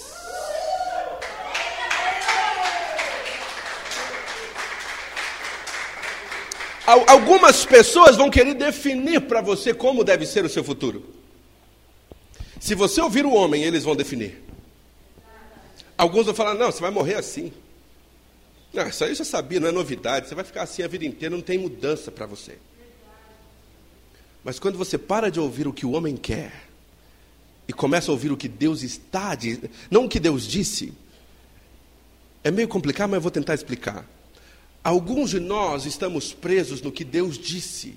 Algumas 6.85 7.65
pessoas 7.65 8.17
vão 8.17 8.29
querer 8.29 8.55
definir 8.55 9.21
para 9.21 9.41
você 9.41 9.73
como 9.73 10.03
deve 10.03 10.25
ser 10.25 10.43
o 10.43 10.49
seu 10.49 10.63
futuro. 10.63 11.18
Se 12.59 12.75
você 12.75 13.01
ouvir 13.01 13.25
o 13.25 13.33
homem, 13.33 13.63
eles 13.63 13.83
vão 13.83 13.95
definir. 13.95 14.43
Alguns 15.97 16.25
vão 16.25 16.35
falar: 16.35 16.53
não, 16.53 16.71
você 16.71 16.81
vai 16.81 16.91
morrer 16.91 17.15
assim. 17.15 17.53
Não, 18.73 18.87
isso 18.87 19.03
aí 19.03 19.11
eu 19.11 19.15
já 19.15 19.25
sabia, 19.25 19.59
não 19.59 19.67
é 19.67 19.71
novidade. 19.71 20.27
Você 20.27 20.35
vai 20.35 20.43
ficar 20.43 20.63
assim 20.63 20.83
a 20.83 20.87
vida 20.87 21.05
inteira, 21.05 21.35
não 21.35 21.41
tem 21.41 21.57
mudança 21.57 22.11
para 22.11 22.25
você. 22.25 22.57
Mas 24.43 24.59
quando 24.59 24.77
você 24.77 24.97
para 24.97 25.29
de 25.29 25.39
ouvir 25.39 25.67
o 25.67 25.73
que 25.73 25.85
o 25.85 25.91
homem 25.91 26.15
quer 26.15 26.69
e 27.67 27.73
começa 27.73 28.11
a 28.11 28.13
ouvir 28.13 28.31
o 28.31 28.37
que 28.37 28.47
Deus 28.47 28.83
está 28.83 29.35
dizendo, 29.35 29.69
não 29.89 30.05
o 30.05 30.09
que 30.09 30.19
Deus 30.19 30.45
disse, 30.45 30.93
é 32.43 32.51
meio 32.51 32.67
complicado, 32.67 33.09
mas 33.09 33.17
eu 33.17 33.21
vou 33.21 33.31
tentar 33.31 33.53
explicar. 33.53 34.07
Alguns 34.83 35.31
de 35.31 35.39
nós 35.39 35.85
estamos 35.85 36.33
presos 36.33 36.81
no 36.81 36.91
que 36.91 37.03
Deus 37.03 37.37
disse. 37.37 37.95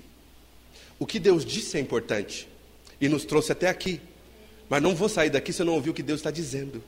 O 0.99 1.05
que 1.05 1.17
Deus 1.17 1.45
disse 1.45 1.77
é 1.77 1.79
importante 1.79 2.47
e 2.99 3.07
nos 3.07 3.23
trouxe 3.23 3.51
até 3.51 3.69
aqui. 3.69 4.01
Mas 4.73 4.81
não 4.81 4.95
vou 4.95 5.07
sair 5.07 5.29
daqui 5.29 5.53
se 5.53 5.61
eu 5.61 5.67
não 5.67 5.75
ouvir 5.75 5.91
o 5.91 5.93
que 5.93 6.01
Deus 6.01 6.19
está 6.19 6.31
dizendo. 6.31 6.83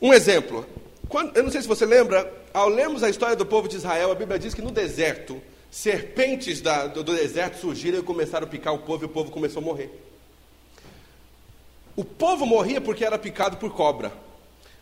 Um 0.00 0.10
exemplo. 0.10 0.66
Quando, 1.06 1.36
eu 1.36 1.42
não 1.42 1.50
sei 1.50 1.60
se 1.60 1.68
você 1.68 1.84
lembra, 1.84 2.32
ao 2.54 2.66
lermos 2.66 3.02
a 3.02 3.10
história 3.10 3.36
do 3.36 3.44
povo 3.44 3.68
de 3.68 3.76
Israel, 3.76 4.10
a 4.10 4.14
Bíblia 4.14 4.38
diz 4.38 4.54
que 4.54 4.62
no 4.62 4.70
deserto, 4.70 5.38
serpentes 5.70 6.62
da, 6.62 6.86
do, 6.86 7.04
do 7.04 7.14
deserto 7.14 7.58
surgiram 7.58 7.98
e 7.98 8.02
começaram 8.02 8.46
a 8.46 8.48
picar 8.48 8.72
o 8.72 8.78
povo 8.78 9.04
e 9.04 9.06
o 9.06 9.08
povo 9.10 9.30
começou 9.30 9.60
a 9.60 9.64
morrer. 9.66 9.90
O 11.94 12.06
povo 12.06 12.46
morria 12.46 12.80
porque 12.80 13.04
era 13.04 13.18
picado 13.18 13.58
por 13.58 13.74
cobra. 13.74 14.14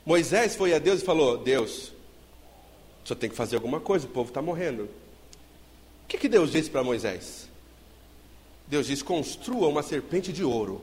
Moisés 0.07 0.55
foi 0.55 0.73
a 0.75 0.79
Deus 0.79 1.03
e 1.03 1.05
falou: 1.05 1.39
Deus, 1.39 1.93
senhor 3.05 3.19
tem 3.19 3.29
que 3.29 3.35
fazer 3.35 3.57
alguma 3.57 3.81
coisa, 3.81 4.07
o 4.07 4.11
povo 4.11 4.29
está 4.29 4.41
morrendo. 4.41 4.85
O 4.85 6.07
que, 6.07 6.19
que 6.19 6.29
Deus 6.29 6.53
disse 6.53 6.71
para 6.71 6.85
Moisés? 6.85 7.51
Deus 8.73 8.87
diz: 8.87 9.03
construa 9.03 9.69
uma 9.69 9.83
serpente 9.83 10.33
de 10.33 10.43
ouro. 10.43 10.81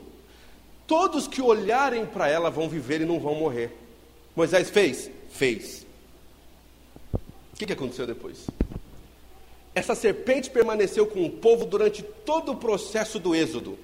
Todos 0.86 1.26
que 1.26 1.42
olharem 1.42 2.06
para 2.06 2.28
ela 2.28 2.48
vão 2.48 2.68
viver 2.68 3.00
e 3.00 3.04
não 3.04 3.18
vão 3.18 3.34
morrer. 3.34 3.76
Moisés 4.36 4.70
fez? 4.70 5.10
Fez. 5.28 5.84
O 7.12 7.56
que, 7.56 7.66
que 7.66 7.72
aconteceu 7.72 8.06
depois? 8.06 8.46
Essa 9.74 9.96
serpente 9.96 10.48
permaneceu 10.50 11.04
com 11.04 11.26
o 11.26 11.30
povo 11.30 11.66
durante 11.66 12.00
todo 12.00 12.52
o 12.52 12.56
processo 12.56 13.18
do 13.18 13.34
êxodo. 13.34 13.76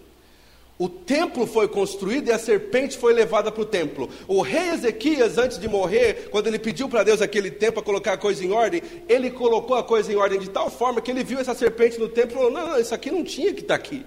O 0.79 0.91
templo 0.91 1.47
foi 1.47 1.69
construído 1.69 2.29
e 2.29 2.33
a 2.33 2.39
serpente 2.39 2.99
foi 2.99 3.15
levada 3.15 3.51
para 3.51 3.63
o 3.63 3.67
templo. 3.67 4.11
O 4.29 4.43
rei 4.43 4.69
Ezequias, 4.69 5.39
antes 5.39 5.59
de 5.59 5.67
morrer, 5.67 6.29
quando 6.31 6.49
ele 6.49 6.59
pediu 6.59 6.87
para 6.87 7.03
Deus 7.03 7.23
aquele 7.23 7.51
tempo 7.51 7.75
para 7.75 7.83
colocar 7.83 8.13
a 8.13 8.19
coisa 8.19 8.45
em 8.45 8.53
ordem, 8.53 8.83
ele 9.09 9.31
colocou 9.31 9.77
a 9.77 9.83
coisa 9.83 10.13
em 10.13 10.17
ordem 10.17 10.39
de 10.39 10.51
tal 10.51 10.71
forma 10.71 11.01
que 11.01 11.11
ele 11.11 11.25
viu 11.25 11.39
essa 11.39 11.55
serpente 11.55 11.99
no 11.99 12.11
templo 12.11 12.33
e 12.33 12.35
falou: 12.35 12.51
Não, 12.51 12.69
não, 12.69 12.79
isso 12.79 12.95
aqui 12.95 13.11
não 13.11 13.25
tinha 13.25 13.55
que 13.55 13.63
estar 13.63 13.79
tá 13.79 13.83
aqui. 13.83 14.05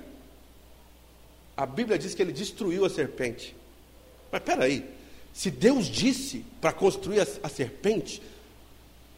A 1.57 1.65
Bíblia 1.65 1.97
diz 1.97 2.13
que 2.13 2.21
ele 2.21 2.31
destruiu 2.31 2.85
a 2.85 2.89
serpente. 2.89 3.55
Mas 4.31 4.43
peraí, 4.43 4.85
se 5.33 5.49
Deus 5.49 5.87
disse 5.87 6.45
para 6.61 6.71
construir 6.71 7.21
a, 7.21 7.27
a 7.41 7.49
serpente, 7.49 8.21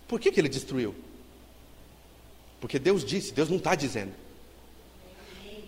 por 0.07 0.21
que, 0.21 0.31
que 0.31 0.39
ele 0.39 0.47
destruiu? 0.47 0.95
Porque 2.61 2.79
Deus 2.79 3.03
disse, 3.03 3.33
Deus 3.33 3.49
não 3.49 3.57
está 3.57 3.75
dizendo 3.75 4.20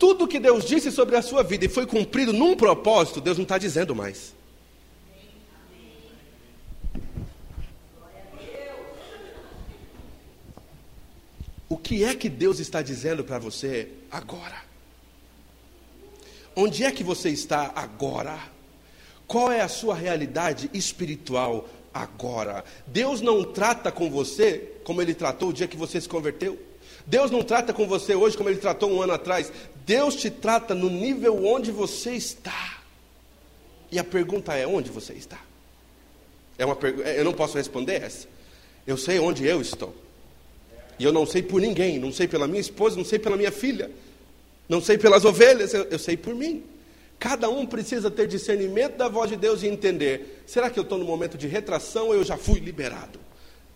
tudo 0.04 0.28
que 0.28 0.38
Deus 0.38 0.66
disse 0.66 0.92
sobre 0.92 1.16
a 1.16 1.22
sua 1.22 1.44
vida 1.44 1.64
e 1.64 1.70
foi 1.70 1.86
cumprido 1.86 2.34
num 2.34 2.58
propósito, 2.58 3.22
Deus 3.22 3.38
não 3.38 3.44
está 3.44 3.58
dizendo 3.58 3.96
mais. 3.96 4.34
O 11.70 11.78
que 11.78 12.04
é 12.04 12.14
que 12.14 12.28
Deus 12.28 12.60
está 12.60 12.82
dizendo 12.82 13.24
para 13.24 13.40
você 13.40 13.88
agora? 14.12 14.62
Onde 16.54 16.84
é 16.84 16.92
que 16.92 17.02
você 17.02 17.30
está 17.30 17.72
agora? 17.74 18.38
Qual 19.26 19.50
é 19.50 19.62
a 19.62 19.70
sua 19.70 19.96
realidade 19.96 20.70
espiritual 20.74 21.70
agora? 21.94 22.66
Deus 22.86 23.22
não 23.22 23.42
trata 23.42 23.90
com 23.90 24.10
você 24.10 24.74
como 24.84 25.02
ele 25.02 25.14
tratou 25.14 25.48
o 25.48 25.54
dia 25.54 25.66
que 25.66 25.78
você 25.78 26.02
se 26.02 26.10
converteu. 26.10 26.73
Deus 27.06 27.30
não 27.30 27.44
trata 27.44 27.74
com 27.74 27.88
você 27.88 28.16
hoje 28.16 28.38
como 28.38 28.50
ele 28.50 28.60
tratou 28.60 28.92
um 28.92 29.02
ano 29.02 29.14
atrás. 29.14 29.52
Deus 29.86 30.16
te 30.16 30.30
trata 30.30 30.74
no 30.74 30.90
nível 30.90 31.46
onde 31.46 31.72
você 31.72 32.12
está. 32.12 32.82
E 33.92 34.00
a 34.00 34.04
pergunta 34.04 34.54
é: 34.54 34.66
onde 34.66 34.90
você 34.90 35.14
está? 35.14 35.40
É 36.58 36.66
uma 36.66 36.76
pergu... 36.76 37.02
Eu 37.02 37.26
não 37.26 37.34
posso 37.34 37.58
responder 37.58 38.02
essa. 38.02 38.28
Eu 38.88 38.98
sei 38.98 39.20
onde 39.20 39.46
eu 39.46 39.62
estou. 39.62 39.94
E 40.98 41.04
eu 41.04 41.12
não 41.12 41.26
sei 41.26 41.42
por 41.42 41.60
ninguém. 41.60 42.00
Não 42.00 42.12
sei 42.12 42.28
pela 42.28 42.48
minha 42.48 42.62
esposa, 42.62 42.96
não 42.96 43.06
sei 43.06 43.20
pela 43.20 43.36
minha 43.36 43.52
filha. 43.52 43.92
Não 44.70 44.82
sei 44.82 44.98
pelas 44.98 45.26
ovelhas, 45.26 45.74
eu, 45.74 45.84
eu 45.86 46.00
sei 46.00 46.16
por 46.16 46.34
mim. 46.34 46.64
Cada 47.20 47.50
um 47.50 47.66
precisa 47.66 48.10
ter 48.10 48.28
discernimento 48.28 48.98
da 48.98 49.08
voz 49.08 49.30
de 49.30 49.36
Deus 49.36 49.64
e 49.64 49.68
entender: 49.68 50.44
será 50.46 50.70
que 50.70 50.80
eu 50.80 50.84
estou 50.84 50.98
no 50.98 51.06
momento 51.06 51.38
de 51.38 51.48
retração 51.48 52.08
ou 52.08 52.16
eu 52.16 52.24
já 52.24 52.38
fui 52.38 52.60
liberado? 52.60 53.20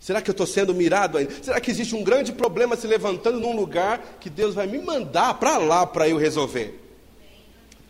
Será 0.08 0.22
que 0.22 0.30
eu 0.30 0.32
estou 0.32 0.48
sendo 0.48 0.74
mirado 0.74 1.18
ainda? 1.18 1.34
Será 1.44 1.60
que 1.60 1.70
existe 1.70 1.94
um 1.94 2.02
grande 2.02 2.32
problema 2.32 2.78
se 2.78 2.88
levantando 2.88 3.42
num 3.42 3.54
lugar 3.54 4.00
que 4.22 4.30
Deus 4.30 4.56
vai 4.56 4.66
me 4.66 4.78
mandar 4.78 5.34
para 5.34 5.58
lá 5.58 5.86
para 5.86 6.08
eu 6.08 6.16
resolver? 6.16 6.80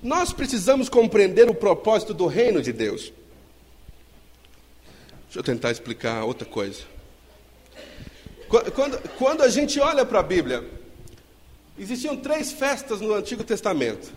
Nós 0.01 0.34
precisamos 0.34 0.89
compreender 0.89 1.47
o 1.47 1.53
propósito 1.53 2.15
do 2.15 2.26
reino 2.26 2.59
de 2.59 2.74
Deus. 2.74 3.13
Deixa 5.26 5.38
eu 5.38 5.43
tentar 5.43 5.70
explicar 5.70 6.24
outra 6.24 6.47
coisa. 6.47 6.86
Quando, 8.74 9.09
quando 9.09 9.43
a 9.43 9.49
gente 9.49 9.80
olha 9.80 10.03
para 10.03 10.20
a 10.20 10.24
Bíblia, 10.24 10.68
existiam 11.78 12.18
três 12.18 12.51
festas 12.51 12.99
no 12.99 13.13
Antigo 13.13 13.43
Testamento. 13.43 14.11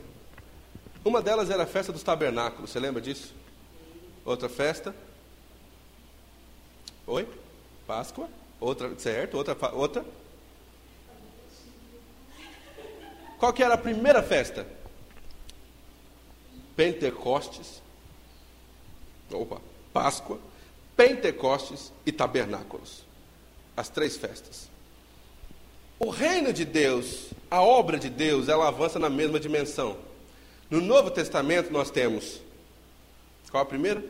Uma 1.05 1.21
delas 1.21 1.51
era 1.51 1.65
a 1.65 1.67
festa 1.67 1.93
dos 1.93 2.03
tabernáculos, 2.03 2.71
você 2.71 2.81
lembra 2.81 3.03
disso? 3.03 3.35
Outra 4.25 4.49
festa. 4.49 4.95
Oi? 7.07 7.29
Páscoa. 7.91 8.29
Outra, 8.61 8.97
certo? 9.01 9.37
Outra, 9.37 9.57
outra. 9.75 10.05
Qual 13.37 13.53
que 13.53 13.65
era 13.65 13.75
a 13.75 13.79
primeira 13.79 14.23
festa? 14.23 14.65
Pentecostes. 16.77 17.83
Opa, 19.33 19.61
Páscoa, 19.93 20.39
Pentecostes 20.97 21.93
e 22.07 22.13
Tabernáculos. 22.13 23.05
As 23.77 23.89
três 23.89 24.17
festas. 24.17 24.71
O 25.99 26.11
reino 26.11 26.53
de 26.53 26.65
Deus, 26.65 27.31
a 27.51 27.61
obra 27.61 27.99
de 27.99 28.09
Deus, 28.09 28.49
ela 28.49 28.69
avança 28.69 29.01
na 29.01 29.11
mesma 29.11 29.41
dimensão. 29.41 29.99
No 30.71 30.81
Novo 30.81 31.11
Testamento 31.11 31.73
nós 31.73 31.91
temos 31.91 32.41
qual 33.51 33.65
a 33.65 33.67
primeira? 33.67 34.01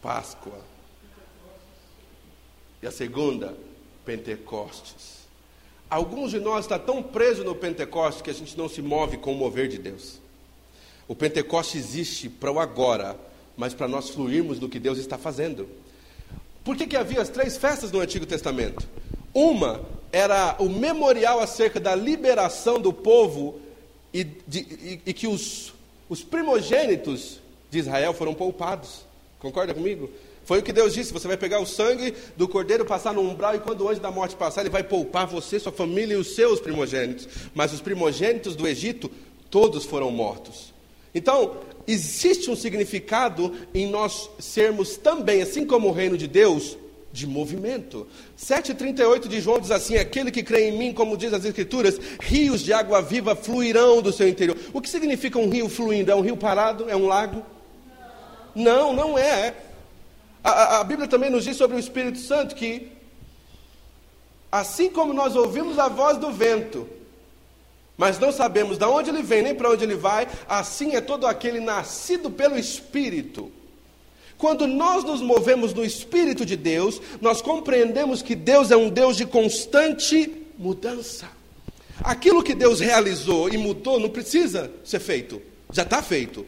Páscoa. 0.00 0.77
E 2.82 2.86
a 2.86 2.90
segunda, 2.90 3.56
Pentecostes. 4.04 5.18
Alguns 5.90 6.30
de 6.30 6.38
nós 6.38 6.64
estão 6.64 6.78
tão 6.78 7.02
presos 7.02 7.44
no 7.44 7.54
Pentecostes 7.54 8.22
que 8.22 8.30
a 8.30 8.34
gente 8.34 8.56
não 8.56 8.68
se 8.68 8.82
move 8.82 9.16
com 9.16 9.32
o 9.32 9.36
mover 9.36 9.68
de 9.68 9.78
Deus. 9.78 10.18
O 11.06 11.14
Pentecostes 11.14 11.76
existe 11.76 12.28
para 12.28 12.52
o 12.52 12.60
agora, 12.60 13.18
mas 13.56 13.72
para 13.72 13.88
nós 13.88 14.10
fluirmos 14.10 14.58
do 14.58 14.68
que 14.68 14.78
Deus 14.78 14.98
está 14.98 15.16
fazendo. 15.16 15.68
Por 16.62 16.76
que, 16.76 16.86
que 16.86 16.96
havia 16.96 17.22
as 17.22 17.30
três 17.30 17.56
festas 17.56 17.90
no 17.90 18.00
Antigo 18.00 18.26
Testamento? 18.26 18.86
Uma 19.32 19.80
era 20.12 20.56
o 20.58 20.68
memorial 20.68 21.40
acerca 21.40 21.80
da 21.80 21.94
liberação 21.94 22.78
do 22.78 22.92
povo 22.92 23.58
e, 24.12 24.24
de, 24.24 24.58
e, 24.58 25.00
e 25.06 25.12
que 25.12 25.26
os, 25.26 25.72
os 26.08 26.22
primogênitos 26.22 27.40
de 27.70 27.78
Israel 27.78 28.12
foram 28.12 28.34
poupados. 28.34 29.06
Concorda 29.38 29.72
comigo? 29.72 30.10
Foi 30.48 30.60
o 30.60 30.62
que 30.62 30.72
Deus 30.72 30.94
disse: 30.94 31.12
você 31.12 31.28
vai 31.28 31.36
pegar 31.36 31.60
o 31.60 31.66
sangue 31.66 32.14
do 32.34 32.48
cordeiro, 32.48 32.82
passar 32.82 33.12
no 33.12 33.20
umbral, 33.20 33.54
e 33.54 33.58
quando 33.58 33.82
o 33.82 33.88
anjo 33.90 34.00
da 34.00 34.10
morte 34.10 34.34
passar, 34.34 34.62
ele 34.62 34.70
vai 34.70 34.82
poupar 34.82 35.26
você, 35.26 35.60
sua 35.60 35.70
família 35.70 36.14
e 36.14 36.16
os 36.16 36.34
seus 36.34 36.58
primogênitos. 36.58 37.28
Mas 37.54 37.70
os 37.74 37.82
primogênitos 37.82 38.56
do 38.56 38.66
Egito, 38.66 39.10
todos 39.50 39.84
foram 39.84 40.10
mortos. 40.10 40.72
Então, 41.14 41.58
existe 41.86 42.50
um 42.50 42.56
significado 42.56 43.54
em 43.74 43.90
nós 43.90 44.30
sermos 44.38 44.96
também, 44.96 45.42
assim 45.42 45.66
como 45.66 45.88
o 45.88 45.92
reino 45.92 46.16
de 46.16 46.26
Deus, 46.26 46.78
de 47.12 47.26
movimento. 47.26 48.06
7,38 48.38 49.28
de 49.28 49.42
João 49.42 49.60
diz 49.60 49.70
assim: 49.70 49.96
Aquele 49.96 50.30
que 50.30 50.42
crê 50.42 50.70
em 50.70 50.78
mim, 50.78 50.94
como 50.94 51.18
diz 51.18 51.30
as 51.34 51.44
Escrituras, 51.44 52.00
rios 52.20 52.62
de 52.62 52.72
água 52.72 53.02
viva 53.02 53.36
fluirão 53.36 54.00
do 54.00 54.14
seu 54.14 54.26
interior. 54.26 54.56
O 54.72 54.80
que 54.80 54.88
significa 54.88 55.38
um 55.38 55.50
rio 55.50 55.68
fluindo? 55.68 56.10
É 56.10 56.14
um 56.14 56.22
rio 56.22 56.38
parado? 56.38 56.88
É 56.88 56.96
um 56.96 57.06
lago? 57.06 57.44
Não, 58.54 58.94
não 58.94 59.18
é. 59.18 59.67
A, 60.42 60.80
a, 60.80 60.84
Bíblia 60.84 61.08
também 61.08 61.30
nos 61.30 61.44
diz 61.44 61.56
sobre 61.56 61.76
o 61.76 61.80
Espírito 61.80 62.18
Santo 62.18 62.54
que, 62.54 62.88
assim 64.50 64.88
como 64.88 65.12
nós 65.12 65.36
ouvimos 65.36 65.78
a 65.78 65.88
voz 65.88 66.16
do 66.18 66.30
vento, 66.30 66.88
mas 67.96 68.18
não 68.18 68.30
sabemos 68.30 68.78
de 68.78 68.84
onde 68.84 69.10
ele 69.10 69.22
vem 69.22 69.42
nem 69.42 69.54
para 69.54 69.70
onde 69.70 69.84
ele 69.84 69.96
vai, 69.96 70.28
assim 70.48 70.94
é 70.94 71.00
todo 71.00 71.26
aquele 71.26 71.60
nascido 71.60 72.30
pelo 72.30 72.56
Espírito. 72.56 73.50
Quando 74.38 74.68
nós 74.68 75.02
nos 75.02 75.20
movemos 75.20 75.74
no 75.74 75.84
Espírito 75.84 76.46
de 76.46 76.56
Deus, 76.56 77.02
nós 77.20 77.42
compreendemos 77.42 78.22
que 78.22 78.36
Deus 78.36 78.70
é 78.70 78.76
um 78.76 78.88
Deus 78.88 79.16
de 79.16 79.26
constante 79.26 80.46
mudança. 80.56 81.28
Aquilo 82.00 82.44
que 82.44 82.54
Deus 82.54 82.78
realizou 82.78 83.48
e 83.48 83.58
mudou 83.58 83.98
não 83.98 84.08
precisa 84.08 84.70
ser 84.84 85.00
feito, 85.00 85.42
já 85.72 85.82
está 85.82 86.00
feito. 86.00 86.46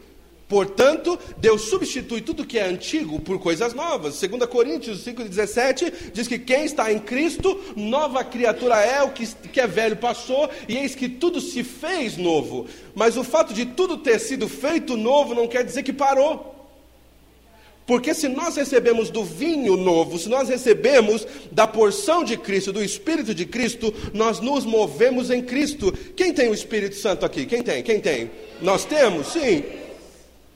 Portanto, 0.50 1.16
Deus 1.36 1.62
substitui 1.62 2.20
tudo 2.20 2.44
que 2.44 2.58
é 2.58 2.64
antigo 2.64 3.20
por 3.20 3.38
coisas 3.38 3.72
novas. 3.72 4.20
2 4.20 4.46
Coríntios 4.46 5.04
5,17 5.06 6.10
diz 6.12 6.26
que 6.26 6.40
quem 6.40 6.64
está 6.64 6.92
em 6.92 6.98
Cristo, 6.98 7.60
nova 7.76 8.24
criatura 8.24 8.80
é, 8.80 9.00
o 9.00 9.10
que, 9.10 9.24
que 9.26 9.60
é 9.60 9.68
velho 9.68 9.96
passou, 9.96 10.50
e 10.68 10.76
eis 10.76 10.96
que 10.96 11.08
tudo 11.08 11.40
se 11.40 11.62
fez 11.62 12.16
novo. 12.16 12.66
Mas 12.96 13.16
o 13.16 13.22
fato 13.22 13.54
de 13.54 13.64
tudo 13.64 13.98
ter 13.98 14.18
sido 14.18 14.48
feito 14.48 14.96
novo 14.96 15.36
não 15.36 15.46
quer 15.46 15.62
dizer 15.62 15.84
que 15.84 15.92
parou. 15.92 16.56
Porque 17.86 18.12
se 18.12 18.26
nós 18.26 18.56
recebemos 18.56 19.08
do 19.08 19.22
vinho 19.22 19.76
novo, 19.76 20.18
se 20.18 20.28
nós 20.28 20.48
recebemos 20.48 21.24
da 21.52 21.68
porção 21.68 22.24
de 22.24 22.36
Cristo, 22.36 22.72
do 22.72 22.82
Espírito 22.82 23.32
de 23.32 23.46
Cristo, 23.46 23.94
nós 24.12 24.40
nos 24.40 24.64
movemos 24.64 25.30
em 25.30 25.42
Cristo. 25.42 25.92
Quem 26.16 26.32
tem 26.32 26.48
o 26.48 26.54
Espírito 26.54 26.96
Santo 26.96 27.24
aqui? 27.24 27.46
Quem 27.46 27.62
tem? 27.62 27.84
Quem 27.84 28.00
tem? 28.00 28.32
Nós 28.60 28.84
temos? 28.84 29.28
Sim. 29.28 29.62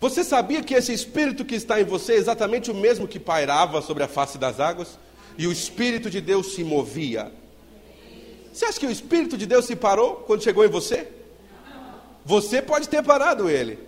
Você 0.01 0.23
sabia 0.23 0.63
que 0.63 0.75
esse 0.75 0.93
espírito 0.93 1.45
que 1.45 1.55
está 1.55 1.81
em 1.81 1.85
você 1.85 2.15
é 2.15 2.17
exatamente 2.17 2.71
o 2.71 2.75
mesmo 2.75 3.09
que 3.09 3.19
pairava 3.19 3.81
sobre 3.81 4.03
a 4.03 4.09
face 4.09 4.37
das 4.37 4.61
águas? 4.61 4.99
E 5.39 5.47
o 5.47 5.53
espírito 5.53 6.11
de 6.11 6.21
Deus 6.21 6.55
se 6.55 6.63
movia. 6.63 7.33
Você 8.53 8.67
acha 8.67 8.79
que 8.79 8.87
o 8.87 8.91
espírito 8.91 9.37
de 9.37 9.47
Deus 9.47 9.65
se 9.65 9.75
parou 9.75 10.17
quando 10.17 10.43
chegou 10.43 10.65
em 10.65 10.69
você? 10.69 11.09
Você 12.25 12.63
pode 12.63 12.89
ter 12.89 13.03
parado 13.03 13.51
ele. 13.51 13.79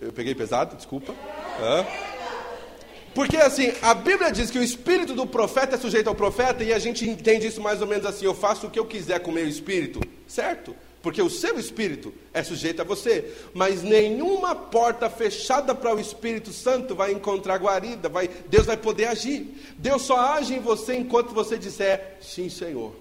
Eu 0.00 0.12
peguei 0.12 0.34
pesado, 0.34 0.76
desculpa. 0.76 1.14
Hã? 1.60 1.86
Porque 3.14 3.36
assim, 3.36 3.72
a 3.80 3.94
Bíblia 3.94 4.30
diz 4.30 4.50
que 4.50 4.58
o 4.58 4.62
espírito 4.62 5.14
do 5.14 5.26
profeta 5.26 5.76
é 5.76 5.78
sujeito 5.78 6.08
ao 6.08 6.14
profeta 6.14 6.64
e 6.64 6.72
a 6.72 6.78
gente 6.78 7.08
entende 7.08 7.46
isso 7.46 7.60
mais 7.60 7.80
ou 7.80 7.86
menos 7.86 8.04
assim: 8.04 8.24
eu 8.24 8.34
faço 8.34 8.66
o 8.66 8.70
que 8.70 8.78
eu 8.78 8.84
quiser 8.84 9.20
com 9.20 9.30
o 9.30 9.34
meu 9.34 9.48
espírito, 9.48 10.00
certo? 10.26 10.74
Porque 11.04 11.20
o 11.20 11.28
seu 11.28 11.58
espírito 11.58 12.14
é 12.32 12.42
sujeito 12.42 12.80
a 12.80 12.84
você, 12.84 13.30
mas 13.52 13.82
nenhuma 13.82 14.54
porta 14.54 15.10
fechada 15.10 15.74
para 15.74 15.94
o 15.94 16.00
Espírito 16.00 16.50
Santo 16.50 16.94
vai 16.94 17.12
encontrar 17.12 17.58
guarida, 17.58 18.08
vai, 18.08 18.26
Deus 18.48 18.64
vai 18.64 18.78
poder 18.78 19.04
agir. 19.04 19.54
Deus 19.76 20.00
só 20.00 20.18
age 20.18 20.54
em 20.54 20.60
você 20.60 20.96
enquanto 20.96 21.34
você 21.34 21.58
disser 21.58 22.16
sim, 22.22 22.48
Senhor. 22.48 22.96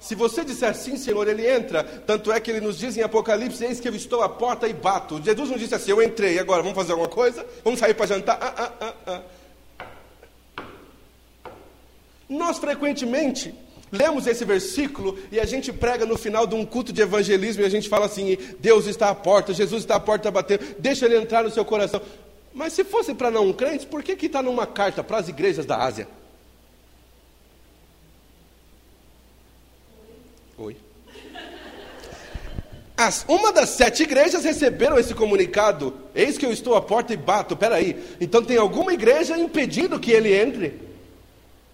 Se 0.00 0.16
você 0.16 0.44
disser 0.44 0.74
sim, 0.74 0.96
Senhor, 0.96 1.28
ele 1.28 1.48
entra. 1.48 1.84
Tanto 1.84 2.32
é 2.32 2.40
que 2.40 2.50
ele 2.50 2.60
nos 2.60 2.76
diz 2.76 2.96
em 2.96 3.02
Apocalipse: 3.02 3.64
Eis 3.64 3.78
que 3.78 3.88
eu 3.88 3.94
estou 3.94 4.20
à 4.22 4.28
porta 4.28 4.66
e 4.66 4.72
bato. 4.72 5.22
Jesus 5.22 5.48
não 5.48 5.56
disse 5.56 5.76
assim: 5.76 5.92
Eu 5.92 6.02
entrei, 6.02 6.40
agora 6.40 6.60
vamos 6.60 6.76
fazer 6.76 6.90
alguma 6.90 7.08
coisa? 7.08 7.46
Vamos 7.62 7.78
sair 7.78 7.94
para 7.94 8.06
jantar? 8.06 8.36
Ah, 8.40 8.54
ah, 8.58 8.72
ah, 8.80 8.94
ah. 9.06 9.22
Nós 12.28 12.58
frequentemente 12.58 13.54
lemos 13.92 14.26
esse 14.26 14.44
versículo 14.44 15.18
e 15.30 15.38
a 15.38 15.44
gente 15.44 15.70
prega 15.70 16.06
no 16.06 16.16
final 16.16 16.46
de 16.46 16.54
um 16.54 16.64
culto 16.64 16.92
de 16.92 17.02
evangelismo 17.02 17.62
e 17.62 17.66
a 17.66 17.68
gente 17.68 17.88
fala 17.88 18.06
assim: 18.06 18.38
Deus 18.58 18.86
está 18.86 19.10
à 19.10 19.14
porta, 19.14 19.52
Jesus 19.52 19.82
está 19.82 19.96
à 19.96 20.00
porta 20.00 20.30
batendo, 20.30 20.64
deixa 20.78 21.04
ele 21.04 21.18
entrar 21.18 21.44
no 21.44 21.50
seu 21.50 21.64
coração. 21.64 22.00
Mas 22.54 22.72
se 22.72 22.82
fosse 22.82 23.14
para 23.14 23.30
não 23.30 23.52
crentes, 23.52 23.84
por 23.84 24.02
que 24.02 24.26
está 24.26 24.42
numa 24.42 24.66
carta 24.66 25.04
para 25.04 25.18
as 25.18 25.28
igrejas 25.28 25.66
da 25.66 25.76
Ásia? 25.76 26.08
Oi. 30.58 30.76
As, 32.96 33.24
uma 33.26 33.52
das 33.52 33.70
sete 33.70 34.02
igrejas 34.02 34.44
receberam 34.44 34.98
esse 34.98 35.14
comunicado. 35.14 35.94
Eis 36.14 36.38
que 36.38 36.46
eu 36.46 36.52
estou 36.52 36.76
à 36.76 36.82
porta 36.82 37.12
e 37.12 37.16
bato. 37.16 37.56
Peraí. 37.56 38.00
Então 38.20 38.44
tem 38.44 38.58
alguma 38.58 38.92
igreja 38.92 39.36
impedindo 39.36 39.98
que 39.98 40.12
ele 40.12 40.32
entre? 40.32 40.80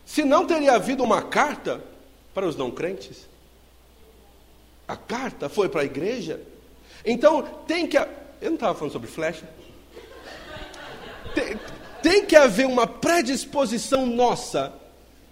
Se 0.06 0.24
não 0.24 0.46
teria 0.46 0.72
havido 0.72 1.04
uma 1.04 1.20
carta, 1.20 1.82
para 2.34 2.46
os 2.46 2.56
não 2.56 2.70
crentes. 2.70 3.26
A 4.86 4.96
carta 4.96 5.48
foi 5.48 5.68
para 5.68 5.82
a 5.82 5.84
igreja. 5.84 6.40
Então, 7.04 7.42
tem 7.66 7.86
que. 7.86 7.96
Eu 7.96 8.06
não 8.42 8.54
estava 8.54 8.74
falando 8.74 8.92
sobre 8.92 9.08
flecha. 9.08 9.48
Tem, 11.34 11.58
tem 12.02 12.24
que 12.24 12.36
haver 12.36 12.66
uma 12.66 12.86
predisposição 12.86 14.06
nossa 14.06 14.72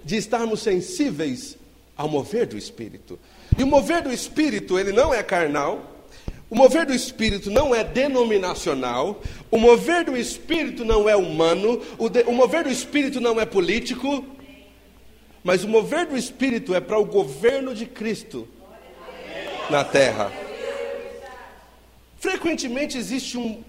de 0.04 0.16
estarmos 0.16 0.60
sensíveis 0.60 1.56
ao 1.96 2.08
mover 2.08 2.46
do 2.46 2.58
Espírito. 2.58 3.18
E 3.58 3.62
o 3.62 3.66
mover 3.66 4.02
do 4.02 4.12
Espírito, 4.12 4.78
ele 4.78 4.92
não 4.92 5.14
é 5.14 5.22
carnal, 5.22 5.96
o 6.48 6.54
mover 6.54 6.86
do 6.86 6.92
Espírito 6.92 7.50
não 7.50 7.74
é 7.74 7.82
denominacional, 7.82 9.20
o 9.50 9.58
mover 9.58 10.04
do 10.04 10.16
Espírito 10.16 10.84
não 10.84 11.08
é 11.08 11.16
humano, 11.16 11.82
o, 11.98 12.08
de, 12.08 12.22
o 12.22 12.32
mover 12.32 12.64
do 12.64 12.70
Espírito 12.70 13.20
não 13.20 13.40
é 13.40 13.44
político, 13.44 14.24
mas 15.46 15.62
o 15.62 15.68
mover 15.68 16.08
do 16.08 16.16
Espírito 16.16 16.74
é 16.74 16.80
para 16.80 16.98
o 16.98 17.04
governo 17.04 17.72
de 17.72 17.86
Cristo. 17.86 18.48
na 19.70 19.84
terra. 19.84 20.32
Frequentemente 22.18 22.98
existe 22.98 23.38
um, 23.38 23.62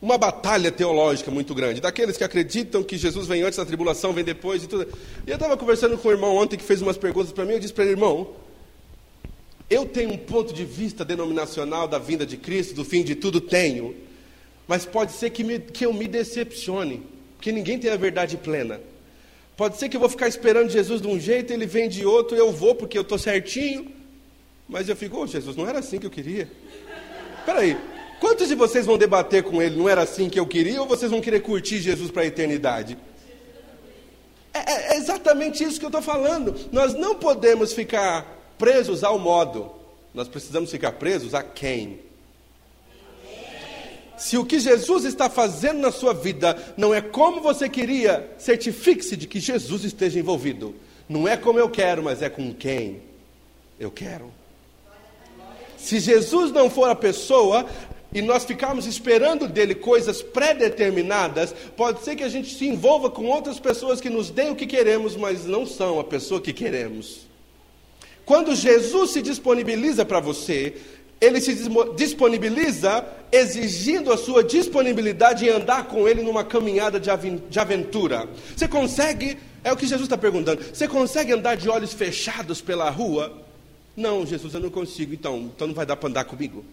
uma 0.00 0.18
batalha 0.18 0.70
teológica 0.70 1.30
muito 1.30 1.54
grande, 1.54 1.80
daqueles 1.80 2.18
que 2.18 2.24
acreditam 2.24 2.82
que 2.82 2.98
Jesus 2.98 3.26
vem 3.26 3.42
antes 3.42 3.56
da 3.56 3.64
tribulação, 3.64 4.12
vem 4.12 4.22
depois 4.22 4.62
e 4.62 4.66
tudo. 4.66 4.86
E 5.26 5.30
eu 5.30 5.36
estava 5.36 5.56
conversando 5.56 5.96
com 5.96 6.08
o 6.08 6.12
irmão 6.12 6.36
ontem 6.36 6.58
que 6.58 6.64
fez 6.64 6.82
umas 6.82 6.98
perguntas 6.98 7.32
para 7.32 7.46
mim, 7.46 7.54
eu 7.54 7.60
disse 7.60 7.72
para 7.72 7.84
ele, 7.84 7.94
irmão, 7.94 8.30
eu 9.70 9.86
tenho 9.86 10.12
um 10.12 10.18
ponto 10.18 10.52
de 10.52 10.66
vista 10.66 11.02
denominacional 11.02 11.88
da 11.88 11.98
vinda 11.98 12.26
de 12.26 12.36
Cristo, 12.36 12.74
do 12.74 12.84
fim 12.84 13.02
de 13.02 13.14
tudo, 13.14 13.40
tenho, 13.40 13.96
mas 14.68 14.84
pode 14.84 15.12
ser 15.12 15.30
que, 15.30 15.42
me, 15.42 15.58
que 15.58 15.86
eu 15.86 15.94
me 15.94 16.06
decepcione, 16.06 17.02
porque 17.36 17.50
ninguém 17.50 17.78
tem 17.78 17.90
a 17.90 17.96
verdade 17.96 18.36
plena. 18.36 18.80
Pode 19.60 19.76
ser 19.76 19.90
que 19.90 19.96
eu 19.98 20.00
vou 20.00 20.08
ficar 20.08 20.26
esperando 20.26 20.70
Jesus 20.70 21.02
de 21.02 21.06
um 21.06 21.20
jeito, 21.20 21.52
ele 21.52 21.66
vem 21.66 21.86
de 21.86 22.06
outro, 22.06 22.34
eu 22.34 22.50
vou 22.50 22.74
porque 22.74 22.96
eu 22.96 23.02
estou 23.02 23.18
certinho, 23.18 23.92
mas 24.66 24.88
eu 24.88 24.96
fico, 24.96 25.18
oh, 25.18 25.26
Jesus, 25.26 25.54
não 25.54 25.68
era 25.68 25.80
assim 25.80 25.98
que 25.98 26.06
eu 26.06 26.10
queria. 26.10 26.50
Espera 27.40 27.58
aí, 27.58 27.76
quantos 28.18 28.48
de 28.48 28.54
vocês 28.54 28.86
vão 28.86 28.96
debater 28.96 29.42
com 29.42 29.60
ele, 29.60 29.76
não 29.76 29.86
era 29.86 30.00
assim 30.00 30.30
que 30.30 30.40
eu 30.40 30.46
queria, 30.46 30.80
ou 30.80 30.88
vocês 30.88 31.10
vão 31.10 31.20
querer 31.20 31.40
curtir 31.40 31.78
Jesus 31.78 32.10
para 32.10 32.22
a 32.22 32.26
eternidade? 32.26 32.96
É, 34.54 34.60
é, 34.60 34.94
é 34.94 34.96
exatamente 34.96 35.62
isso 35.62 35.78
que 35.78 35.84
eu 35.84 35.90
estou 35.90 36.00
falando. 36.00 36.54
Nós 36.72 36.94
não 36.94 37.16
podemos 37.16 37.74
ficar 37.74 38.54
presos 38.56 39.04
ao 39.04 39.18
modo, 39.18 39.70
nós 40.14 40.26
precisamos 40.26 40.70
ficar 40.70 40.92
presos 40.92 41.34
a 41.34 41.42
quem? 41.42 42.00
Se 44.20 44.36
o 44.36 44.44
que 44.44 44.60
Jesus 44.60 45.06
está 45.06 45.30
fazendo 45.30 45.80
na 45.80 45.90
sua 45.90 46.12
vida 46.12 46.74
não 46.76 46.92
é 46.92 47.00
como 47.00 47.40
você 47.40 47.70
queria, 47.70 48.30
certifique-se 48.36 49.16
de 49.16 49.26
que 49.26 49.40
Jesus 49.40 49.82
esteja 49.82 50.20
envolvido. 50.20 50.74
Não 51.08 51.26
é 51.26 51.38
como 51.38 51.58
eu 51.58 51.70
quero, 51.70 52.02
mas 52.02 52.20
é 52.20 52.28
com 52.28 52.52
quem 52.52 53.00
eu 53.80 53.90
quero. 53.90 54.30
Se 55.78 55.98
Jesus 55.98 56.52
não 56.52 56.68
for 56.68 56.90
a 56.90 56.94
pessoa 56.94 57.64
e 58.12 58.20
nós 58.20 58.44
ficarmos 58.44 58.84
esperando 58.84 59.48
dele 59.48 59.74
coisas 59.74 60.20
pré-determinadas, 60.20 61.54
pode 61.74 62.04
ser 62.04 62.14
que 62.14 62.22
a 62.22 62.28
gente 62.28 62.54
se 62.54 62.66
envolva 62.66 63.08
com 63.08 63.24
outras 63.24 63.58
pessoas 63.58 64.02
que 64.02 64.10
nos 64.10 64.28
deem 64.28 64.50
o 64.50 64.54
que 64.54 64.66
queremos, 64.66 65.16
mas 65.16 65.46
não 65.46 65.64
são 65.64 65.98
a 65.98 66.04
pessoa 66.04 66.42
que 66.42 66.52
queremos. 66.52 67.22
Quando 68.26 68.54
Jesus 68.54 69.12
se 69.12 69.22
disponibiliza 69.22 70.04
para 70.04 70.20
você, 70.20 70.76
ele 71.20 71.40
se 71.40 71.54
disponibiliza 71.96 73.04
exigindo 73.30 74.12
a 74.12 74.16
sua 74.16 74.42
disponibilidade 74.42 75.44
em 75.44 75.50
andar 75.50 75.84
com 75.84 76.08
ele 76.08 76.22
numa 76.22 76.42
caminhada 76.42 76.98
de 76.98 77.58
aventura. 77.60 78.26
Você 78.56 78.66
consegue, 78.66 79.36
é 79.62 79.72
o 79.72 79.76
que 79.76 79.86
Jesus 79.86 80.04
está 80.04 80.16
perguntando, 80.16 80.62
você 80.62 80.88
consegue 80.88 81.32
andar 81.32 81.56
de 81.56 81.68
olhos 81.68 81.92
fechados 81.92 82.60
pela 82.60 82.88
rua? 82.88 83.36
Não, 83.94 84.24
Jesus, 84.24 84.54
eu 84.54 84.60
não 84.60 84.70
consigo, 84.70 85.12
então, 85.12 85.50
então 85.54 85.66
não 85.66 85.74
vai 85.74 85.84
dar 85.84 85.96
para 85.96 86.08
andar 86.08 86.24
comigo. 86.24 86.64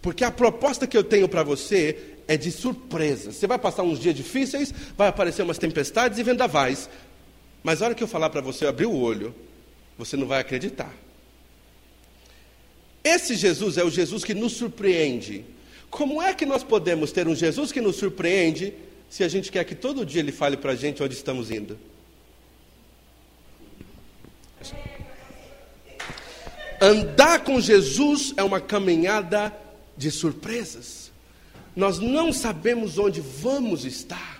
Porque 0.00 0.24
a 0.24 0.30
proposta 0.30 0.86
que 0.86 0.96
eu 0.96 1.04
tenho 1.04 1.28
para 1.28 1.42
você 1.42 2.14
é 2.26 2.36
de 2.36 2.50
surpresa. 2.50 3.32
Você 3.32 3.46
vai 3.46 3.58
passar 3.58 3.82
uns 3.82 3.98
dias 3.98 4.14
difíceis, 4.14 4.72
vai 4.96 5.08
aparecer 5.08 5.42
umas 5.42 5.58
tempestades 5.58 6.18
e 6.18 6.22
vendavais. 6.22 6.88
Mas 7.62 7.82
a 7.82 7.86
hora 7.86 7.94
que 7.94 8.02
eu 8.02 8.08
falar 8.08 8.30
para 8.30 8.40
você 8.40 8.66
abrir 8.66 8.86
o 8.86 8.96
olho, 8.96 9.34
você 9.98 10.16
não 10.16 10.26
vai 10.26 10.40
acreditar. 10.40 10.92
Esse 13.06 13.36
Jesus 13.36 13.78
é 13.78 13.84
o 13.84 13.90
Jesus 13.90 14.24
que 14.24 14.34
nos 14.34 14.54
surpreende. 14.54 15.44
Como 15.88 16.20
é 16.20 16.34
que 16.34 16.44
nós 16.44 16.64
podemos 16.64 17.12
ter 17.12 17.28
um 17.28 17.36
Jesus 17.36 17.70
que 17.70 17.80
nos 17.80 17.94
surpreende 17.94 18.74
se 19.08 19.22
a 19.22 19.28
gente 19.28 19.52
quer 19.52 19.62
que 19.62 19.76
todo 19.76 20.04
dia 20.04 20.20
ele 20.20 20.32
fale 20.32 20.56
para 20.56 20.72
a 20.72 20.74
gente 20.74 21.00
onde 21.00 21.14
estamos 21.14 21.52
indo? 21.52 21.78
Andar 26.80 27.44
com 27.44 27.60
Jesus 27.60 28.34
é 28.36 28.42
uma 28.42 28.60
caminhada 28.60 29.56
de 29.96 30.10
surpresas. 30.10 31.12
Nós 31.76 32.00
não 32.00 32.32
sabemos 32.32 32.98
onde 32.98 33.20
vamos 33.20 33.84
estar. 33.84 34.35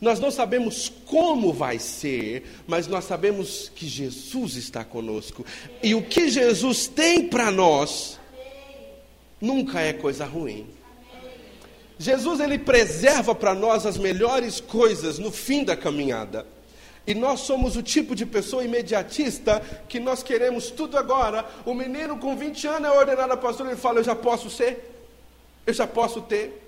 Nós 0.00 0.20
não 0.20 0.30
sabemos 0.30 0.92
como 1.06 1.52
vai 1.52 1.78
ser, 1.78 2.46
mas 2.66 2.86
nós 2.86 3.04
sabemos 3.04 3.70
que 3.74 3.86
Jesus 3.86 4.56
está 4.56 4.84
conosco. 4.84 5.44
E 5.82 5.94
o 5.94 6.02
que 6.02 6.28
Jesus 6.28 6.86
tem 6.86 7.28
para 7.28 7.50
nós 7.50 8.18
nunca 9.40 9.80
é 9.80 9.92
coisa 9.92 10.26
ruim. 10.26 10.66
Jesus 11.98 12.40
ele 12.40 12.58
preserva 12.58 13.34
para 13.34 13.54
nós 13.54 13.86
as 13.86 13.96
melhores 13.96 14.60
coisas 14.60 15.18
no 15.18 15.30
fim 15.30 15.64
da 15.64 15.74
caminhada. 15.74 16.46
E 17.06 17.14
nós 17.14 17.40
somos 17.40 17.76
o 17.76 17.82
tipo 17.82 18.14
de 18.14 18.26
pessoa 18.26 18.64
imediatista 18.64 19.62
que 19.88 20.00
nós 20.00 20.22
queremos 20.22 20.70
tudo 20.70 20.98
agora. 20.98 21.46
O 21.64 21.72
menino 21.72 22.18
com 22.18 22.36
20 22.36 22.66
anos 22.66 22.90
é 22.90 22.92
ordenado 22.92 23.32
a 23.32 23.36
pastor, 23.36 23.66
ele 23.66 23.76
fala: 23.76 24.00
Eu 24.00 24.04
já 24.04 24.14
posso 24.14 24.50
ser, 24.50 24.92
eu 25.66 25.72
já 25.72 25.86
posso 25.86 26.20
ter. 26.20 26.65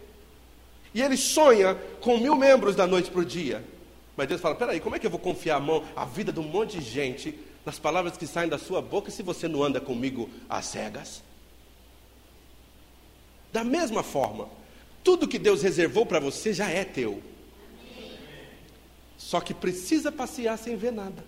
E 0.95 1.03
ele 1.03 1.17
sonha 1.17 1.75
com 2.01 2.19
mil 2.19 2.35
membros 2.35 2.75
da 2.75 2.87
noite 2.87 3.11
para 3.11 3.21
o 3.21 3.25
dia. 3.25 3.65
Mas 4.17 4.29
Deus 4.29 4.41
fala: 4.41 4.55
peraí, 4.55 4.81
como 4.81 4.97
é 4.97 4.99
que 4.99 5.07
eu 5.07 5.11
vou 5.11 5.21
confiar 5.21 5.57
a 5.57 5.61
mão, 5.61 5.85
a 5.95 6.05
vida 6.05 6.33
de 6.33 6.41
um 6.41 6.45
monte 6.45 6.79
de 6.79 6.85
gente, 6.85 7.39
nas 7.65 7.79
palavras 7.79 8.17
que 8.17 8.27
saem 8.27 8.49
da 8.49 8.59
sua 8.59 8.83
boca, 8.83 9.11
se 9.11 9.23
você 9.23 9.47
não 9.47 9.63
anda 9.63 9.81
comigo 9.81 10.29
às 10.49 10.67
cegas? 10.67 11.23
Da 13.53 13.65
mesma 13.65 14.03
forma, 14.03 14.49
tudo 15.05 15.29
que 15.29 15.39
Deus 15.39 15.63
reservou 15.63 16.05
para 16.05 16.21
você 16.21 16.53
já 16.53 16.69
é 16.69 16.85
teu. 16.85 17.23
Só 19.17 19.41
que 19.41 19.53
precisa 19.53 20.13
passear 20.13 20.57
sem 20.59 20.77
ver 20.77 20.93
nada. 20.93 21.25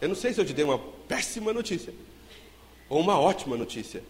Eu 0.00 0.08
não 0.08 0.14
sei 0.14 0.32
se 0.32 0.40
eu 0.40 0.44
te 0.44 0.52
dei 0.52 0.64
uma 0.64 0.78
péssima 0.78 1.52
notícia 1.52 1.92
ou 2.88 3.00
uma 3.00 3.18
ótima 3.18 3.56
notícia. 3.56 4.02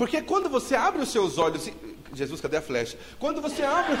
Porque 0.00 0.22
quando 0.22 0.48
você 0.48 0.74
abre 0.74 1.02
os 1.02 1.10
seus 1.10 1.36
olhos. 1.36 1.66
E... 1.66 1.74
Jesus, 2.14 2.40
cadê 2.40 2.56
a 2.56 2.62
flecha? 2.62 2.96
Quando 3.18 3.42
você 3.42 3.62
abre. 3.62 3.98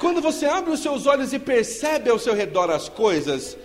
Quando 0.00 0.20
você 0.20 0.44
abre 0.44 0.72
os 0.72 0.80
seus 0.80 1.06
olhos 1.06 1.32
e 1.32 1.38
percebe 1.38 2.10
ao 2.10 2.18
seu 2.18 2.34
redor 2.34 2.68
as 2.68 2.88
coisas, 2.88 3.56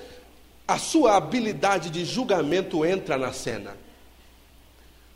a 0.67 0.77
sua 0.77 1.17
habilidade 1.17 1.89
de 1.89 2.05
julgamento 2.05 2.85
entra 2.85 3.17
na 3.17 3.33
cena. 3.33 3.75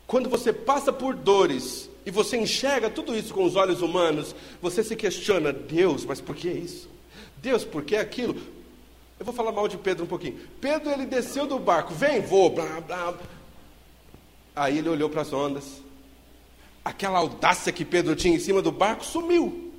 Quando 0.04 0.28
você 0.28 0.52
passa 0.52 0.92
por 0.92 1.14
dores 1.14 1.88
e 2.04 2.10
você 2.10 2.36
enxerga 2.36 2.90
tudo 2.90 3.16
isso 3.16 3.32
com 3.32 3.44
os 3.44 3.54
olhos 3.54 3.80
humanos, 3.80 4.34
você 4.60 4.82
se 4.82 4.96
questiona: 4.96 5.52
Deus, 5.52 6.04
mas 6.04 6.20
por 6.20 6.34
que 6.34 6.48
isso? 6.48 6.90
Deus, 7.36 7.64
por 7.64 7.84
que 7.84 7.94
aquilo? 7.94 8.42
Eu 9.20 9.24
vou 9.24 9.32
falar 9.32 9.52
mal 9.52 9.68
de 9.68 9.78
Pedro 9.78 10.02
um 10.02 10.08
pouquinho. 10.08 10.40
Pedro 10.60 10.90
ele 10.90 11.06
desceu 11.06 11.46
do 11.46 11.60
barco, 11.60 11.94
vem, 11.94 12.20
vou, 12.20 12.50
blá, 12.50 12.80
blá. 12.80 13.14
Aí 14.54 14.78
ele 14.78 14.88
olhou 14.88 15.08
para 15.08 15.22
as 15.22 15.32
ondas, 15.32 15.81
aquela 16.84 17.18
audácia 17.18 17.72
que 17.72 17.84
Pedro 17.84 18.16
tinha 18.16 18.34
em 18.34 18.40
cima 18.40 18.60
do 18.60 18.72
barco 18.72 19.04
sumiu. 19.04 19.70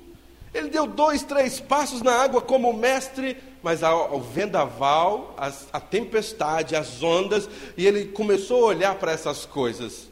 Ele 0.52 0.68
deu 0.68 0.86
dois, 0.86 1.22
três 1.22 1.58
passos 1.58 2.00
na 2.00 2.12
água 2.12 2.40
como 2.40 2.72
mestre, 2.72 3.36
mas 3.60 3.82
ao, 3.82 4.20
vendaval, 4.20 5.34
as, 5.36 5.66
a 5.72 5.80
tempestade, 5.80 6.76
as 6.76 7.02
ondas, 7.02 7.48
e 7.76 7.84
ele 7.86 8.06
começou 8.06 8.64
a 8.64 8.68
olhar 8.68 8.94
para 8.94 9.10
essas 9.10 9.44
coisas. 9.44 10.08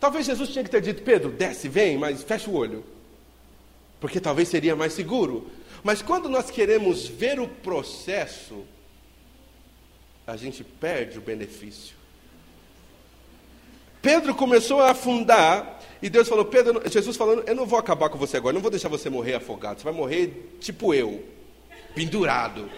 Talvez 0.00 0.24
Jesus 0.24 0.48
tinha 0.48 0.64
que 0.64 0.70
ter 0.70 0.80
dito: 0.80 1.02
Pedro, 1.02 1.30
desce, 1.30 1.68
vem, 1.68 1.98
mas 1.98 2.22
fecha 2.22 2.50
o 2.50 2.54
olho, 2.54 2.82
porque 4.00 4.18
talvez 4.18 4.48
seria 4.48 4.74
mais 4.74 4.94
seguro. 4.94 5.50
Mas 5.82 6.00
quando 6.00 6.28
nós 6.28 6.50
queremos 6.50 7.06
ver 7.06 7.38
o 7.38 7.46
processo, 7.46 8.64
a 10.26 10.36
gente 10.36 10.64
perde 10.64 11.18
o 11.18 11.22
benefício. 11.22 11.99
Pedro 14.02 14.34
começou 14.34 14.80
a 14.80 14.90
afundar 14.90 15.80
e 16.02 16.08
Deus 16.08 16.28
falou, 16.28 16.44
Pedro, 16.44 16.82
Jesus 16.88 17.16
falando, 17.16 17.44
eu 17.46 17.54
não 17.54 17.66
vou 17.66 17.78
acabar 17.78 18.08
com 18.08 18.16
você 18.16 18.36
agora, 18.36 18.54
não 18.54 18.62
vou 18.62 18.70
deixar 18.70 18.88
você 18.88 19.10
morrer 19.10 19.34
afogado, 19.34 19.80
você 19.80 19.84
vai 19.84 19.92
morrer 19.92 20.56
tipo 20.60 20.94
eu, 20.94 21.22
pendurado. 21.94 22.68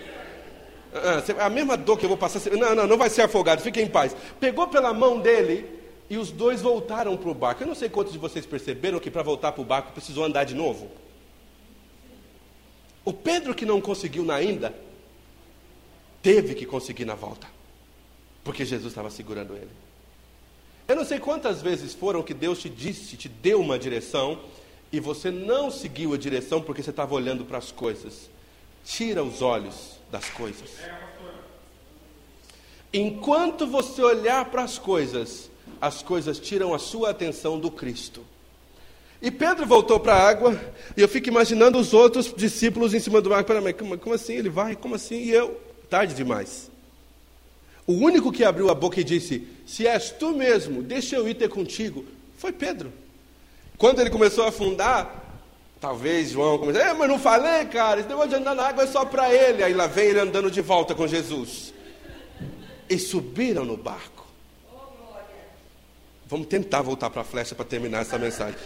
Ah, 0.92 1.46
a 1.46 1.50
mesma 1.50 1.76
dor 1.76 1.98
que 1.98 2.04
eu 2.04 2.08
vou 2.08 2.18
passar, 2.18 2.50
não, 2.50 2.74
não, 2.74 2.86
não 2.86 2.98
vai 2.98 3.08
ser 3.08 3.22
afogado, 3.22 3.62
fique 3.62 3.80
em 3.80 3.88
paz. 3.88 4.14
Pegou 4.40 4.66
pela 4.68 4.92
mão 4.92 5.20
dele 5.20 5.66
e 6.10 6.18
os 6.18 6.30
dois 6.30 6.60
voltaram 6.60 7.16
para 7.16 7.30
o 7.30 7.34
barco. 7.34 7.62
Eu 7.62 7.68
não 7.68 7.74
sei 7.74 7.88
quantos 7.88 8.12
de 8.12 8.18
vocês 8.18 8.44
perceberam 8.44 8.98
que 8.98 9.10
para 9.10 9.22
voltar 9.22 9.52
para 9.52 9.62
o 9.62 9.64
barco 9.64 9.92
precisou 9.92 10.24
andar 10.24 10.44
de 10.44 10.54
novo. 10.54 10.90
O 13.04 13.12
Pedro 13.12 13.54
que 13.54 13.64
não 13.64 13.80
conseguiu 13.80 14.24
na 14.24 14.34
ainda, 14.34 14.74
teve 16.22 16.54
que 16.54 16.66
conseguir 16.66 17.04
na 17.04 17.14
volta, 17.14 17.48
porque 18.44 18.64
Jesus 18.64 18.92
estava 18.92 19.10
segurando 19.10 19.54
ele. 19.56 19.70
Não 21.02 21.08
sei 21.08 21.18
quantas 21.18 21.60
vezes 21.60 21.92
foram 21.92 22.22
que 22.22 22.32
Deus 22.32 22.60
te 22.60 22.68
disse, 22.68 23.16
te 23.16 23.28
deu 23.28 23.60
uma 23.60 23.76
direção, 23.76 24.38
e 24.92 25.00
você 25.00 25.32
não 25.32 25.68
seguiu 25.68 26.14
a 26.14 26.16
direção 26.16 26.62
porque 26.62 26.80
você 26.80 26.90
estava 26.90 27.12
olhando 27.12 27.44
para 27.44 27.58
as 27.58 27.72
coisas. 27.72 28.30
Tira 28.84 29.20
os 29.24 29.42
olhos 29.42 29.98
das 30.12 30.30
coisas. 30.30 30.70
Enquanto 32.94 33.66
você 33.66 34.00
olhar 34.00 34.44
para 34.44 34.62
as 34.62 34.78
coisas, 34.78 35.50
as 35.80 36.04
coisas 36.04 36.38
tiram 36.38 36.72
a 36.72 36.78
sua 36.78 37.10
atenção 37.10 37.58
do 37.58 37.68
Cristo. 37.68 38.24
E 39.20 39.28
Pedro 39.28 39.66
voltou 39.66 39.98
para 39.98 40.14
a 40.14 40.28
água, 40.28 40.56
e 40.96 41.00
eu 41.00 41.08
fico 41.08 41.28
imaginando 41.28 41.80
os 41.80 41.92
outros 41.92 42.32
discípulos 42.32 42.94
em 42.94 43.00
cima 43.00 43.20
do 43.20 43.28
mar. 43.28 43.44
Como 43.44 44.14
assim? 44.14 44.34
Ele 44.34 44.50
vai? 44.50 44.76
Como 44.76 44.94
assim? 44.94 45.16
E 45.16 45.30
eu? 45.32 45.60
Tarde 45.90 46.14
demais. 46.14 46.70
O 47.86 47.92
único 47.94 48.30
que 48.30 48.44
abriu 48.44 48.70
a 48.70 48.74
boca 48.74 49.00
e 49.00 49.04
disse: 49.04 49.46
Se 49.66 49.86
és 49.86 50.10
tu 50.10 50.32
mesmo, 50.32 50.82
deixa 50.82 51.16
eu 51.16 51.28
ir 51.28 51.34
ter 51.34 51.48
contigo, 51.48 52.04
foi 52.36 52.52
Pedro. 52.52 52.92
Quando 53.76 54.00
ele 54.00 54.10
começou 54.10 54.44
a 54.44 54.48
afundar, 54.48 55.40
talvez 55.80 56.30
João 56.30 56.58
começou, 56.58 56.80
é, 56.80 56.92
mas 56.92 57.08
não 57.08 57.18
falei, 57.18 57.64
cara, 57.64 58.00
esse 58.00 58.08
negócio 58.08 58.30
de 58.30 58.36
andar 58.36 58.54
na 58.54 58.68
água 58.68 58.84
é 58.84 58.86
só 58.86 59.04
para 59.04 59.34
ele. 59.34 59.64
Aí 59.64 59.74
lá 59.74 59.88
vem 59.88 60.06
ele 60.06 60.20
andando 60.20 60.50
de 60.50 60.60
volta 60.60 60.94
com 60.94 61.06
Jesus. 61.06 61.74
E 62.88 62.98
subiram 62.98 63.64
no 63.64 63.76
barco. 63.76 64.26
Vamos 66.26 66.46
tentar 66.46 66.82
voltar 66.82 67.10
para 67.10 67.22
a 67.22 67.24
flecha 67.24 67.54
para 67.54 67.64
terminar 67.64 68.02
essa 68.02 68.18
mensagem. 68.18 68.58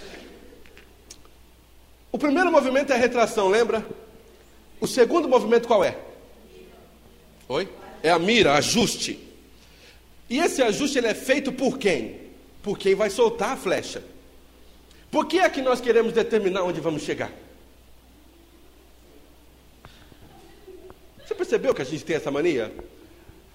O 2.12 2.18
primeiro 2.18 2.52
movimento 2.52 2.92
é 2.92 2.96
retração, 2.96 3.48
lembra? 3.48 3.84
O 4.80 4.86
segundo 4.86 5.28
movimento 5.28 5.66
qual 5.66 5.82
é? 5.82 5.96
Oi? 7.48 7.68
É 8.02 8.10
a 8.10 8.18
mira, 8.18 8.54
ajuste. 8.54 9.18
E 10.28 10.38
esse 10.38 10.62
ajuste 10.62 10.98
ele 10.98 11.06
é 11.06 11.14
feito 11.14 11.52
por 11.52 11.78
quem? 11.78 12.20
Por 12.62 12.78
quem 12.78 12.94
vai 12.94 13.10
soltar 13.10 13.50
a 13.52 13.56
flecha. 13.56 14.02
Por 15.10 15.26
que 15.26 15.38
é 15.38 15.48
que 15.48 15.62
nós 15.62 15.80
queremos 15.80 16.12
determinar 16.12 16.62
onde 16.64 16.80
vamos 16.80 17.02
chegar? 17.02 17.32
Você 21.24 21.34
percebeu 21.34 21.74
que 21.74 21.82
a 21.82 21.84
gente 21.84 22.04
tem 22.04 22.16
essa 22.16 22.30
mania? 22.30 22.72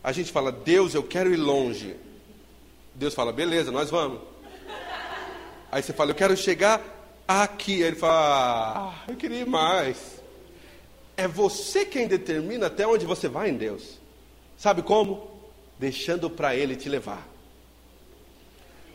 A 0.03 0.11
gente 0.11 0.31
fala, 0.31 0.51
Deus, 0.51 0.93
eu 0.93 1.03
quero 1.03 1.31
ir 1.31 1.37
longe. 1.37 1.95
Deus 2.95 3.13
fala, 3.13 3.31
beleza, 3.31 3.71
nós 3.71 3.89
vamos. 3.89 4.19
Aí 5.71 5.81
você 5.81 5.93
fala, 5.93 6.11
eu 6.11 6.15
quero 6.15 6.35
chegar 6.35 6.81
aqui. 7.27 7.75
Aí 7.83 7.89
ele 7.89 7.95
fala, 7.95 8.89
ah, 8.89 9.03
eu 9.07 9.15
queria 9.15 9.41
ir 9.41 9.47
mais. 9.47 10.21
É 11.15 11.27
você 11.27 11.85
quem 11.85 12.07
determina 12.07 12.67
até 12.67 12.87
onde 12.87 13.05
você 13.05 13.29
vai 13.29 13.49
em 13.49 13.55
Deus. 13.55 14.00
Sabe 14.61 14.83
como? 14.83 15.27
Deixando 15.79 16.29
para 16.29 16.55
Ele 16.55 16.75
te 16.75 16.87
levar. 16.87 17.27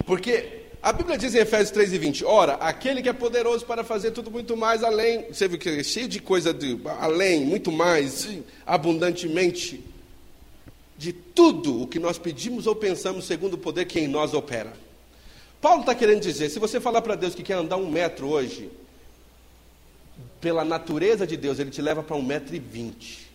Porque 0.07 0.63
a 0.81 0.93
Bíblia 0.93 1.19
diz 1.19 1.35
em 1.35 1.39
Efésios 1.39 1.73
3 1.73 1.93
e 1.93 1.99
20: 1.99 2.25
Ora, 2.25 2.53
aquele 2.55 3.03
que 3.03 3.09
é 3.09 3.13
poderoso 3.13 3.67
para 3.67 3.83
fazer 3.83 4.13
tudo 4.13 4.31
muito 4.31 4.57
mais 4.57 4.85
além, 4.85 5.25
você 5.25 5.49
viu 5.49 5.59
que 5.59 5.69
é 5.69 5.83
cheio 5.83 6.07
de 6.07 6.21
coisa 6.21 6.55
de 6.55 6.79
além, 7.01 7.45
muito 7.45 7.73
mais, 7.73 8.29
abundantemente, 8.65 9.83
de 10.97 11.13
tudo 11.13 11.83
o 11.83 11.89
que 11.89 11.99
nós 11.99 12.17
pedimos 12.17 12.69
ou 12.69 12.77
pensamos, 12.77 13.25
segundo 13.25 13.55
o 13.55 13.59
poder 13.59 13.87
que 13.87 13.99
em 13.99 14.07
nós 14.07 14.35
opera. 14.35 14.73
Paulo 15.61 15.81
está 15.81 15.97
querendo 15.97 16.21
dizer: 16.21 16.49
se 16.49 16.61
você 16.61 16.79
falar 16.79 17.03
para 17.03 17.17
Deus 17.17 17.35
que 17.35 17.43
quer 17.43 17.55
andar 17.55 17.77
um 17.77 17.91
metro 17.91 18.29
hoje, 18.29 18.71
pela 20.41 20.65
natureza 20.65 21.27
de 21.27 21.37
Deus, 21.37 21.59
ele 21.59 21.71
te 21.71 21.83
leva 21.83 22.05
para 22.05 22.15
um 22.15 22.23
metro 22.23 22.55
e 22.55 22.61
vinte. 22.61 23.26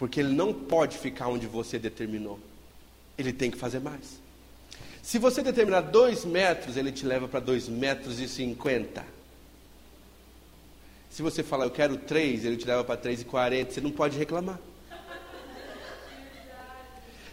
Porque 0.00 0.18
ele 0.18 0.32
não 0.32 0.54
pode 0.54 0.96
ficar 0.96 1.28
onde 1.28 1.46
você 1.46 1.78
determinou. 1.78 2.40
Ele 3.18 3.34
tem 3.34 3.50
que 3.50 3.58
fazer 3.58 3.80
mais. 3.80 4.18
Se 5.02 5.18
você 5.18 5.42
determinar 5.42 5.82
dois 5.82 6.24
metros, 6.24 6.78
ele 6.78 6.90
te 6.90 7.04
leva 7.04 7.28
para 7.28 7.38
dois 7.38 7.68
metros 7.68 8.18
e 8.18 8.26
cinquenta. 8.26 9.04
Se 11.10 11.20
você 11.20 11.42
falar, 11.42 11.66
eu 11.66 11.70
quero 11.70 11.98
três, 11.98 12.46
ele 12.46 12.56
te 12.56 12.66
leva 12.66 12.82
para 12.82 12.96
três 12.96 13.20
e 13.20 13.26
quarenta. 13.26 13.74
Você 13.74 13.82
não 13.82 13.90
pode 13.90 14.16
reclamar. 14.16 14.58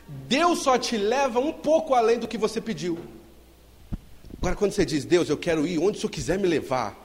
Deus 0.06 0.60
só 0.60 0.78
te 0.78 0.98
leva 0.98 1.40
um 1.40 1.54
pouco 1.54 1.94
além 1.94 2.20
do 2.20 2.28
que 2.28 2.38
você 2.38 2.60
pediu. 2.60 3.00
Agora, 4.42 4.58
quando 4.58 4.74
você 4.74 4.86
diz, 4.86 5.06
Deus, 5.06 5.30
eu 5.30 5.38
quero 5.38 5.66
ir 5.66 5.80
onde 5.80 6.00
o 6.00 6.02
Senhor 6.02 6.12
quiser 6.12 6.38
me 6.38 6.50
levar, 6.50 6.98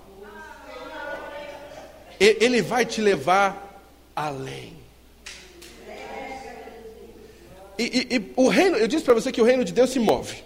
Ele 2.18 2.60
vai 2.60 2.84
te 2.84 3.00
levar 3.00 3.80
além. 4.16 4.81
E, 7.82 7.84
e, 7.84 8.16
e 8.16 8.32
o 8.36 8.46
reino, 8.46 8.76
eu 8.76 8.86
disse 8.86 9.04
para 9.04 9.14
você 9.14 9.32
que 9.32 9.40
o 9.40 9.44
reino 9.44 9.64
de 9.64 9.72
Deus 9.72 9.90
se 9.90 9.98
move. 9.98 10.36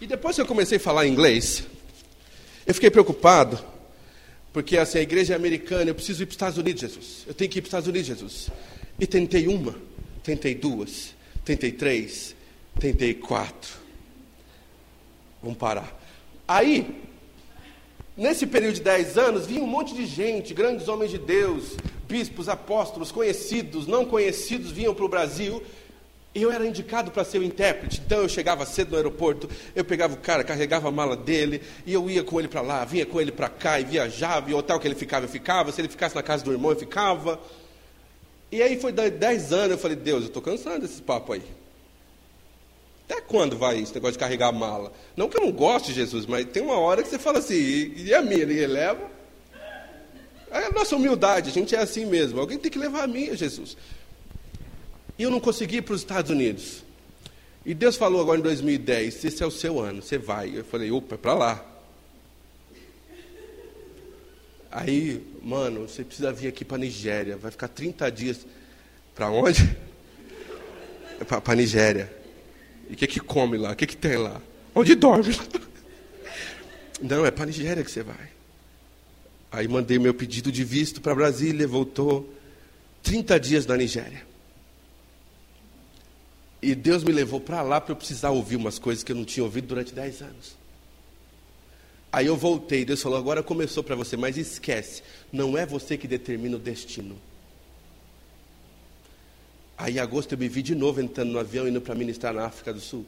E 0.00 0.06
depois 0.06 0.34
que 0.34 0.42
eu 0.42 0.46
comecei 0.46 0.78
a 0.78 0.80
falar 0.80 1.06
inglês, 1.06 1.62
eu 2.66 2.74
fiquei 2.74 2.90
preocupado, 2.90 3.56
porque 4.52 4.76
assim, 4.76 4.98
a 4.98 5.02
igreja 5.02 5.34
é 5.34 5.36
americana, 5.36 5.88
eu 5.88 5.94
preciso 5.94 6.24
ir 6.24 6.26
para 6.26 6.30
os 6.30 6.34
Estados 6.34 6.58
Unidos, 6.58 6.80
Jesus. 6.80 7.24
Eu 7.28 7.32
tenho 7.32 7.48
que 7.48 7.60
ir 7.60 7.62
para 7.62 7.66
os 7.66 7.68
Estados 7.68 7.88
Unidos, 7.88 8.08
Jesus. 8.08 8.50
E 8.98 9.06
tentei 9.06 9.46
uma, 9.46 9.76
tentei 10.24 10.52
duas, 10.52 11.14
tentei 11.44 11.70
três, 11.70 12.34
tentei 12.80 13.14
quatro. 13.14 13.72
Vamos 15.40 15.58
parar. 15.58 15.96
Aí, 16.48 17.02
nesse 18.16 18.48
período 18.48 18.74
de 18.74 18.82
dez 18.82 19.16
anos, 19.16 19.46
vinha 19.46 19.62
um 19.62 19.66
monte 19.68 19.94
de 19.94 20.06
gente, 20.06 20.52
grandes 20.52 20.88
homens 20.88 21.12
de 21.12 21.18
Deus, 21.18 21.76
bispos, 22.08 22.48
apóstolos, 22.48 23.12
conhecidos, 23.12 23.86
não 23.86 24.04
conhecidos, 24.04 24.70
vinham 24.70 24.94
para 24.94 25.04
o 25.04 25.08
Brasil. 25.08 25.62
Eu 26.34 26.52
era 26.52 26.66
indicado 26.66 27.10
para 27.10 27.24
ser 27.24 27.38
o 27.38 27.42
intérprete. 27.42 28.02
Então 28.04 28.18
eu 28.18 28.28
chegava 28.28 28.66
cedo 28.66 28.90
no 28.90 28.96
aeroporto, 28.96 29.48
eu 29.74 29.84
pegava 29.84 30.14
o 30.14 30.18
cara, 30.18 30.44
carregava 30.44 30.88
a 30.88 30.90
mala 30.90 31.16
dele, 31.16 31.62
e 31.86 31.94
eu 31.94 32.10
ia 32.10 32.22
com 32.22 32.38
ele 32.38 32.46
para 32.46 32.60
lá, 32.60 32.84
vinha 32.84 33.06
com 33.06 33.18
ele 33.18 33.32
para 33.32 33.48
cá, 33.48 33.80
e 33.80 33.84
viajava, 33.84 34.50
e 34.50 34.54
o 34.54 34.58
hotel 34.58 34.78
que 34.78 34.86
ele 34.86 34.94
ficava, 34.94 35.24
eu 35.24 35.30
ficava. 35.30 35.72
Se 35.72 35.80
ele 35.80 35.88
ficasse 35.88 36.14
na 36.14 36.22
casa 36.22 36.44
do 36.44 36.52
irmão, 36.52 36.72
eu 36.72 36.76
ficava. 36.76 37.40
E 38.52 38.62
aí 38.62 38.78
foi 38.78 38.92
dez 38.92 39.52
anos, 39.52 39.72
eu 39.72 39.78
falei, 39.78 39.96
Deus, 39.96 40.22
eu 40.22 40.28
estou 40.28 40.42
cansado 40.42 40.80
desse 40.80 41.00
papo 41.00 41.32
aí. 41.32 41.42
Até 43.08 43.20
quando 43.20 43.56
vai 43.56 43.78
esse 43.78 43.94
negócio 43.94 44.14
de 44.14 44.18
carregar 44.18 44.48
a 44.48 44.52
mala? 44.52 44.92
Não 45.16 45.28
que 45.28 45.38
eu 45.38 45.40
não 45.40 45.52
goste 45.52 45.88
de 45.88 45.94
Jesus, 45.94 46.26
mas 46.26 46.44
tem 46.46 46.62
uma 46.62 46.78
hora 46.78 47.02
que 47.02 47.08
você 47.08 47.18
fala 47.18 47.38
assim, 47.38 47.94
e 47.96 48.12
a 48.12 48.20
minha, 48.20 48.42
ele 48.42 48.66
leva? 48.66 49.15
É 50.62 50.66
a 50.66 50.70
nossa 50.70 50.96
humildade, 50.96 51.50
a 51.50 51.52
gente 51.52 51.74
é 51.74 51.78
assim 51.78 52.04
mesmo. 52.06 52.40
Alguém 52.40 52.58
tem 52.58 52.70
que 52.70 52.78
levar 52.78 53.04
a 53.04 53.06
minha, 53.06 53.36
Jesus. 53.36 53.76
E 55.18 55.22
eu 55.22 55.30
não 55.30 55.40
consegui 55.40 55.76
ir 55.76 55.82
para 55.82 55.94
os 55.94 56.00
Estados 56.00 56.30
Unidos. 56.30 56.84
E 57.64 57.74
Deus 57.74 57.96
falou 57.96 58.20
agora 58.20 58.38
em 58.38 58.42
2010: 58.42 59.24
esse 59.24 59.42
é 59.42 59.46
o 59.46 59.50
seu 59.50 59.80
ano, 59.80 60.02
você 60.02 60.18
vai. 60.18 60.56
Eu 60.56 60.64
falei: 60.64 60.90
opa, 60.90 61.14
é 61.14 61.18
para 61.18 61.34
lá. 61.34 61.66
Aí, 64.70 65.26
mano, 65.42 65.88
você 65.88 66.04
precisa 66.04 66.32
vir 66.32 66.48
aqui 66.48 66.64
para 66.64 66.78
Nigéria. 66.78 67.36
Vai 67.36 67.50
ficar 67.50 67.68
30 67.68 68.10
dias. 68.10 68.46
Para 69.14 69.30
onde? 69.30 69.76
Para 71.26 71.40
a 71.44 71.56
Nigéria. 71.56 72.12
E 72.90 72.92
o 72.92 72.96
que, 72.96 73.06
que 73.06 73.20
come 73.20 73.56
lá? 73.56 73.72
O 73.72 73.76
que, 73.76 73.86
que 73.86 73.96
tem 73.96 74.16
lá? 74.16 74.40
Onde 74.74 74.94
dorme? 74.94 75.34
Não, 77.00 77.24
é 77.24 77.30
para 77.30 77.46
Nigéria 77.46 77.82
que 77.82 77.90
você 77.90 78.02
vai. 78.02 78.35
Aí 79.56 79.66
mandei 79.66 79.98
meu 79.98 80.12
pedido 80.12 80.52
de 80.52 80.62
visto 80.62 81.00
para 81.00 81.14
Brasília, 81.14 81.66
voltou 81.66 82.30
30 83.02 83.40
dias 83.40 83.64
na 83.64 83.74
Nigéria. 83.74 84.22
E 86.60 86.74
Deus 86.74 87.02
me 87.02 87.10
levou 87.10 87.40
para 87.40 87.62
lá 87.62 87.80
para 87.80 87.92
eu 87.92 87.96
precisar 87.96 88.32
ouvir 88.32 88.56
umas 88.56 88.78
coisas 88.78 89.02
que 89.02 89.12
eu 89.12 89.16
não 89.16 89.24
tinha 89.24 89.42
ouvido 89.42 89.68
durante 89.68 89.94
10 89.94 90.20
anos. 90.20 90.56
Aí 92.12 92.26
eu 92.26 92.36
voltei, 92.36 92.84
Deus 92.84 93.00
falou: 93.00 93.16
agora 93.16 93.42
começou 93.42 93.82
para 93.82 93.96
você, 93.96 94.14
mas 94.14 94.36
esquece, 94.36 95.02
não 95.32 95.56
é 95.56 95.64
você 95.64 95.96
que 95.96 96.06
determina 96.06 96.56
o 96.56 96.60
destino. 96.60 97.16
Aí 99.78 99.94
em 99.94 100.00
agosto 100.00 100.32
eu 100.32 100.38
me 100.38 100.50
vi 100.50 100.60
de 100.60 100.74
novo 100.74 101.00
entrando 101.00 101.32
no 101.32 101.38
avião 101.38 101.66
indo 101.66 101.80
para 101.80 101.94
ministrar 101.94 102.34
na 102.34 102.44
África 102.44 102.74
do 102.74 102.80
Sul, 102.80 103.06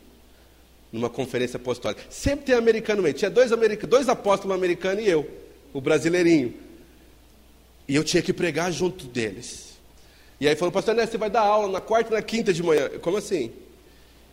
numa 0.90 1.10
conferência 1.10 1.58
apostólica. 1.58 2.04
Sempre 2.08 2.46
tem 2.46 2.54
americano 2.54 3.02
meio. 3.02 3.14
Tinha 3.14 3.30
dois, 3.30 3.52
americanos, 3.52 3.90
dois 3.90 4.08
apóstolos 4.08 4.56
americanos 4.56 5.04
e 5.04 5.08
eu, 5.08 5.46
o 5.72 5.80
brasileirinho. 5.80 6.54
E 7.86 7.94
eu 7.94 8.04
tinha 8.04 8.22
que 8.22 8.32
pregar 8.32 8.70
junto 8.72 9.06
deles. 9.06 9.78
E 10.40 10.46
aí 10.46 10.54
falou, 10.54 10.70
pastor, 10.70 10.94
né, 10.94 11.06
você 11.06 11.18
vai 11.18 11.30
dar 11.30 11.40
aula 11.40 11.72
na 11.72 11.80
quarta 11.80 12.12
e 12.12 12.14
na 12.14 12.22
quinta 12.22 12.52
de 12.52 12.62
manhã. 12.62 12.88
Como 13.00 13.16
assim? 13.16 13.50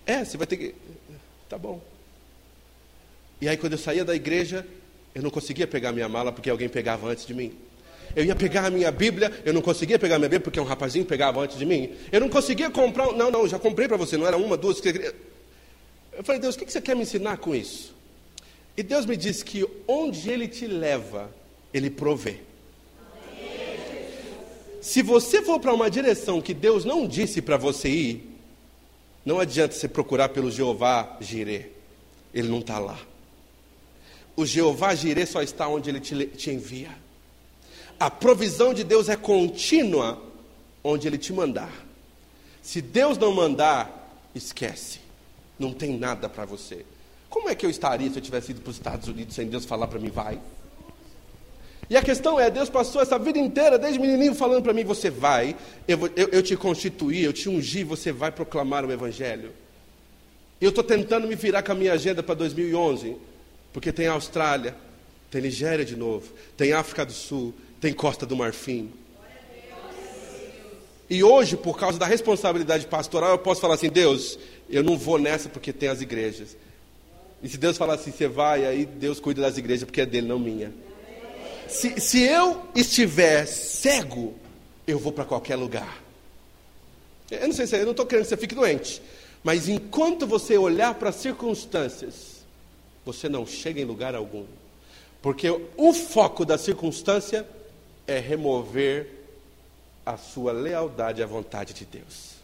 É, 0.06 0.24
você 0.24 0.38
vai 0.38 0.46
ter 0.46 0.58
que. 0.58 0.76
Tá 1.50 1.58
bom. 1.58 1.82
E 3.42 3.48
aí 3.48 3.58
quando 3.58 3.74
eu 3.74 3.80
saía 3.80 4.06
da 4.06 4.16
igreja, 4.16 4.66
eu 5.14 5.22
não 5.24 5.30
conseguia 5.30 5.66
pegar 5.66 5.92
minha 5.92 6.08
mala 6.08 6.32
porque 6.32 6.50
alguém 6.50 6.70
pegava 6.70 7.08
antes 7.08 7.26
de 7.26 7.34
mim. 7.34 7.54
Eu 8.16 8.24
ia 8.24 8.36
pegar 8.36 8.66
a 8.66 8.70
minha 8.70 8.92
Bíblia, 8.92 9.32
eu 9.44 9.54
não 9.54 9.62
conseguia 9.62 9.98
pegar 9.98 10.16
a 10.16 10.20
minha 10.20 10.30
Bíblia 10.30 10.44
porque 10.44 10.60
um 10.60 10.64
rapazinho 10.64 11.06
pegava 11.06 11.42
antes 11.42 11.58
de 11.58 11.66
mim. 11.66 11.96
Eu 12.12 12.22
não 12.22 12.30
conseguia 12.30 12.70
comprar. 12.70 13.12
Não, 13.14 13.32
não, 13.32 13.48
já 13.48 13.58
comprei 13.58 13.88
para 13.88 13.98
você, 13.98 14.16
não 14.16 14.28
era 14.28 14.38
uma, 14.38 14.56
duas. 14.56 14.80
Eu 14.86 16.24
falei, 16.24 16.40
Deus, 16.40 16.56
o 16.56 16.60
que 16.60 16.72
você 16.72 16.82
quer 16.82 16.96
me 16.96 17.02
ensinar 17.02 17.38
com 17.38 17.56
isso? 17.56 17.94
E 18.78 18.84
Deus 18.84 19.05
me 19.05 19.15
disse 19.15 19.43
que 19.43 19.65
onde 19.88 20.30
Ele 20.30 20.47
te 20.47 20.67
leva, 20.67 21.34
Ele 21.73 21.89
provê. 21.89 22.39
Se 24.82 25.01
você 25.01 25.41
for 25.41 25.59
para 25.59 25.73
uma 25.73 25.89
direção 25.89 26.39
que 26.39 26.53
Deus 26.53 26.86
não 26.86 27.07
disse 27.07 27.41
para 27.41 27.57
você 27.57 27.89
ir, 27.89 28.30
não 29.26 29.39
adianta 29.39 29.73
você 29.73 29.88
procurar 29.88 30.30
pelo 30.30 30.51
Jeová 30.51 31.17
Jireh. 31.19 31.71
Ele 32.32 32.49
não 32.49 32.59
está 32.59 32.78
lá. 32.78 32.99
O 34.36 34.45
Jeová 34.45 34.93
Jireh 34.93 35.26
só 35.26 35.41
está 35.41 35.67
onde 35.67 35.89
ele 35.89 35.99
te, 35.99 36.28
te 36.28 36.51
envia. 36.51 36.95
A 37.99 38.11
provisão 38.11 38.73
de 38.73 38.84
Deus 38.84 39.09
é 39.09 39.15
contínua 39.15 40.21
onde 40.84 41.07
ele 41.07 41.17
te 41.17 41.34
mandar. 41.34 41.71
Se 42.61 42.82
Deus 42.82 43.17
não 43.17 43.34
mandar, 43.34 44.21
esquece. 44.36 44.99
Não 45.57 45.73
tem 45.73 45.97
nada 45.97 46.30
para 46.30 46.45
você. 46.45 46.86
Como 47.36 47.50
é 47.50 47.54
que 47.54 47.66
eu 47.66 47.70
estaria 47.70 48.10
se 48.10 48.16
eu 48.16 48.22
tivesse 48.22 48.52
ido 48.52 48.62
para 48.62 48.70
os 48.70 48.78
Estados 48.78 49.10
Unidos 49.10 49.36
sem 49.36 49.46
Deus 49.48 49.66
falar 49.66 49.88
para 49.88 50.00
mim, 50.00 50.10
vai? 50.10 50.40
E 51.90 51.98
a 51.98 52.02
questão 52.02 52.40
é, 52.40 52.50
Deus 52.50 52.70
passou 52.70 53.02
essa 53.02 53.20
vida 53.20 53.38
inteira, 53.38 53.78
desde 53.78 54.00
menininho, 54.00 54.34
falando 54.34 54.64
para 54.64 54.72
mim, 54.72 54.86
você 54.86 55.10
vai, 55.10 55.54
eu, 55.86 56.00
eu, 56.16 56.30
eu 56.30 56.42
te 56.42 56.56
constituí, 56.56 57.26
eu 57.26 57.34
te 57.34 57.50
ungi, 57.50 57.84
você 57.84 58.14
vai 58.14 58.32
proclamar 58.32 58.86
o 58.86 58.92
Evangelho. 58.92 59.52
Eu 60.62 60.70
estou 60.70 60.82
tentando 60.82 61.28
me 61.28 61.36
virar 61.36 61.62
com 61.62 61.74
a 61.74 61.76
minha 61.76 61.92
agenda 61.92 62.24
para 62.24 62.36
2011, 62.36 63.18
porque 63.74 63.92
tem 63.92 64.08
Austrália, 64.08 64.74
tem 65.30 65.42
Nigéria 65.42 65.84
de 65.84 65.98
novo, 65.98 66.32
tem 66.56 66.72
África 66.72 67.06
do 67.06 67.12
Sul, 67.12 67.54
tem 67.82 67.92
Costa 67.92 68.26
do 68.26 68.38
Marfim. 68.38 68.90
E 71.10 71.22
hoje, 71.22 71.58
por 71.58 71.78
causa 71.78 72.00
da 72.00 72.06
responsabilidade 72.06 72.88
pastoral, 72.88 73.32
eu 73.32 73.40
posso 73.40 73.60
falar 73.60 73.74
assim: 73.74 73.90
Deus, 73.90 74.40
eu 74.70 74.82
não 74.82 74.98
vou 74.98 75.20
nessa 75.20 75.50
porque 75.50 75.74
tem 75.74 75.90
as 75.90 76.00
igrejas. 76.00 76.56
E 77.44 77.50
se 77.50 77.58
Deus 77.58 77.78
falar 77.78 77.96
assim, 77.96 78.12
você 78.12 78.28
vai, 78.28 78.66
aí 78.66 78.86
Deus 78.86 79.20
cuida 79.20 79.42
das 79.42 79.58
igrejas 79.58 79.84
porque 79.84 80.02
é 80.02 80.06
dele, 80.06 80.28
não 80.28 80.40
minha. 80.40 80.74
Se, 81.68 82.00
se 82.00 82.22
eu 82.22 82.64
estiver 82.76 83.46
cego, 83.46 84.34
eu 84.88 85.00
vou 85.00 85.12
para 85.12 85.26
qualquer 85.26 85.56
lugar. 85.56 86.02
Eu 87.30 87.48
não 87.48 87.54
sei 87.54 87.66
se 87.68 87.76
eu 87.76 87.84
não 87.84 87.92
estou 87.92 88.06
querendo 88.06 88.24
que 88.24 88.30
você 88.30 88.38
fique 88.38 88.56
doente, 88.56 89.02
mas 89.44 89.68
enquanto 89.68 90.28
você 90.28 90.58
olhar 90.58 90.94
para 90.96 91.10
as 91.10 91.16
circunstâncias, 91.16 92.36
você 93.04 93.28
não 93.28 93.46
chega 93.46 93.80
em 93.82 93.86
lugar 93.86 94.16
algum. 94.16 94.46
Porque 95.22 95.50
o 95.76 95.94
foco 95.94 96.46
da 96.46 96.58
circunstância 96.58 97.48
é 98.08 98.20
remover 98.20 99.08
a 100.06 100.18
sua 100.18 100.52
lealdade 100.52 101.24
à 101.24 101.26
vontade 101.26 101.74
de 101.74 101.86
Deus. 101.86 102.36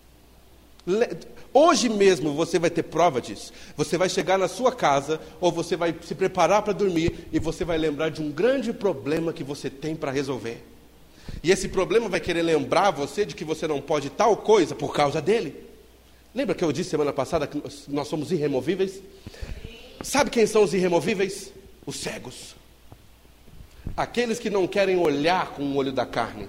Hoje 1.54 1.90
mesmo 1.90 2.34
você 2.34 2.58
vai 2.58 2.70
ter 2.70 2.84
prova 2.84 3.22
disso. 3.22 3.52
Você 3.76 3.98
vai 3.98 4.08
chegar 4.08 4.38
na 4.38 4.48
sua 4.48 4.72
casa, 4.72 5.20
ou 5.40 5.52
você 5.52 5.76
vai 5.76 5.94
se 6.02 6.16
preparar 6.16 6.62
para 6.62 6.74
dormir, 6.74 7.28
e 7.32 7.40
você 7.40 7.66
vai 7.66 7.78
lembrar 7.78 8.10
de 8.10 8.22
um 8.22 8.32
grande 8.32 8.72
problema 8.72 9.34
que 9.34 9.44
você 9.44 9.70
tem 9.70 9.96
para 9.96 10.12
resolver. 10.12 10.64
E 11.44 11.52
esse 11.52 11.68
problema 11.68 12.08
vai 12.08 12.20
querer 12.20 12.42
lembrar 12.42 12.92
você 12.92 13.26
de 13.26 13.36
que 13.36 13.44
você 13.44 13.68
não 13.68 13.82
pode 13.82 14.10
tal 14.10 14.38
coisa 14.38 14.74
por 14.74 14.94
causa 14.94 15.22
dele. 15.22 15.56
Lembra 16.34 16.56
que 16.56 16.64
eu 16.64 16.72
disse 16.72 16.90
semana 16.90 17.12
passada 17.12 17.46
que 17.46 17.62
nós 17.90 18.08
somos 18.08 18.32
irremovíveis? 18.32 19.02
Sabe 20.02 20.30
quem 20.30 20.48
são 20.48 20.64
os 20.64 20.74
irremovíveis? 20.74 21.52
Os 21.86 21.98
cegos. 21.98 22.56
Aqueles 23.98 24.40
que 24.40 24.50
não 24.50 24.66
querem 24.66 24.98
olhar 24.98 25.52
com 25.52 25.64
o 25.64 25.76
olho 25.76 25.92
da 25.92 26.06
carne 26.06 26.48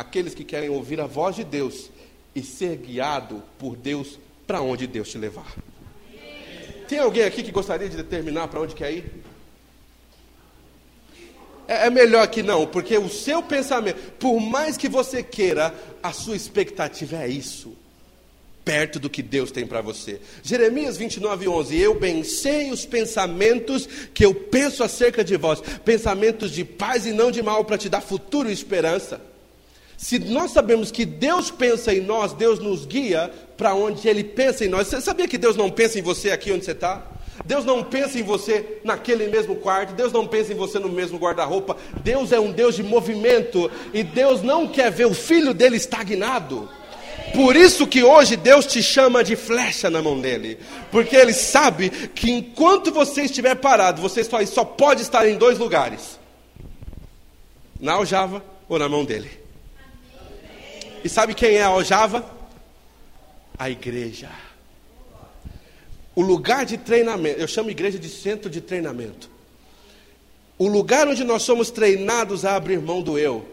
aqueles 0.00 0.34
que 0.34 0.44
querem 0.44 0.70
ouvir 0.70 1.00
a 1.00 1.06
voz 1.06 1.36
de 1.36 1.44
Deus 1.44 1.90
e 2.34 2.42
ser 2.42 2.76
guiado 2.76 3.42
por 3.58 3.76
Deus 3.76 4.18
para 4.46 4.60
onde 4.60 4.86
Deus 4.86 5.08
te 5.08 5.18
levar. 5.18 5.54
Tem 6.88 6.98
alguém 6.98 7.24
aqui 7.24 7.42
que 7.42 7.52
gostaria 7.52 7.88
de 7.88 7.96
determinar 7.96 8.48
para 8.48 8.60
onde 8.60 8.74
quer 8.74 8.92
ir? 8.92 9.12
É, 11.68 11.86
é 11.86 11.90
melhor 11.90 12.26
que 12.26 12.42
não, 12.42 12.66
porque 12.66 12.98
o 12.98 13.08
seu 13.08 13.42
pensamento, 13.42 14.12
por 14.18 14.40
mais 14.40 14.76
que 14.76 14.88
você 14.88 15.22
queira, 15.22 15.72
a 16.02 16.12
sua 16.12 16.34
expectativa 16.34 17.16
é 17.16 17.28
isso 17.28 17.76
perto 18.64 19.00
do 19.00 19.10
que 19.10 19.22
Deus 19.22 19.50
tem 19.50 19.66
para 19.66 19.80
você. 19.80 20.20
Jeremias 20.42 20.96
29, 20.96 21.48
11. 21.48 21.76
Eu 21.76 21.98
bem 21.98 22.22
sei 22.22 22.70
os 22.70 22.84
pensamentos 22.84 23.88
que 24.12 24.24
eu 24.24 24.34
penso 24.34 24.84
acerca 24.84 25.24
de 25.24 25.36
vós, 25.36 25.60
pensamentos 25.84 26.52
de 26.52 26.64
paz 26.64 27.06
e 27.06 27.12
não 27.12 27.30
de 27.30 27.42
mal, 27.42 27.64
para 27.64 27.78
te 27.78 27.88
dar 27.88 28.00
futuro 28.00 28.48
e 28.48 28.52
esperança. 28.52 29.20
Se 30.00 30.18
nós 30.18 30.52
sabemos 30.52 30.90
que 30.90 31.04
Deus 31.04 31.50
pensa 31.50 31.92
em 31.92 32.00
nós, 32.00 32.32
Deus 32.32 32.58
nos 32.58 32.86
guia 32.86 33.30
para 33.54 33.74
onde 33.74 34.08
Ele 34.08 34.24
pensa 34.24 34.64
em 34.64 34.68
nós. 34.68 34.86
Você 34.86 34.98
sabia 34.98 35.28
que 35.28 35.36
Deus 35.36 35.56
não 35.56 35.70
pensa 35.70 35.98
em 35.98 36.02
você 36.02 36.30
aqui 36.30 36.50
onde 36.50 36.64
você 36.64 36.70
está? 36.70 37.02
Deus 37.44 37.66
não 37.66 37.84
pensa 37.84 38.18
em 38.18 38.22
você 38.22 38.78
naquele 38.82 39.26
mesmo 39.26 39.56
quarto, 39.56 39.92
Deus 39.92 40.10
não 40.10 40.26
pensa 40.26 40.54
em 40.54 40.56
você 40.56 40.78
no 40.78 40.88
mesmo 40.88 41.18
guarda-roupa. 41.18 41.76
Deus 42.02 42.32
é 42.32 42.40
um 42.40 42.50
Deus 42.50 42.76
de 42.76 42.82
movimento 42.82 43.70
e 43.92 44.02
Deus 44.02 44.40
não 44.40 44.66
quer 44.66 44.90
ver 44.90 45.04
o 45.04 45.12
filho 45.12 45.52
dele 45.52 45.76
estagnado. 45.76 46.66
Por 47.34 47.54
isso 47.54 47.86
que 47.86 48.02
hoje 48.02 48.36
Deus 48.36 48.64
te 48.64 48.82
chama 48.82 49.22
de 49.22 49.36
flecha 49.36 49.90
na 49.90 50.00
mão 50.00 50.18
dele, 50.18 50.58
porque 50.90 51.14
ele 51.14 51.34
sabe 51.34 51.90
que 51.90 52.30
enquanto 52.30 52.90
você 52.90 53.24
estiver 53.24 53.54
parado, 53.54 54.00
você 54.00 54.24
só, 54.24 54.44
só 54.46 54.64
pode 54.64 55.02
estar 55.02 55.28
em 55.28 55.36
dois 55.36 55.58
lugares: 55.58 56.18
na 57.78 57.92
aljava 57.92 58.42
ou 58.66 58.78
na 58.78 58.88
mão 58.88 59.04
dele. 59.04 59.40
E 61.02 61.08
sabe 61.08 61.34
quem 61.34 61.56
é 61.56 61.62
a 61.62 61.68
aljava? 61.68 62.24
A 63.58 63.70
igreja. 63.70 64.30
O 66.14 66.22
lugar 66.22 66.66
de 66.66 66.76
treinamento, 66.76 67.40
eu 67.40 67.48
chamo 67.48 67.70
igreja 67.70 67.98
de 67.98 68.08
centro 68.08 68.50
de 68.50 68.60
treinamento. 68.60 69.30
O 70.58 70.68
lugar 70.68 71.08
onde 71.08 71.24
nós 71.24 71.42
somos 71.42 71.70
treinados 71.70 72.44
a 72.44 72.56
abrir 72.56 72.80
mão 72.80 73.00
do 73.00 73.18
eu. 73.18 73.46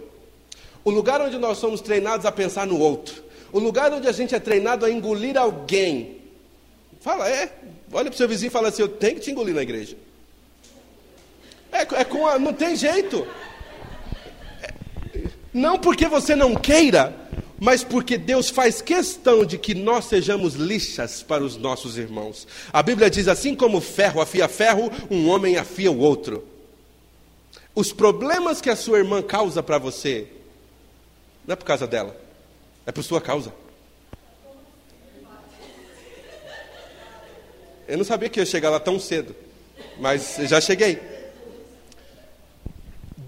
O 0.84 0.90
lugar 0.90 1.22
onde 1.22 1.38
nós 1.38 1.58
somos 1.58 1.80
treinados 1.80 2.26
a 2.26 2.32
pensar 2.32 2.68
no 2.68 2.80
outro. 2.80 3.24
O 3.52 3.60
lugar 3.60 3.94
onde 3.94 4.08
a 4.08 4.12
gente 4.12 4.36
é 4.36 4.40
treinado 4.40 4.86
a 4.86 4.92
engolir 4.92 5.38
alguém. 5.38 6.18
Fala, 7.00 7.30
é. 7.30 7.50
Olha 7.92 8.10
para 8.10 8.16
o 8.16 8.18
seu 8.18 8.28
vizinho 8.28 8.50
e 8.50 8.52
fala 8.52 8.68
assim: 8.68 8.82
Eu 8.82 8.90
tenho 8.90 9.16
que 9.16 9.22
te 9.22 9.32
engolir 9.32 9.56
na 9.56 9.62
igreja. 9.62 9.96
É, 11.72 11.82
é 11.82 12.04
com 12.04 12.28
a, 12.28 12.38
não 12.38 12.54
tem 12.54 12.76
jeito. 12.76 13.26
É, 14.62 14.74
não 15.54 15.80
porque 15.80 16.08
você 16.08 16.36
não 16.36 16.56
queira, 16.56 17.16
mas 17.60 17.84
porque 17.84 18.18
Deus 18.18 18.50
faz 18.50 18.82
questão 18.82 19.44
de 19.44 19.58
que 19.58 19.74
nós 19.74 20.06
sejamos 20.06 20.54
lixas 20.54 21.24
para 21.24 21.44
os 21.44 21.58
nossos 21.58 21.98
irmãos. 21.98 22.48
A 22.72 22.84
Bíblia 22.84 23.10
diz: 23.10 23.28
assim 23.28 23.56
como 23.56 23.82
ferro 23.82 24.22
afia 24.22 24.48
ferro, 24.48 24.92
um 25.10 25.28
homem 25.30 25.58
afia 25.58 25.92
o 25.92 26.00
outro. 26.00 26.46
Os 27.74 27.92
problemas 27.92 28.62
que 28.62 28.70
a 28.70 28.76
sua 28.76 29.00
irmã 29.00 29.22
causa 29.22 29.62
para 29.62 29.78
você, 29.78 30.28
não 31.46 31.54
é 31.54 31.56
por 31.56 31.66
causa 31.66 31.88
dela, 31.88 32.16
é 32.86 32.92
por 32.92 33.04
sua 33.04 33.22
causa. 33.22 33.54
Eu 37.88 37.98
não 37.98 38.04
sabia 38.04 38.30
que 38.30 38.40
ia 38.40 38.46
chegar 38.46 38.70
lá 38.70 38.80
tão 38.80 39.00
cedo, 39.00 39.36
mas 40.00 40.38
já 40.44 40.60
cheguei. 40.60 41.17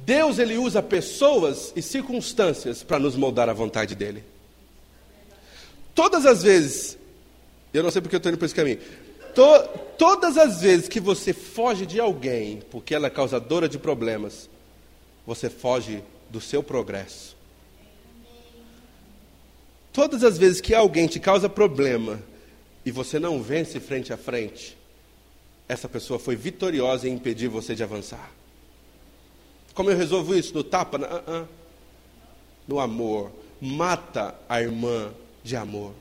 Deus 0.09 0.39
ele 0.39 0.57
usa 0.57 0.81
pessoas 0.81 1.71
e 1.75 1.83
circunstâncias 1.83 2.81
para 2.81 2.97
nos 2.97 3.15
moldar 3.15 3.47
à 3.47 3.53
vontade 3.53 3.93
dele. 3.93 4.23
Todas 5.93 6.25
as 6.25 6.41
vezes, 6.41 6.97
eu 7.71 7.83
não 7.83 7.91
sei 7.91 8.01
porque 8.01 8.15
eu 8.15 8.17
estou 8.17 8.31
indo 8.31 8.39
por 8.39 8.45
esse 8.45 8.55
caminho. 8.55 8.79
To, 9.35 9.79
todas 9.99 10.35
as 10.35 10.61
vezes 10.61 10.87
que 10.87 10.99
você 10.99 11.31
foge 11.31 11.85
de 11.85 11.99
alguém 11.99 12.63
porque 12.71 12.95
ela 12.95 13.05
é 13.05 13.09
causadora 13.11 13.69
de 13.69 13.77
problemas, 13.77 14.49
você 15.27 15.47
foge 15.47 16.03
do 16.27 16.41
seu 16.41 16.63
progresso. 16.63 17.37
Todas 19.93 20.23
as 20.23 20.39
vezes 20.39 20.59
que 20.59 20.73
alguém 20.73 21.05
te 21.05 21.19
causa 21.19 21.47
problema 21.47 22.19
e 22.83 22.89
você 22.89 23.19
não 23.19 23.43
vence 23.43 23.79
frente 23.79 24.11
a 24.11 24.17
frente, 24.17 24.75
essa 25.67 25.87
pessoa 25.87 26.17
foi 26.17 26.35
vitoriosa 26.35 27.07
em 27.07 27.13
impedir 27.13 27.47
você 27.47 27.75
de 27.75 27.83
avançar. 27.83 28.38
Como 29.79 29.91
eu 29.91 29.95
resolvo 29.95 30.35
isso? 30.35 30.53
No 30.53 30.61
tapa? 30.61 30.97
Uh 30.97 31.01
-uh. 31.01 31.47
No 32.67 32.81
amor. 32.81 33.31
Mata 33.61 34.35
a 34.49 34.61
irmã 34.61 35.13
de 35.41 35.55
amor. 35.55 35.93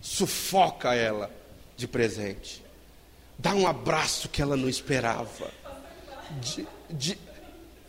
Sufoca 0.00 0.94
ela 0.94 1.28
de 1.76 1.88
presente. 1.88 2.62
Dá 3.36 3.52
um 3.52 3.66
abraço 3.66 4.28
que 4.28 4.40
ela 4.40 4.56
não 4.56 4.68
esperava. 4.68 5.50
D 6.88 7.18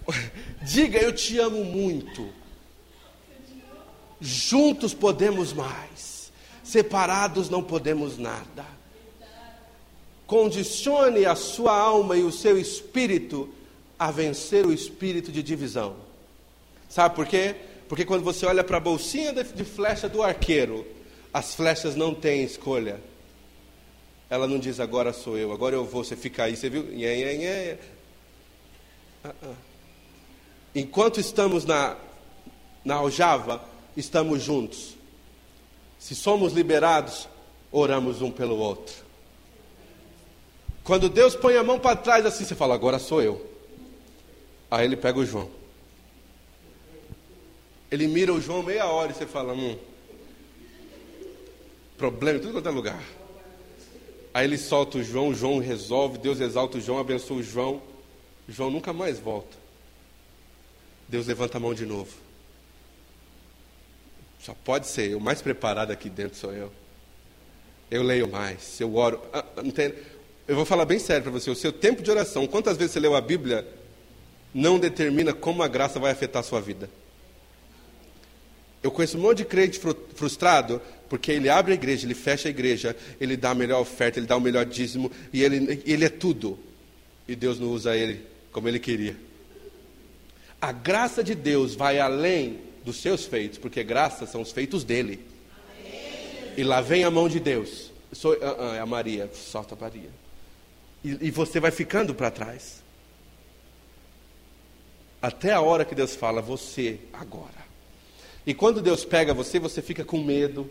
diga, 0.64 0.98
eu 0.98 1.14
te 1.14 1.38
amo 1.38 1.64
muito. 1.64 2.34
Juntos 4.20 4.96
podemos 4.96 5.54
mais. 5.54 6.32
Separados 6.64 7.48
não 7.48 7.62
podemos 7.62 8.18
nada. 8.18 8.66
Condicione 10.26 11.28
a 11.28 11.36
sua 11.36 11.78
alma 11.78 12.18
e 12.18 12.24
o 12.24 12.32
seu 12.32 12.58
espírito 12.58 13.54
a 14.04 14.12
vencer 14.12 14.66
o 14.66 14.74
espírito 14.74 15.32
de 15.32 15.41
divisão. 15.41 15.95
Sabe 16.89 17.16
por 17.16 17.26
quê? 17.26 17.56
Porque 17.88 18.04
quando 18.04 18.22
você 18.22 18.45
olha 18.45 18.62
para 18.62 18.76
a 18.76 18.82
bolsinha 18.82 19.32
de 19.32 19.64
flecha 19.64 20.10
do 20.10 20.22
arqueiro, 20.22 20.86
as 21.34 21.56
flechas 21.56 21.95
não 21.95 22.14
têm 22.14 22.43
escolha. 22.43 22.99
Ela 24.30 24.45
não 24.45 24.60
diz 24.60 24.82
agora 24.82 25.14
sou 25.14 25.38
eu, 25.38 25.54
agora 25.54 25.76
eu 25.76 25.86
vou, 25.86 26.04
você 26.04 26.18
fica 26.18 26.43
aí, 26.43 26.58
você 26.58 26.70
viu? 26.70 26.84
Nhê, 26.84 27.16
nhê, 27.16 27.38
nhê. 27.38 27.78
Ah, 29.24 29.34
ah. 29.41 29.54
Enquanto 30.76 31.22
estamos 31.22 31.64
na, 31.64 31.95
na 32.84 32.95
aljava, 32.95 33.64
estamos 33.95 34.43
juntos. 34.43 34.97
Se 35.97 36.14
somos 36.14 36.51
liberados, 36.51 37.30
oramos 37.72 38.22
um 38.22 38.30
pelo 38.30 38.58
outro. 38.58 38.95
Quando 40.84 41.08
Deus 41.08 41.38
põe 41.38 41.56
a 41.56 41.64
mão 41.64 41.80
para 41.80 41.95
trás 41.95 42.26
assim, 42.26 42.43
você 42.43 42.54
fala, 42.54 42.76
agora 42.76 42.99
sou 42.99 43.22
eu. 43.22 43.53
Aí 44.74 44.86
ele 44.86 44.97
pega 44.97 45.19
o 45.19 45.26
João. 45.26 45.51
Ele 47.91 48.07
mira 48.07 48.34
o 48.34 48.41
João 48.41 48.63
meia 48.63 48.88
hora 48.88 49.11
e 49.11 49.13
você 49.13 49.28
fala, 49.28 49.53
hum, 49.53 49.78
problema 51.95 52.39
em 52.39 52.41
tudo 52.41 52.53
quanto 52.53 52.69
é 52.69 52.71
lugar. 52.71 53.03
Aí 54.34 54.47
ele 54.47 54.57
solta 54.57 54.97
o 54.97 55.03
João, 55.03 55.28
o 55.28 55.36
João 55.36 55.59
resolve, 55.59 56.17
Deus 56.17 56.39
exalta 56.39 56.80
o 56.80 56.82
João, 56.82 56.97
abençoa 56.97 57.38
o 57.38 57.43
João. 57.43 57.84
O 58.49 58.51
João 58.51 58.71
nunca 58.71 58.91
mais 58.91 59.19
volta. 59.19 59.55
Deus 61.07 61.28
levanta 61.28 61.57
a 61.57 61.61
mão 61.61 61.76
de 61.76 61.86
novo. 61.86 62.11
Só 64.39 64.55
pode 64.55 64.88
ser, 64.88 65.15
o 65.15 65.21
mais 65.21 65.39
preparado 65.39 65.91
aqui 65.91 66.09
dentro 66.09 66.36
sou 66.36 66.51
eu. 66.51 66.71
Eu 67.91 68.01
leio 68.01 68.28
mais, 68.28 68.82
eu 68.82 68.95
oro. 68.95 69.21
Ah, 69.32 69.45
eu 70.47 70.55
vou 70.55 70.65
falar 70.65 70.86
bem 70.86 70.97
sério 70.97 71.21
para 71.21 71.32
você: 71.32 71.51
o 71.51 71.55
seu 71.55 71.71
tempo 71.71 72.01
de 72.01 72.09
oração, 72.09 72.47
quantas 72.47 72.76
vezes 72.76 72.93
você 72.93 72.99
leu 72.99 73.15
a 73.15 73.21
Bíblia, 73.21 73.83
não 74.54 74.78
determina 74.78 75.34
como 75.34 75.64
a 75.64 75.68
graça 75.68 75.99
vai 75.99 76.12
afetar 76.12 76.41
a 76.41 76.43
sua 76.43 76.62
vida. 76.62 76.89
Eu 78.84 78.91
conheço 78.91 79.18
um 79.18 79.22
monte 79.22 79.38
de 79.38 79.45
crente 79.45 79.80
frustrado 80.14 80.82
porque 81.10 81.32
ele 81.32 81.49
abre 81.49 81.72
a 81.72 81.76
igreja, 81.76 82.06
ele 82.06 82.14
fecha 82.14 82.49
a 82.49 82.51
igreja, 82.51 82.95
ele 83.20 83.38
dá 83.38 83.51
a 83.51 83.56
melhor 83.56 83.80
oferta, 83.80 84.20
ele 84.20 84.28
dá 84.28 84.36
o 84.36 84.41
melhor 84.41 84.66
dízimo 84.66 85.12
e 85.32 85.41
ele, 85.41 85.82
ele 85.86 86.06
é 86.06 86.10
tudo. 86.10 86.60
E 87.28 87.36
Deus 87.36 87.60
não 87.60 87.70
usa 87.70 87.95
ele 87.95 88.22
como 88.51 88.68
ele 88.68 88.80
queria. 88.80 89.16
A 90.62 90.72
graça 90.72 91.24
de 91.24 91.34
Deus 91.34 91.76
vai 91.76 91.99
além 91.99 92.60
dos 92.84 92.97
seus 92.97 93.26
feitos, 93.26 93.58
porque 93.58 93.84
graça 93.84 94.26
são 94.26 94.41
os 94.41 94.51
feitos 94.51 94.84
dele. 94.84 95.20
E 96.58 96.64
lá 96.64 96.82
vem 96.82 97.04
a 97.04 97.12
mão 97.12 97.30
de 97.30 97.39
Deus. 97.39 97.91
Sou, 98.12 98.34
uh, 98.34 98.36
uh, 98.36 98.74
é 98.76 98.80
a 98.80 98.86
Maria, 98.86 99.30
solta 99.34 99.76
a 99.76 99.78
Maria. 99.78 100.10
E, 101.04 101.28
e 101.28 101.32
você 101.32 101.60
vai 101.60 101.72
ficando 101.72 102.14
para 102.14 102.30
trás. 102.30 102.83
Até 105.24 105.53
a 105.53 105.61
hora 105.61 105.86
que 105.86 105.95
Deus 105.95 106.13
fala, 106.13 106.41
você 106.41 106.99
agora. 107.13 107.63
E 108.45 108.53
quando 108.53 108.82
Deus 108.82 109.05
pega 109.05 109.34
você, 109.34 109.57
você 109.57 109.82
fica 109.82 110.03
com 110.03 110.21
medo. 110.21 110.69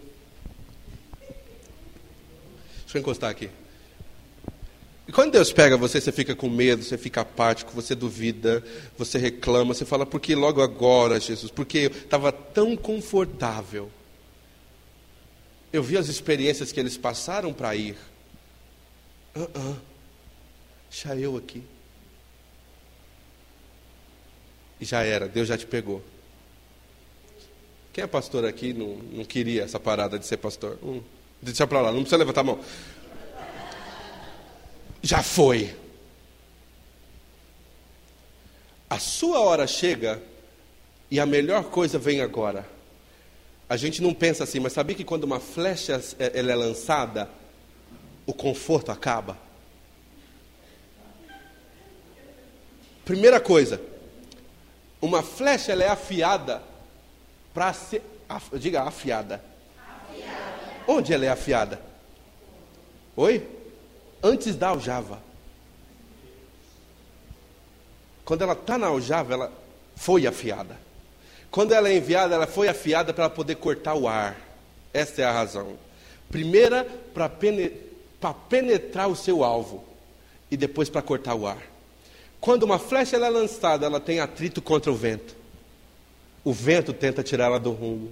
Deixa 2.83 2.99
eu 2.99 3.01
encostar 3.01 3.31
aqui. 3.31 3.49
E 5.09 5.11
quando 5.11 5.33
Deus 5.33 5.51
pega 5.51 5.75
você, 5.79 6.03
você 6.03 6.13
fica 6.13 6.37
com 6.37 6.51
medo, 6.51 6.85
você 6.85 6.99
fica 6.99 7.23
apático, 7.23 7.73
você 7.73 7.95
duvida, 7.95 8.63
você 8.99 9.17
reclama, 9.17 9.73
você 9.73 9.87
fala, 9.87 10.05
por 10.05 10.21
que 10.21 10.35
logo 10.35 10.61
agora, 10.61 11.19
Jesus? 11.19 11.51
Porque 11.51 11.79
eu 11.79 11.91
estava 11.91 12.31
tão 12.31 12.77
confortável. 12.77 13.91
Eu 15.73 15.83
vi 15.83 15.97
as 15.97 16.09
experiências 16.09 16.71
que 16.71 16.79
eles 16.79 16.99
passaram 16.99 17.55
para 17.55 17.75
ir. 17.75 17.97
Uh 19.35 19.47
-uh. 19.47 19.77
Já 20.91 21.17
eu 21.17 21.39
aqui. 21.39 21.65
E 24.83 24.85
já 24.85 25.05
era, 25.05 25.29
Deus 25.29 25.47
já 25.47 25.57
te 25.57 25.65
pegou. 25.65 26.03
Quem 27.93 28.03
é 28.03 28.07
pastor 28.09 28.45
aqui 28.45 28.73
não, 28.73 28.97
não 29.13 29.25
queria 29.25 29.63
essa 29.63 29.79
parada 29.79 30.19
de 30.19 30.27
ser 30.27 30.39
pastor? 30.39 30.77
Hum, 30.83 31.01
deixa 31.41 31.65
para 31.69 31.81
lá, 31.81 31.93
não 31.93 32.01
precisa 32.01 32.17
levantar 32.17 32.41
a 32.41 32.45
mão. 32.45 32.59
Já 35.01 35.23
foi. 35.23 35.73
A 38.91 38.99
sua 38.99 39.39
hora 39.39 39.69
chega 39.69 40.21
e 41.09 41.21
a 41.21 41.27
melhor 41.27 41.67
coisa 41.67 41.97
vem 41.97 42.21
agora. 42.21 42.69
A 43.69 43.77
gente 43.77 44.03
não 44.03 44.13
pensa 44.13 44.43
assim, 44.43 44.59
mas 44.59 44.73
sabia 44.73 44.97
que 44.97 45.05
quando 45.05 45.23
uma 45.23 45.39
flecha 45.39 46.03
é, 46.19 46.41
ela 46.41 46.51
é 46.51 46.57
lançada, 46.57 47.31
o 48.27 48.35
conforto 48.35 48.91
acaba? 48.91 49.39
Primeira 53.05 53.39
coisa, 53.39 53.81
uma 55.03 55.21
flecha 55.21 55.73
ela 55.73 55.83
é 55.83 55.89
afiada 55.89 56.63
para 57.53 57.73
ser. 57.73 58.03
Af, 58.29 58.57
diga 58.57 58.83
afiada. 58.83 59.43
afiada. 59.77 60.83
Onde 60.87 61.13
ela 61.13 61.27
é 61.27 61.29
afiada? 61.29 61.81
Oi? 63.17 63.47
Antes 64.23 64.55
da 64.55 64.69
aljava. 64.69 65.21
Quando 68.25 68.43
ela 68.43 68.53
está 68.53 68.79
na 68.79 68.87
aljava, 68.87 69.35
ela 69.35 69.53
foi 69.97 70.27
afiada. 70.27 70.79
Quando 71.51 71.73
ela 71.73 71.89
é 71.89 71.97
enviada, 71.97 72.37
ela 72.37 72.47
foi 72.47 72.69
afiada 72.69 73.13
para 73.13 73.29
poder 73.29 73.57
cortar 73.57 73.95
o 73.95 74.07
ar. 74.09 74.41
Essa 74.95 75.23
é 75.23 75.25
a 75.25 75.33
razão. 75.33 75.77
Primeira, 76.31 76.87
para 77.13 77.29
penetrar 78.49 79.09
o 79.09 79.17
seu 79.17 79.43
alvo. 79.43 79.85
E 80.51 80.57
depois 80.57 80.89
para 80.89 81.03
cortar 81.03 81.35
o 81.35 81.47
ar. 81.47 81.72
Quando 82.43 82.65
uma 82.65 82.77
flecha 82.77 83.17
é 83.17 83.31
lançada, 83.31 83.87
ela 83.87 84.01
tem 84.01 84.19
atrito 84.19 84.61
contra 84.61 84.91
o 84.91 84.97
vento. 84.97 85.37
O 86.43 86.53
vento 86.53 86.93
tenta 86.93 87.23
tirá-la 87.23 87.57
do 87.57 87.71
rumo. 87.71 88.11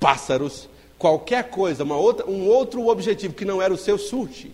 Pássaros, 0.00 0.68
qualquer 0.98 1.48
coisa, 1.48 1.84
outra, 1.84 2.28
um 2.28 2.48
outro 2.48 2.88
objetivo 2.88 3.32
que 3.32 3.44
não 3.44 3.62
era 3.62 3.72
o 3.72 3.78
seu 3.78 3.96
surge. 3.96 4.52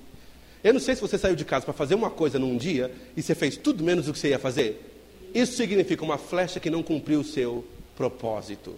Eu 0.62 0.74
não 0.74 0.80
sei 0.80 0.94
se 0.94 1.00
você 1.00 1.16
saiu 1.16 1.34
de 1.34 1.46
casa 1.46 1.64
para 1.64 1.72
fazer 1.72 1.94
uma 1.94 2.10
coisa 2.10 2.38
num 2.38 2.58
dia 2.58 2.92
e 3.16 3.22
você 3.22 3.34
fez 3.34 3.56
tudo 3.56 3.82
menos 3.82 4.04
do 4.04 4.12
que 4.12 4.18
você 4.18 4.28
ia 4.28 4.38
fazer. 4.38 5.00
Isso 5.32 5.56
significa 5.56 6.04
uma 6.04 6.18
flecha 6.18 6.60
que 6.60 6.68
não 6.68 6.82
cumpriu 6.82 7.20
o 7.20 7.24
seu 7.24 7.64
propósito. 7.96 8.74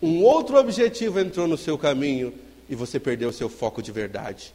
Um 0.00 0.22
outro 0.22 0.56
objetivo 0.56 1.20
entrou 1.20 1.46
no 1.46 1.58
seu 1.58 1.76
caminho 1.76 2.32
e 2.66 2.74
você 2.74 2.98
perdeu 2.98 3.28
o 3.28 3.32
seu 3.34 3.50
foco 3.50 3.82
de 3.82 3.92
verdade. 3.92 4.54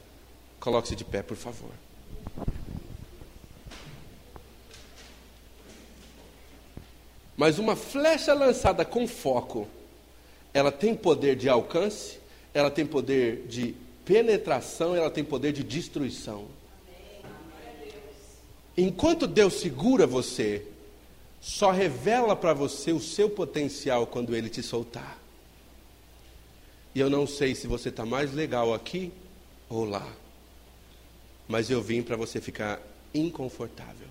Coloque-se 0.59 0.95
de 0.95 1.05
pé, 1.05 1.21
por 1.21 1.37
favor. 1.37 1.82
Mas 7.35 7.57
uma 7.57 7.75
flecha 7.75 8.33
lançada 8.33 8.85
com 8.85 9.07
foco, 9.07 9.67
ela 10.53 10.71
tem 10.71 10.95
poder 10.95 11.35
de 11.35 11.49
alcance, 11.49 12.19
ela 12.53 12.69
tem 12.69 12.85
poder 12.85 13.47
de 13.47 13.75
penetração, 14.05 14.95
ela 14.95 15.09
tem 15.09 15.23
poder 15.23 15.51
de 15.51 15.63
destruição. 15.63 16.45
Enquanto 18.77 19.27
Deus 19.27 19.55
segura 19.55 20.05
você, 20.05 20.65
só 21.41 21.71
revela 21.71 22.35
para 22.35 22.53
você 22.53 22.91
o 22.91 22.99
seu 22.99 23.29
potencial 23.29 24.07
quando 24.07 24.35
Ele 24.35 24.49
te 24.49 24.63
soltar. 24.63 25.19
E 26.95 26.99
eu 26.99 27.09
não 27.09 27.25
sei 27.25 27.55
se 27.55 27.67
você 27.67 27.89
está 27.89 28.05
mais 28.05 28.33
legal 28.33 28.73
aqui 28.73 29.11
ou 29.67 29.83
lá, 29.83 30.07
mas 31.47 31.69
eu 31.69 31.81
vim 31.81 32.01
para 32.03 32.15
você 32.15 32.39
ficar 32.39 32.79
inconfortável. 33.13 34.07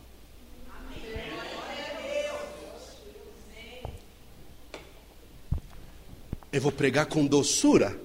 Eu 6.52 6.60
vou 6.60 6.70
pregar 6.70 7.06
com 7.06 7.24
doçura, 7.24 7.98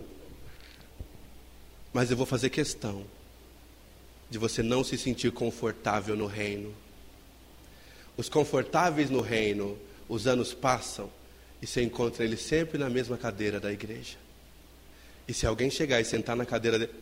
mas 1.91 2.09
eu 2.09 2.15
vou 2.15 2.25
fazer 2.25 2.49
questão 2.49 3.05
de 4.29 4.37
você 4.37 4.63
não 4.63 4.85
se 4.85 4.97
sentir 4.97 5.33
confortável 5.33 6.15
no 6.15 6.27
reino. 6.27 6.73
Os 8.15 8.29
confortáveis 8.29 9.09
no 9.09 9.19
reino, 9.19 9.77
os 10.07 10.27
anos 10.27 10.53
passam 10.53 11.11
e 11.61 11.67
você 11.67 11.81
encontra 11.81 12.23
eles 12.23 12.39
sempre 12.39 12.77
na 12.77 12.89
mesma 12.89 13.17
cadeira 13.17 13.59
da 13.59 13.69
igreja. 13.69 14.17
E 15.27 15.33
se 15.33 15.45
alguém 15.45 15.69
chegar 15.69 15.99
e 15.99 16.05
sentar 16.05 16.35
na 16.35 16.45
cadeira 16.45 16.79
dele. 16.79 16.93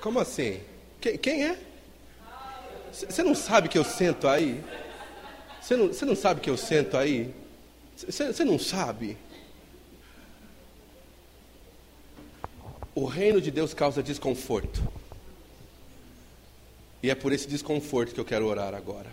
Como 0.00 0.18
assim? 0.18 0.60
Quem, 1.00 1.16
quem 1.16 1.44
é? 1.46 1.56
Você 2.92 3.22
não 3.22 3.36
sabe 3.36 3.68
que 3.68 3.78
eu 3.78 3.84
sento 3.84 4.26
aí? 4.26 4.64
Você 5.60 5.76
não, 5.76 5.86
não 5.86 6.16
sabe 6.16 6.40
que 6.40 6.50
eu 6.50 6.56
sento 6.56 6.96
aí? 6.96 7.32
Você 8.06 8.44
não 8.44 8.58
sabe? 8.58 9.16
O 12.94 13.04
reino 13.06 13.40
de 13.40 13.50
Deus 13.50 13.74
causa 13.74 14.02
desconforto. 14.02 14.86
E 17.02 17.10
é 17.10 17.14
por 17.14 17.32
esse 17.32 17.48
desconforto 17.48 18.14
que 18.14 18.20
eu 18.20 18.24
quero 18.24 18.46
orar 18.46 18.74
agora. 18.74 19.10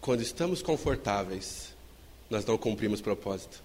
Quando 0.00 0.22
estamos 0.22 0.62
confortáveis, 0.62 1.74
nós 2.30 2.44
não 2.44 2.56
cumprimos 2.56 3.00
propósito. 3.00 3.62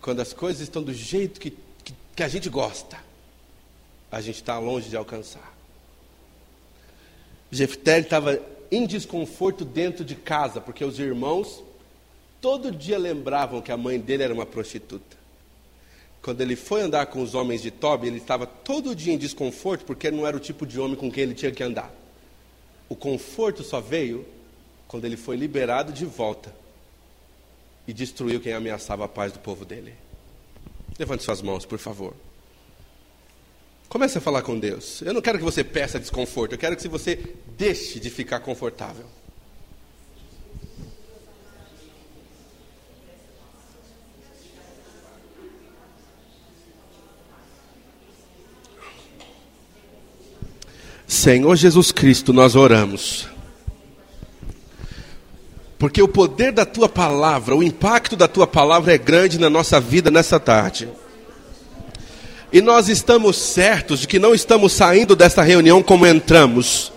Quando 0.00 0.20
as 0.20 0.32
coisas 0.32 0.62
estão 0.62 0.82
do 0.82 0.92
jeito 0.92 1.40
que, 1.40 1.50
que, 1.50 1.94
que 2.16 2.22
a 2.22 2.28
gente 2.28 2.48
gosta, 2.48 2.98
a 4.10 4.20
gente 4.20 4.36
está 4.36 4.58
longe 4.58 4.88
de 4.88 4.96
alcançar. 4.96 5.54
Jefté 7.50 7.98
estava 8.00 8.40
em 8.70 8.86
desconforto 8.86 9.64
dentro 9.64 10.04
de 10.04 10.14
casa, 10.14 10.60
porque 10.60 10.84
os 10.84 10.98
irmãos 10.98 11.62
todo 12.40 12.70
dia 12.70 12.98
lembravam 12.98 13.60
que 13.60 13.72
a 13.72 13.76
mãe 13.76 13.98
dele 13.98 14.22
era 14.22 14.34
uma 14.34 14.46
prostituta. 14.46 15.16
Quando 16.22 16.40
ele 16.40 16.56
foi 16.56 16.82
andar 16.82 17.06
com 17.06 17.22
os 17.22 17.34
homens 17.34 17.62
de 17.62 17.70
Tobi, 17.70 18.06
ele 18.06 18.18
estava 18.18 18.46
todo 18.46 18.94
dia 18.94 19.12
em 19.12 19.18
desconforto, 19.18 19.84
porque 19.84 20.10
não 20.10 20.26
era 20.26 20.36
o 20.36 20.40
tipo 20.40 20.66
de 20.66 20.78
homem 20.78 20.96
com 20.96 21.10
quem 21.10 21.22
ele 21.22 21.34
tinha 21.34 21.52
que 21.52 21.62
andar. 21.62 21.92
O 22.88 22.96
conforto 22.96 23.62
só 23.62 23.80
veio 23.80 24.26
quando 24.86 25.04
ele 25.04 25.16
foi 25.16 25.36
liberado 25.36 25.92
de 25.92 26.04
volta 26.04 26.54
e 27.86 27.92
destruiu 27.92 28.40
quem 28.40 28.52
ameaçava 28.52 29.04
a 29.04 29.08
paz 29.08 29.32
do 29.32 29.38
povo 29.38 29.64
dele. 29.64 29.94
Levante 30.98 31.22
suas 31.22 31.40
mãos, 31.40 31.64
por 31.64 31.78
favor. 31.78 32.14
Comece 33.88 34.18
a 34.18 34.20
falar 34.20 34.42
com 34.42 34.58
Deus. 34.58 35.00
Eu 35.00 35.14
não 35.14 35.22
quero 35.22 35.38
que 35.38 35.44
você 35.44 35.64
peça 35.64 35.98
desconforto, 35.98 36.52
eu 36.52 36.58
quero 36.58 36.76
que 36.76 36.86
você 36.88 37.18
deixe 37.56 37.98
de 37.98 38.10
ficar 38.10 38.40
confortável. 38.40 39.06
Senhor 51.06 51.56
Jesus 51.56 51.90
Cristo, 51.90 52.34
nós 52.34 52.54
oramos. 52.54 53.26
Porque 55.78 56.02
o 56.02 56.08
poder 56.08 56.52
da 56.52 56.66
tua 56.66 56.88
palavra, 56.88 57.56
o 57.56 57.62
impacto 57.62 58.14
da 58.14 58.28
tua 58.28 58.46
palavra 58.46 58.92
é 58.92 58.98
grande 58.98 59.38
na 59.38 59.48
nossa 59.48 59.80
vida 59.80 60.10
nessa 60.10 60.38
tarde. 60.38 60.88
E 62.50 62.62
nós 62.62 62.88
estamos 62.88 63.36
certos 63.36 64.00
de 64.00 64.08
que 64.08 64.18
não 64.18 64.34
estamos 64.34 64.72
saindo 64.72 65.14
desta 65.14 65.42
reunião 65.42 65.82
como 65.82 66.06
entramos. 66.06 66.90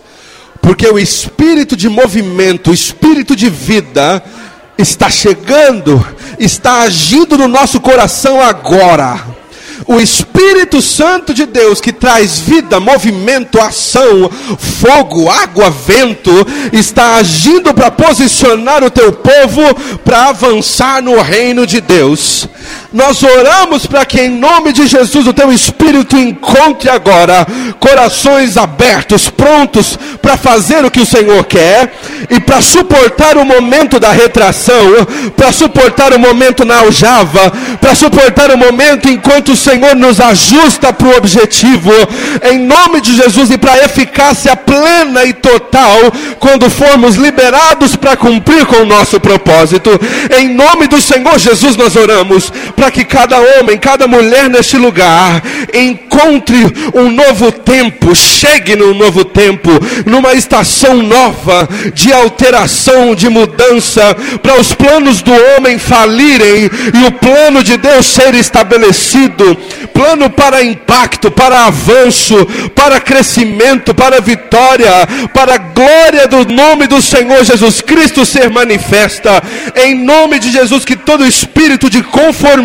Porque 0.62 0.86
o 0.86 0.98
espírito 0.98 1.76
de 1.76 1.88
movimento, 1.90 2.70
o 2.70 2.74
espírito 2.74 3.36
de 3.36 3.50
vida 3.50 4.22
está 4.78 5.10
chegando, 5.10 6.04
está 6.38 6.82
agindo 6.82 7.36
no 7.36 7.48
nosso 7.48 7.80
coração 7.80 8.40
agora. 8.40 9.42
O 9.86 10.00
Espírito 10.00 10.80
Santo 10.80 11.34
de 11.34 11.44
Deus 11.44 11.80
que 11.80 11.92
traz 11.92 12.38
vida, 12.38 12.78
movimento, 12.78 13.60
ação, 13.60 14.30
fogo, 14.56 15.28
água, 15.28 15.70
vento, 15.70 16.30
está 16.72 17.16
agindo 17.16 17.74
para 17.74 17.90
posicionar 17.90 18.84
o 18.84 18.90
teu 18.90 19.12
povo 19.12 19.62
para 20.04 20.28
avançar 20.28 21.02
no 21.02 21.20
reino 21.20 21.66
de 21.66 21.80
Deus. 21.80 22.48
Nós 22.92 23.22
oramos 23.22 23.86
para 23.86 24.04
que 24.04 24.20
em 24.20 24.28
nome 24.28 24.72
de 24.72 24.86
Jesus 24.86 25.26
o 25.26 25.32
teu 25.32 25.50
Espírito 25.50 26.16
encontre 26.16 26.90
agora 26.90 27.46
corações 27.80 28.56
abertos, 28.56 29.30
prontos 29.30 29.98
para 30.20 30.36
fazer 30.36 30.84
o 30.84 30.90
que 30.90 31.00
o 31.00 31.06
Senhor 31.06 31.42
quer 31.44 31.92
e 32.28 32.38
para 32.38 32.60
suportar 32.60 33.36
o 33.38 33.44
momento 33.44 33.98
da 33.98 34.12
retração, 34.12 35.06
para 35.36 35.52
suportar 35.52 36.12
o 36.12 36.18
momento 36.18 36.64
na 36.64 36.80
aljava, 36.80 37.50
para 37.80 37.94
suportar 37.94 38.50
o 38.50 38.58
momento 38.58 39.08
enquanto 39.08 39.52
o 39.52 39.56
Senhor 39.56 39.96
nos 39.96 40.20
ajusta 40.20 40.92
para 40.92 41.08
o 41.08 41.16
objetivo, 41.16 41.90
em 42.42 42.58
nome 42.58 43.00
de 43.00 43.16
Jesus 43.16 43.50
e 43.50 43.56
para 43.56 43.84
eficácia 43.84 44.54
plena 44.54 45.24
e 45.24 45.32
total, 45.32 45.98
quando 46.38 46.68
formos 46.68 47.16
liberados 47.16 47.96
para 47.96 48.16
cumprir 48.16 48.66
com 48.66 48.76
o 48.76 48.86
nosso 48.86 49.18
propósito. 49.18 49.90
Em 50.38 50.48
nome 50.48 50.86
do 50.86 51.00
Senhor 51.00 51.38
Jesus 51.38 51.76
nós 51.76 51.96
oramos 51.96 52.52
para 52.82 52.90
que 52.90 53.04
cada 53.04 53.38
homem, 53.38 53.78
cada 53.78 54.08
mulher 54.08 54.50
neste 54.50 54.76
lugar 54.76 55.40
encontre 55.72 56.58
um 56.92 57.12
novo 57.12 57.52
tempo, 57.52 58.12
chegue 58.12 58.74
num 58.74 58.92
novo 58.92 59.24
tempo, 59.24 59.70
numa 60.04 60.32
estação 60.32 60.96
nova 60.96 61.68
de 61.94 62.12
alteração, 62.12 63.14
de 63.14 63.28
mudança, 63.28 64.16
para 64.42 64.58
os 64.58 64.74
planos 64.74 65.22
do 65.22 65.30
homem 65.32 65.78
falirem 65.78 66.68
e 66.92 67.06
o 67.06 67.12
plano 67.12 67.62
de 67.62 67.76
Deus 67.76 68.04
ser 68.04 68.34
estabelecido 68.34 69.56
plano 69.92 70.28
para 70.28 70.64
impacto, 70.64 71.30
para 71.30 71.66
avanço, 71.66 72.34
para 72.74 73.00
crescimento, 73.00 73.94
para 73.94 74.20
vitória, 74.20 74.90
para 75.32 75.54
a 75.54 75.58
glória 75.58 76.26
do 76.26 76.44
nome 76.52 76.86
do 76.86 77.00
Senhor 77.00 77.44
Jesus 77.44 77.80
Cristo 77.80 78.26
ser 78.26 78.50
manifesta. 78.50 79.42
Em 79.76 79.94
nome 79.94 80.38
de 80.38 80.50
Jesus, 80.50 80.84
que 80.84 80.96
todo 80.96 81.26
espírito 81.26 81.88
de 81.88 82.02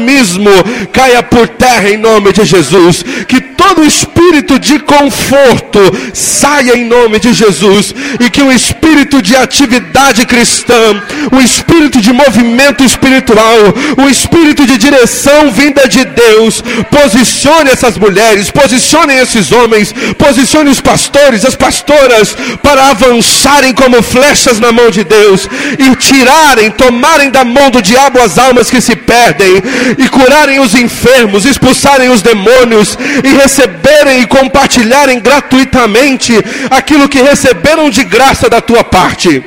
conformismo 0.08 0.50
caia 0.94 1.22
por 1.22 1.48
terra 1.50 1.90
em 1.90 1.98
nome 1.98 2.32
de 2.32 2.46
Jesus. 2.46 3.04
Que 3.28 3.42
todo 3.42 3.86
espírito 3.86 4.58
de 4.58 4.80
conforto 4.80 5.80
saia 6.14 6.78
em 6.78 6.86
nome 6.86 7.20
de 7.20 7.34
Jesus. 7.34 7.94
E 8.20 8.30
que 8.30 8.42
o 8.42 8.52
espírito 8.52 9.22
de 9.22 9.36
atividade 9.36 10.26
cristã, 10.26 11.02
o 11.32 11.42
espírito 11.42 12.00
de 12.00 12.14
movimento 12.14 12.84
espiritual, 12.84 13.58
o 13.98 14.10
espírito 14.10 14.66
de 14.66 14.78
direção 14.78 15.52
vinda 15.52 15.88
de 15.88 16.06
Deus, 16.06 16.64
posicione 16.90 17.70
essas 17.70 17.98
mulheres, 17.98 18.50
posicione 18.50 19.14
esses 19.14 19.52
homens, 19.52 19.94
posicione 20.18 20.70
os 20.70 20.80
pastores, 20.80 21.46
as 21.46 21.56
pastoras, 21.56 22.36
para 22.64 22.92
avançarem 22.92 23.74
como 23.74 24.02
flechas 24.02 24.60
na 24.60 24.72
mão 24.72 24.90
de 24.90 25.04
Deus 25.04 25.48
e 25.78 25.96
tirarem, 25.96 26.72
tomarem 26.72 27.30
da 27.30 27.44
mão 27.44 27.70
do 27.70 27.82
diabo 27.82 28.20
as 28.20 28.38
almas 28.38 28.70
que 28.70 28.80
se 28.80 28.96
perdem 28.96 29.58
e 29.98 30.08
curarem 30.08 30.60
os 30.60 30.76
enfermos, 30.76 31.46
expulsarem 31.46 32.10
os 32.10 32.22
demônios 32.22 32.98
e 33.24 33.28
receberem 33.30 34.22
e 34.22 34.28
compartilharem 34.28 35.20
gratuitamente 35.20 36.34
aquilo 36.70 37.10
que 37.10 37.22
receberam 37.22 37.90
de 37.90 38.04
graça 38.04 38.50
da 38.50 38.62
tua 38.62 38.84
parte. 38.84 39.44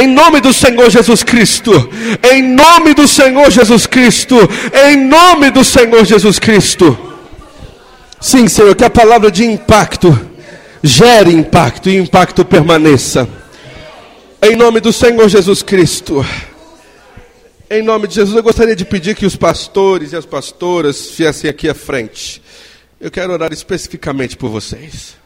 Em 0.00 0.06
nome 0.06 0.40
do 0.40 0.52
Senhor 0.52 0.90
Jesus 0.90 1.22
Cristo, 1.22 1.90
em 2.32 2.42
nome 2.42 2.94
do 2.94 3.06
Senhor 3.06 3.50
Jesus 3.50 3.86
Cristo, 3.86 4.36
em 4.88 4.96
nome 4.96 5.50
do 5.50 5.64
Senhor 5.64 6.04
Jesus 6.04 6.38
Cristo. 6.38 6.98
Sim, 8.20 8.48
Senhor, 8.48 8.74
que 8.74 8.84
a 8.84 8.90
palavra 8.90 9.30
de 9.30 9.44
impacto 9.44 10.18
gere 10.82 11.32
impacto 11.32 11.88
e 11.88 11.96
impacto 11.96 12.44
permaneça. 12.44 13.28
Em 14.40 14.56
nome 14.56 14.80
do 14.80 14.92
Senhor 14.92 15.28
Jesus 15.28 15.62
Cristo. 15.62 16.24
Em 17.72 17.80
nome 17.80 18.06
de 18.06 18.16
Jesus, 18.16 18.36
eu 18.36 18.42
gostaria 18.42 18.76
de 18.76 18.84
pedir 18.84 19.16
que 19.16 19.24
os 19.24 19.34
pastores 19.34 20.12
e 20.12 20.16
as 20.16 20.26
pastoras 20.26 21.10
viessem 21.12 21.48
aqui 21.48 21.70
à 21.70 21.74
frente. 21.74 22.42
Eu 23.00 23.10
quero 23.10 23.32
orar 23.32 23.50
especificamente 23.50 24.36
por 24.36 24.50
vocês. 24.50 25.16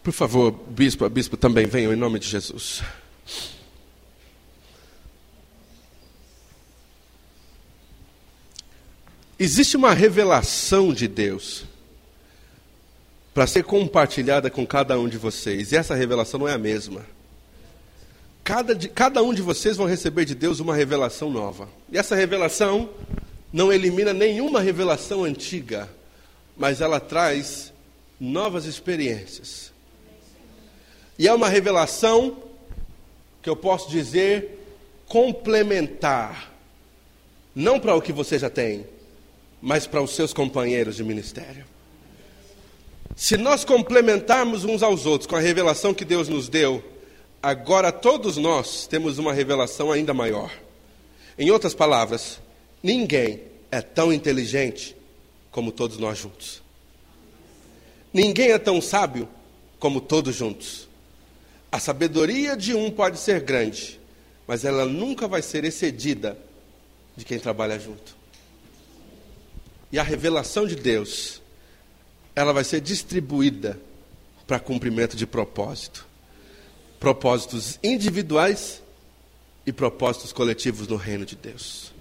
Por 0.00 0.12
favor, 0.12 0.52
bispo, 0.52 1.08
bispo 1.08 1.36
também 1.36 1.66
venham 1.66 1.92
em 1.92 1.96
nome 1.96 2.20
de 2.20 2.28
Jesus. 2.28 2.84
Existe 9.36 9.76
uma 9.76 9.92
revelação 9.92 10.94
de 10.94 11.08
Deus 11.08 11.64
para 13.34 13.48
ser 13.48 13.64
compartilhada 13.64 14.48
com 14.50 14.64
cada 14.64 14.96
um 15.00 15.08
de 15.08 15.18
vocês, 15.18 15.72
e 15.72 15.76
essa 15.76 15.96
revelação 15.96 16.38
não 16.38 16.46
é 16.46 16.52
a 16.52 16.58
mesma. 16.58 17.13
Cada, 18.44 18.74
de, 18.74 18.88
cada 18.90 19.22
um 19.22 19.32
de 19.32 19.40
vocês 19.40 19.78
vão 19.78 19.86
receber 19.86 20.26
de 20.26 20.34
Deus 20.34 20.60
uma 20.60 20.76
revelação 20.76 21.30
nova. 21.30 21.66
E 21.90 21.96
essa 21.96 22.14
revelação 22.14 22.90
não 23.50 23.72
elimina 23.72 24.12
nenhuma 24.12 24.60
revelação 24.60 25.24
antiga, 25.24 25.88
mas 26.54 26.82
ela 26.82 27.00
traz 27.00 27.72
novas 28.20 28.66
experiências. 28.66 29.72
E 31.18 31.26
é 31.26 31.32
uma 31.32 31.48
revelação 31.48 32.36
que 33.42 33.48
eu 33.48 33.56
posso 33.56 33.88
dizer 33.88 34.60
complementar, 35.06 36.52
não 37.54 37.80
para 37.80 37.94
o 37.94 38.02
que 38.02 38.12
você 38.12 38.38
já 38.38 38.50
tem, 38.50 38.86
mas 39.62 39.86
para 39.86 40.02
os 40.02 40.14
seus 40.14 40.34
companheiros 40.34 40.96
de 40.96 41.04
ministério. 41.04 41.64
Se 43.16 43.38
nós 43.38 43.64
complementarmos 43.64 44.64
uns 44.64 44.82
aos 44.82 45.06
outros 45.06 45.26
com 45.26 45.36
a 45.36 45.40
revelação 45.40 45.94
que 45.94 46.04
Deus 46.04 46.28
nos 46.28 46.48
deu, 46.48 46.82
agora 47.44 47.92
todos 47.92 48.38
nós 48.38 48.86
temos 48.86 49.18
uma 49.18 49.30
revelação 49.30 49.92
ainda 49.92 50.14
maior. 50.14 50.50
Em 51.38 51.50
outras 51.50 51.74
palavras, 51.74 52.40
ninguém 52.82 53.42
é 53.70 53.82
tão 53.82 54.10
inteligente 54.10 54.96
como 55.50 55.70
todos 55.70 55.98
nós 55.98 56.18
juntos. 56.18 56.62
Ninguém 58.14 58.52
é 58.52 58.58
tão 58.58 58.80
sábio 58.80 59.28
como 59.78 60.00
todos 60.00 60.34
juntos. 60.34 60.88
A 61.70 61.78
sabedoria 61.78 62.56
de 62.56 62.74
um 62.74 62.90
pode 62.90 63.18
ser 63.18 63.40
grande, 63.40 64.00
mas 64.46 64.64
ela 64.64 64.86
nunca 64.86 65.28
vai 65.28 65.42
ser 65.42 65.64
excedida 65.64 66.38
de 67.14 67.26
quem 67.26 67.38
trabalha 67.38 67.78
junto. 67.78 68.16
E 69.92 69.98
a 69.98 70.02
revelação 70.02 70.66
de 70.66 70.76
Deus, 70.76 71.42
ela 72.34 72.54
vai 72.54 72.64
ser 72.64 72.80
distribuída 72.80 73.78
para 74.46 74.58
cumprimento 74.58 75.14
de 75.14 75.26
propósito. 75.26 76.13
Propósitos 77.04 77.78
individuais 77.82 78.82
e 79.66 79.70
propósitos 79.70 80.32
coletivos 80.32 80.88
no 80.88 80.96
reino 80.96 81.26
de 81.26 81.36
Deus. 81.36 81.92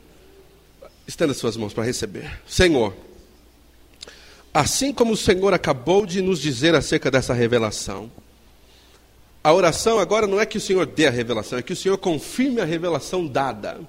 Estenda 1.06 1.34
suas 1.34 1.58
mãos 1.58 1.74
para 1.74 1.84
receber. 1.84 2.40
Senhor, 2.48 2.96
assim 4.54 4.94
como 4.94 5.12
o 5.12 5.18
Senhor 5.18 5.54
acabou 5.54 6.06
de 6.06 6.22
nos 6.22 6.40
dizer 6.40 6.74
acerca 6.74 7.12
dessa 7.12 7.34
revelação, 7.34 8.10
a 9.44 9.52
oração 9.52 10.00
agora 10.00 10.26
não 10.26 10.40
é 10.40 10.46
que 10.46 10.58
o 10.58 10.62
Senhor 10.62 10.86
dê 10.86 11.06
a 11.06 11.12
revelação, 11.12 11.60
é 11.60 11.62
que 11.62 11.74
o 11.74 11.76
Senhor 11.76 11.98
confirme 11.98 12.62
a 12.62 12.66
revelação 12.66 13.28
dada, 13.28 13.82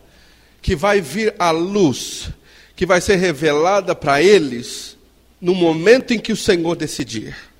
que 0.60 0.74
vai 0.74 1.00
vir 1.00 1.32
à 1.38 1.52
luz, 1.52 2.28
que 2.74 2.84
vai 2.84 3.00
ser 3.00 3.14
revelada 3.14 3.94
para 3.94 4.20
eles 4.20 4.96
no 5.40 5.54
momento 5.54 6.12
em 6.12 6.18
que 6.18 6.32
o 6.32 6.36
Senhor 6.36 6.74
decidir. 6.74 7.53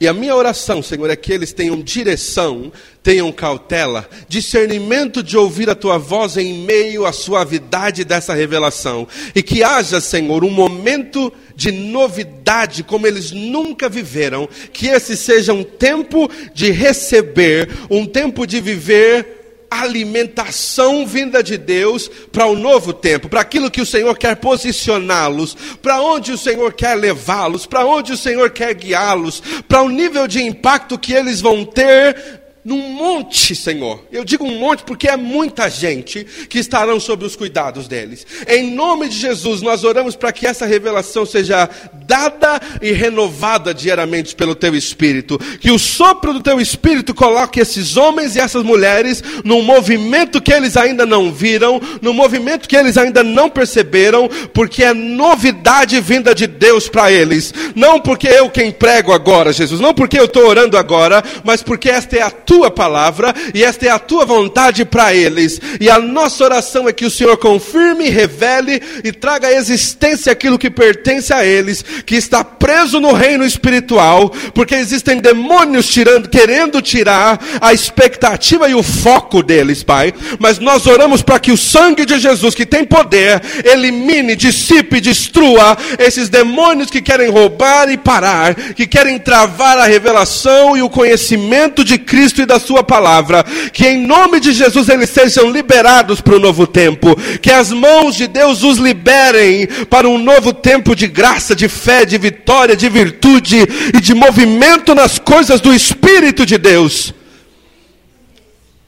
E 0.00 0.08
a 0.08 0.14
minha 0.14 0.34
oração, 0.34 0.82
Senhor, 0.82 1.10
é 1.10 1.14
que 1.14 1.30
eles 1.30 1.52
tenham 1.52 1.78
direção, 1.82 2.72
tenham 3.02 3.30
cautela, 3.30 4.08
discernimento 4.26 5.22
de 5.22 5.36
ouvir 5.36 5.68
a 5.68 5.74
tua 5.74 5.98
voz 5.98 6.38
em 6.38 6.64
meio 6.64 7.04
à 7.04 7.12
suavidade 7.12 8.02
dessa 8.02 8.32
revelação. 8.32 9.06
E 9.34 9.42
que 9.42 9.62
haja, 9.62 10.00
Senhor, 10.00 10.42
um 10.42 10.50
momento 10.50 11.30
de 11.54 11.70
novidade 11.70 12.82
como 12.82 13.06
eles 13.06 13.30
nunca 13.30 13.90
viveram. 13.90 14.48
Que 14.72 14.86
esse 14.86 15.14
seja 15.18 15.52
um 15.52 15.62
tempo 15.62 16.30
de 16.54 16.70
receber, 16.70 17.68
um 17.90 18.06
tempo 18.06 18.46
de 18.46 18.58
viver 18.58 19.39
alimentação 19.70 21.06
vinda 21.06 21.42
de 21.42 21.56
Deus 21.56 22.10
para 22.32 22.46
o 22.46 22.56
novo 22.56 22.92
tempo, 22.92 23.28
para 23.28 23.40
aquilo 23.40 23.70
que 23.70 23.80
o 23.80 23.86
Senhor 23.86 24.18
quer 24.18 24.36
posicioná-los, 24.36 25.56
para 25.80 26.02
onde 26.02 26.32
o 26.32 26.38
Senhor 26.38 26.72
quer 26.72 26.96
levá-los, 26.96 27.66
para 27.66 27.86
onde 27.86 28.12
o 28.12 28.16
Senhor 28.16 28.50
quer 28.50 28.74
guiá-los, 28.74 29.40
para 29.68 29.82
o 29.82 29.88
nível 29.88 30.26
de 30.26 30.42
impacto 30.42 30.98
que 30.98 31.12
eles 31.12 31.40
vão 31.40 31.64
ter 31.64 32.39
num 32.70 32.92
monte, 32.92 33.56
Senhor. 33.56 34.04
Eu 34.12 34.24
digo 34.24 34.44
um 34.44 34.60
monte 34.60 34.84
porque 34.84 35.08
é 35.08 35.16
muita 35.16 35.68
gente 35.68 36.24
que 36.48 36.60
estarão 36.60 37.00
sob 37.00 37.24
os 37.24 37.34
cuidados 37.34 37.88
deles. 37.88 38.24
Em 38.46 38.70
nome 38.70 39.08
de 39.08 39.18
Jesus, 39.18 39.60
nós 39.60 39.82
oramos 39.82 40.14
para 40.14 40.32
que 40.32 40.46
essa 40.46 40.66
revelação 40.66 41.26
seja 41.26 41.68
dada 42.06 42.60
e 42.80 42.92
renovada 42.92 43.74
diariamente 43.74 44.36
pelo 44.36 44.54
teu 44.54 44.76
espírito. 44.76 45.36
Que 45.60 45.72
o 45.72 45.80
sopro 45.80 46.32
do 46.32 46.40
teu 46.40 46.60
espírito 46.60 47.12
coloque 47.12 47.58
esses 47.58 47.96
homens 47.96 48.36
e 48.36 48.40
essas 48.40 48.62
mulheres 48.62 49.20
num 49.44 49.62
movimento 49.62 50.40
que 50.40 50.52
eles 50.52 50.76
ainda 50.76 51.04
não 51.04 51.32
viram, 51.32 51.80
num 52.00 52.12
movimento 52.12 52.68
que 52.68 52.76
eles 52.76 52.96
ainda 52.96 53.24
não 53.24 53.50
perceberam, 53.50 54.28
porque 54.54 54.84
é 54.84 54.94
novidade 54.94 56.00
vinda 56.00 56.32
de 56.36 56.46
Deus 56.46 56.88
para 56.88 57.10
eles. 57.10 57.52
Não 57.74 57.98
porque 57.98 58.28
eu 58.28 58.48
quem 58.48 58.70
prego 58.70 59.12
agora, 59.12 59.52
Jesus, 59.52 59.80
não 59.80 59.92
porque 59.92 60.20
eu 60.20 60.26
estou 60.26 60.46
orando 60.46 60.78
agora, 60.78 61.24
mas 61.42 61.64
porque 61.64 61.90
esta 61.90 62.16
é 62.16 62.22
a 62.22 62.30
tua 62.30 62.59
palavra 62.68 63.32
e 63.54 63.62
esta 63.62 63.86
é 63.86 63.90
a 63.90 63.98
tua 63.98 64.24
vontade 64.24 64.84
para 64.84 65.14
eles. 65.14 65.60
E 65.80 65.88
a 65.88 66.00
nossa 66.00 66.42
oração 66.42 66.88
é 66.88 66.92
que 66.92 67.04
o 67.04 67.10
Senhor 67.10 67.36
confirme, 67.36 68.08
revele 68.08 68.82
e 69.04 69.12
traga 69.12 69.46
à 69.46 69.52
existência 69.52 70.32
aquilo 70.32 70.58
que 70.58 70.68
pertence 70.68 71.32
a 71.32 71.44
eles, 71.44 71.84
que 72.04 72.16
está 72.16 72.42
preso 72.42 72.98
no 72.98 73.12
reino 73.12 73.44
espiritual, 73.44 74.30
porque 74.52 74.74
existem 74.74 75.18
demônios 75.18 75.86
tirando, 75.86 76.28
querendo 76.28 76.82
tirar 76.82 77.38
a 77.60 77.72
expectativa 77.72 78.68
e 78.68 78.74
o 78.74 78.82
foco 78.82 79.42
deles, 79.42 79.84
Pai. 79.84 80.12
Mas 80.38 80.58
nós 80.58 80.86
oramos 80.86 81.22
para 81.22 81.38
que 81.38 81.52
o 81.52 81.56
sangue 81.56 82.04
de 82.04 82.18
Jesus, 82.18 82.54
que 82.54 82.66
tem 82.66 82.84
poder, 82.84 83.40
elimine, 83.64 84.34
dissipe, 84.34 85.00
destrua 85.00 85.76
esses 85.98 86.28
demônios 86.28 86.90
que 86.90 87.02
querem 87.02 87.30
roubar 87.30 87.90
e 87.90 87.96
parar, 87.96 88.54
que 88.54 88.86
querem 88.86 89.18
travar 89.18 89.78
a 89.78 89.84
revelação 89.84 90.76
e 90.76 90.82
o 90.82 90.90
conhecimento 90.90 91.84
de 91.84 91.98
Cristo 92.40 92.42
e 92.42 92.46
da 92.46 92.58
Sua 92.58 92.82
palavra. 92.82 93.44
Que 93.72 93.86
em 93.86 94.06
nome 94.06 94.40
de 94.40 94.52
Jesus 94.52 94.88
eles 94.88 95.10
sejam 95.10 95.50
liberados 95.50 96.20
para 96.20 96.36
o 96.36 96.40
novo 96.40 96.66
tempo. 96.66 97.16
Que 97.40 97.50
as 97.50 97.70
mãos 97.70 98.16
de 98.16 98.26
Deus 98.26 98.62
os 98.62 98.78
liberem 98.78 99.66
para 99.88 100.08
um 100.08 100.18
novo 100.18 100.52
tempo 100.52 100.94
de 100.94 101.06
graça, 101.06 101.54
de 101.54 101.68
fé, 101.68 102.04
de 102.04 102.18
vitória, 102.18 102.76
de 102.76 102.88
virtude 102.88 103.58
e 103.94 104.00
de 104.00 104.14
movimento 104.14 104.94
nas 104.94 105.18
coisas 105.18 105.60
do 105.60 105.72
Espírito 105.74 106.46
de 106.46 106.58
Deus. 106.58 107.14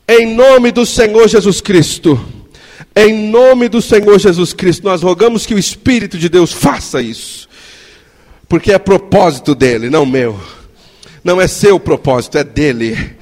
Em 0.09 0.35
nome 0.35 0.73
do 0.73 0.85
Senhor 0.85 1.29
Jesus 1.29 1.61
Cristo. 1.61 2.21
Em 2.95 3.31
nome 3.31 3.71
do 3.71 3.81
Senhor 3.81 4.19
Jesus 4.19 4.53
Cristo, 4.53 4.85
nós 4.85 5.01
rogamos 5.01 5.47
que 5.47 5.55
o 5.55 5.59
Espírito 5.59 6.19
de 6.19 6.29
Deus 6.29 6.53
faça 6.53 7.01
isso. 7.01 7.49
Porque 8.47 8.71
é 8.71 8.79
propósito 8.79 9.55
dele, 9.55 9.89
não 9.89 10.05
meu. 10.05 10.39
Não 11.25 11.41
é 11.41 11.47
seu 11.47 11.81
propósito, 11.81 12.37
é 12.37 12.45
dele 12.45 13.17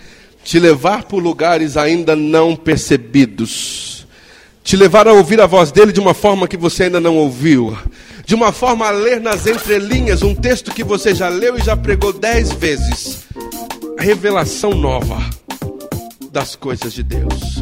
te 0.44 0.58
levar 0.58 1.04
por 1.04 1.22
lugares 1.22 1.76
ainda 1.76 2.16
não 2.16 2.56
percebidos, 2.56 4.06
te 4.62 4.76
levar 4.76 5.06
a 5.08 5.12
ouvir 5.12 5.40
a 5.40 5.46
voz 5.46 5.70
dele 5.70 5.92
de 5.92 6.00
uma 6.00 6.14
forma 6.14 6.48
que 6.48 6.56
você 6.56 6.84
ainda 6.84 7.00
não 7.00 7.16
ouviu, 7.16 7.76
de 8.24 8.34
uma 8.34 8.52
forma 8.52 8.86
a 8.86 8.90
ler 8.90 9.20
nas 9.20 9.46
entrelinhas 9.46 10.22
um 10.22 10.34
texto 10.34 10.72
que 10.72 10.84
você 10.84 11.14
já 11.14 11.28
leu 11.28 11.56
e 11.58 11.62
já 11.62 11.76
pregou 11.76 12.12
dez 12.12 12.52
vezes. 12.52 13.24
Revelação 13.98 14.70
nova 14.70 15.18
das 16.30 16.56
coisas 16.56 16.92
de 16.92 17.02
Deus. 17.02 17.58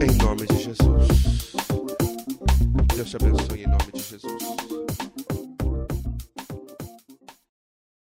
Em 0.00 0.16
nome 0.16 0.46
de 0.46 0.62
Jesus. 0.62 1.52
Deus 2.94 3.10
te 3.10 3.16
abençoe 3.16 3.62
em 3.62 3.66
nome 3.66 3.92
de 3.92 4.02
Jesus. 4.02 4.77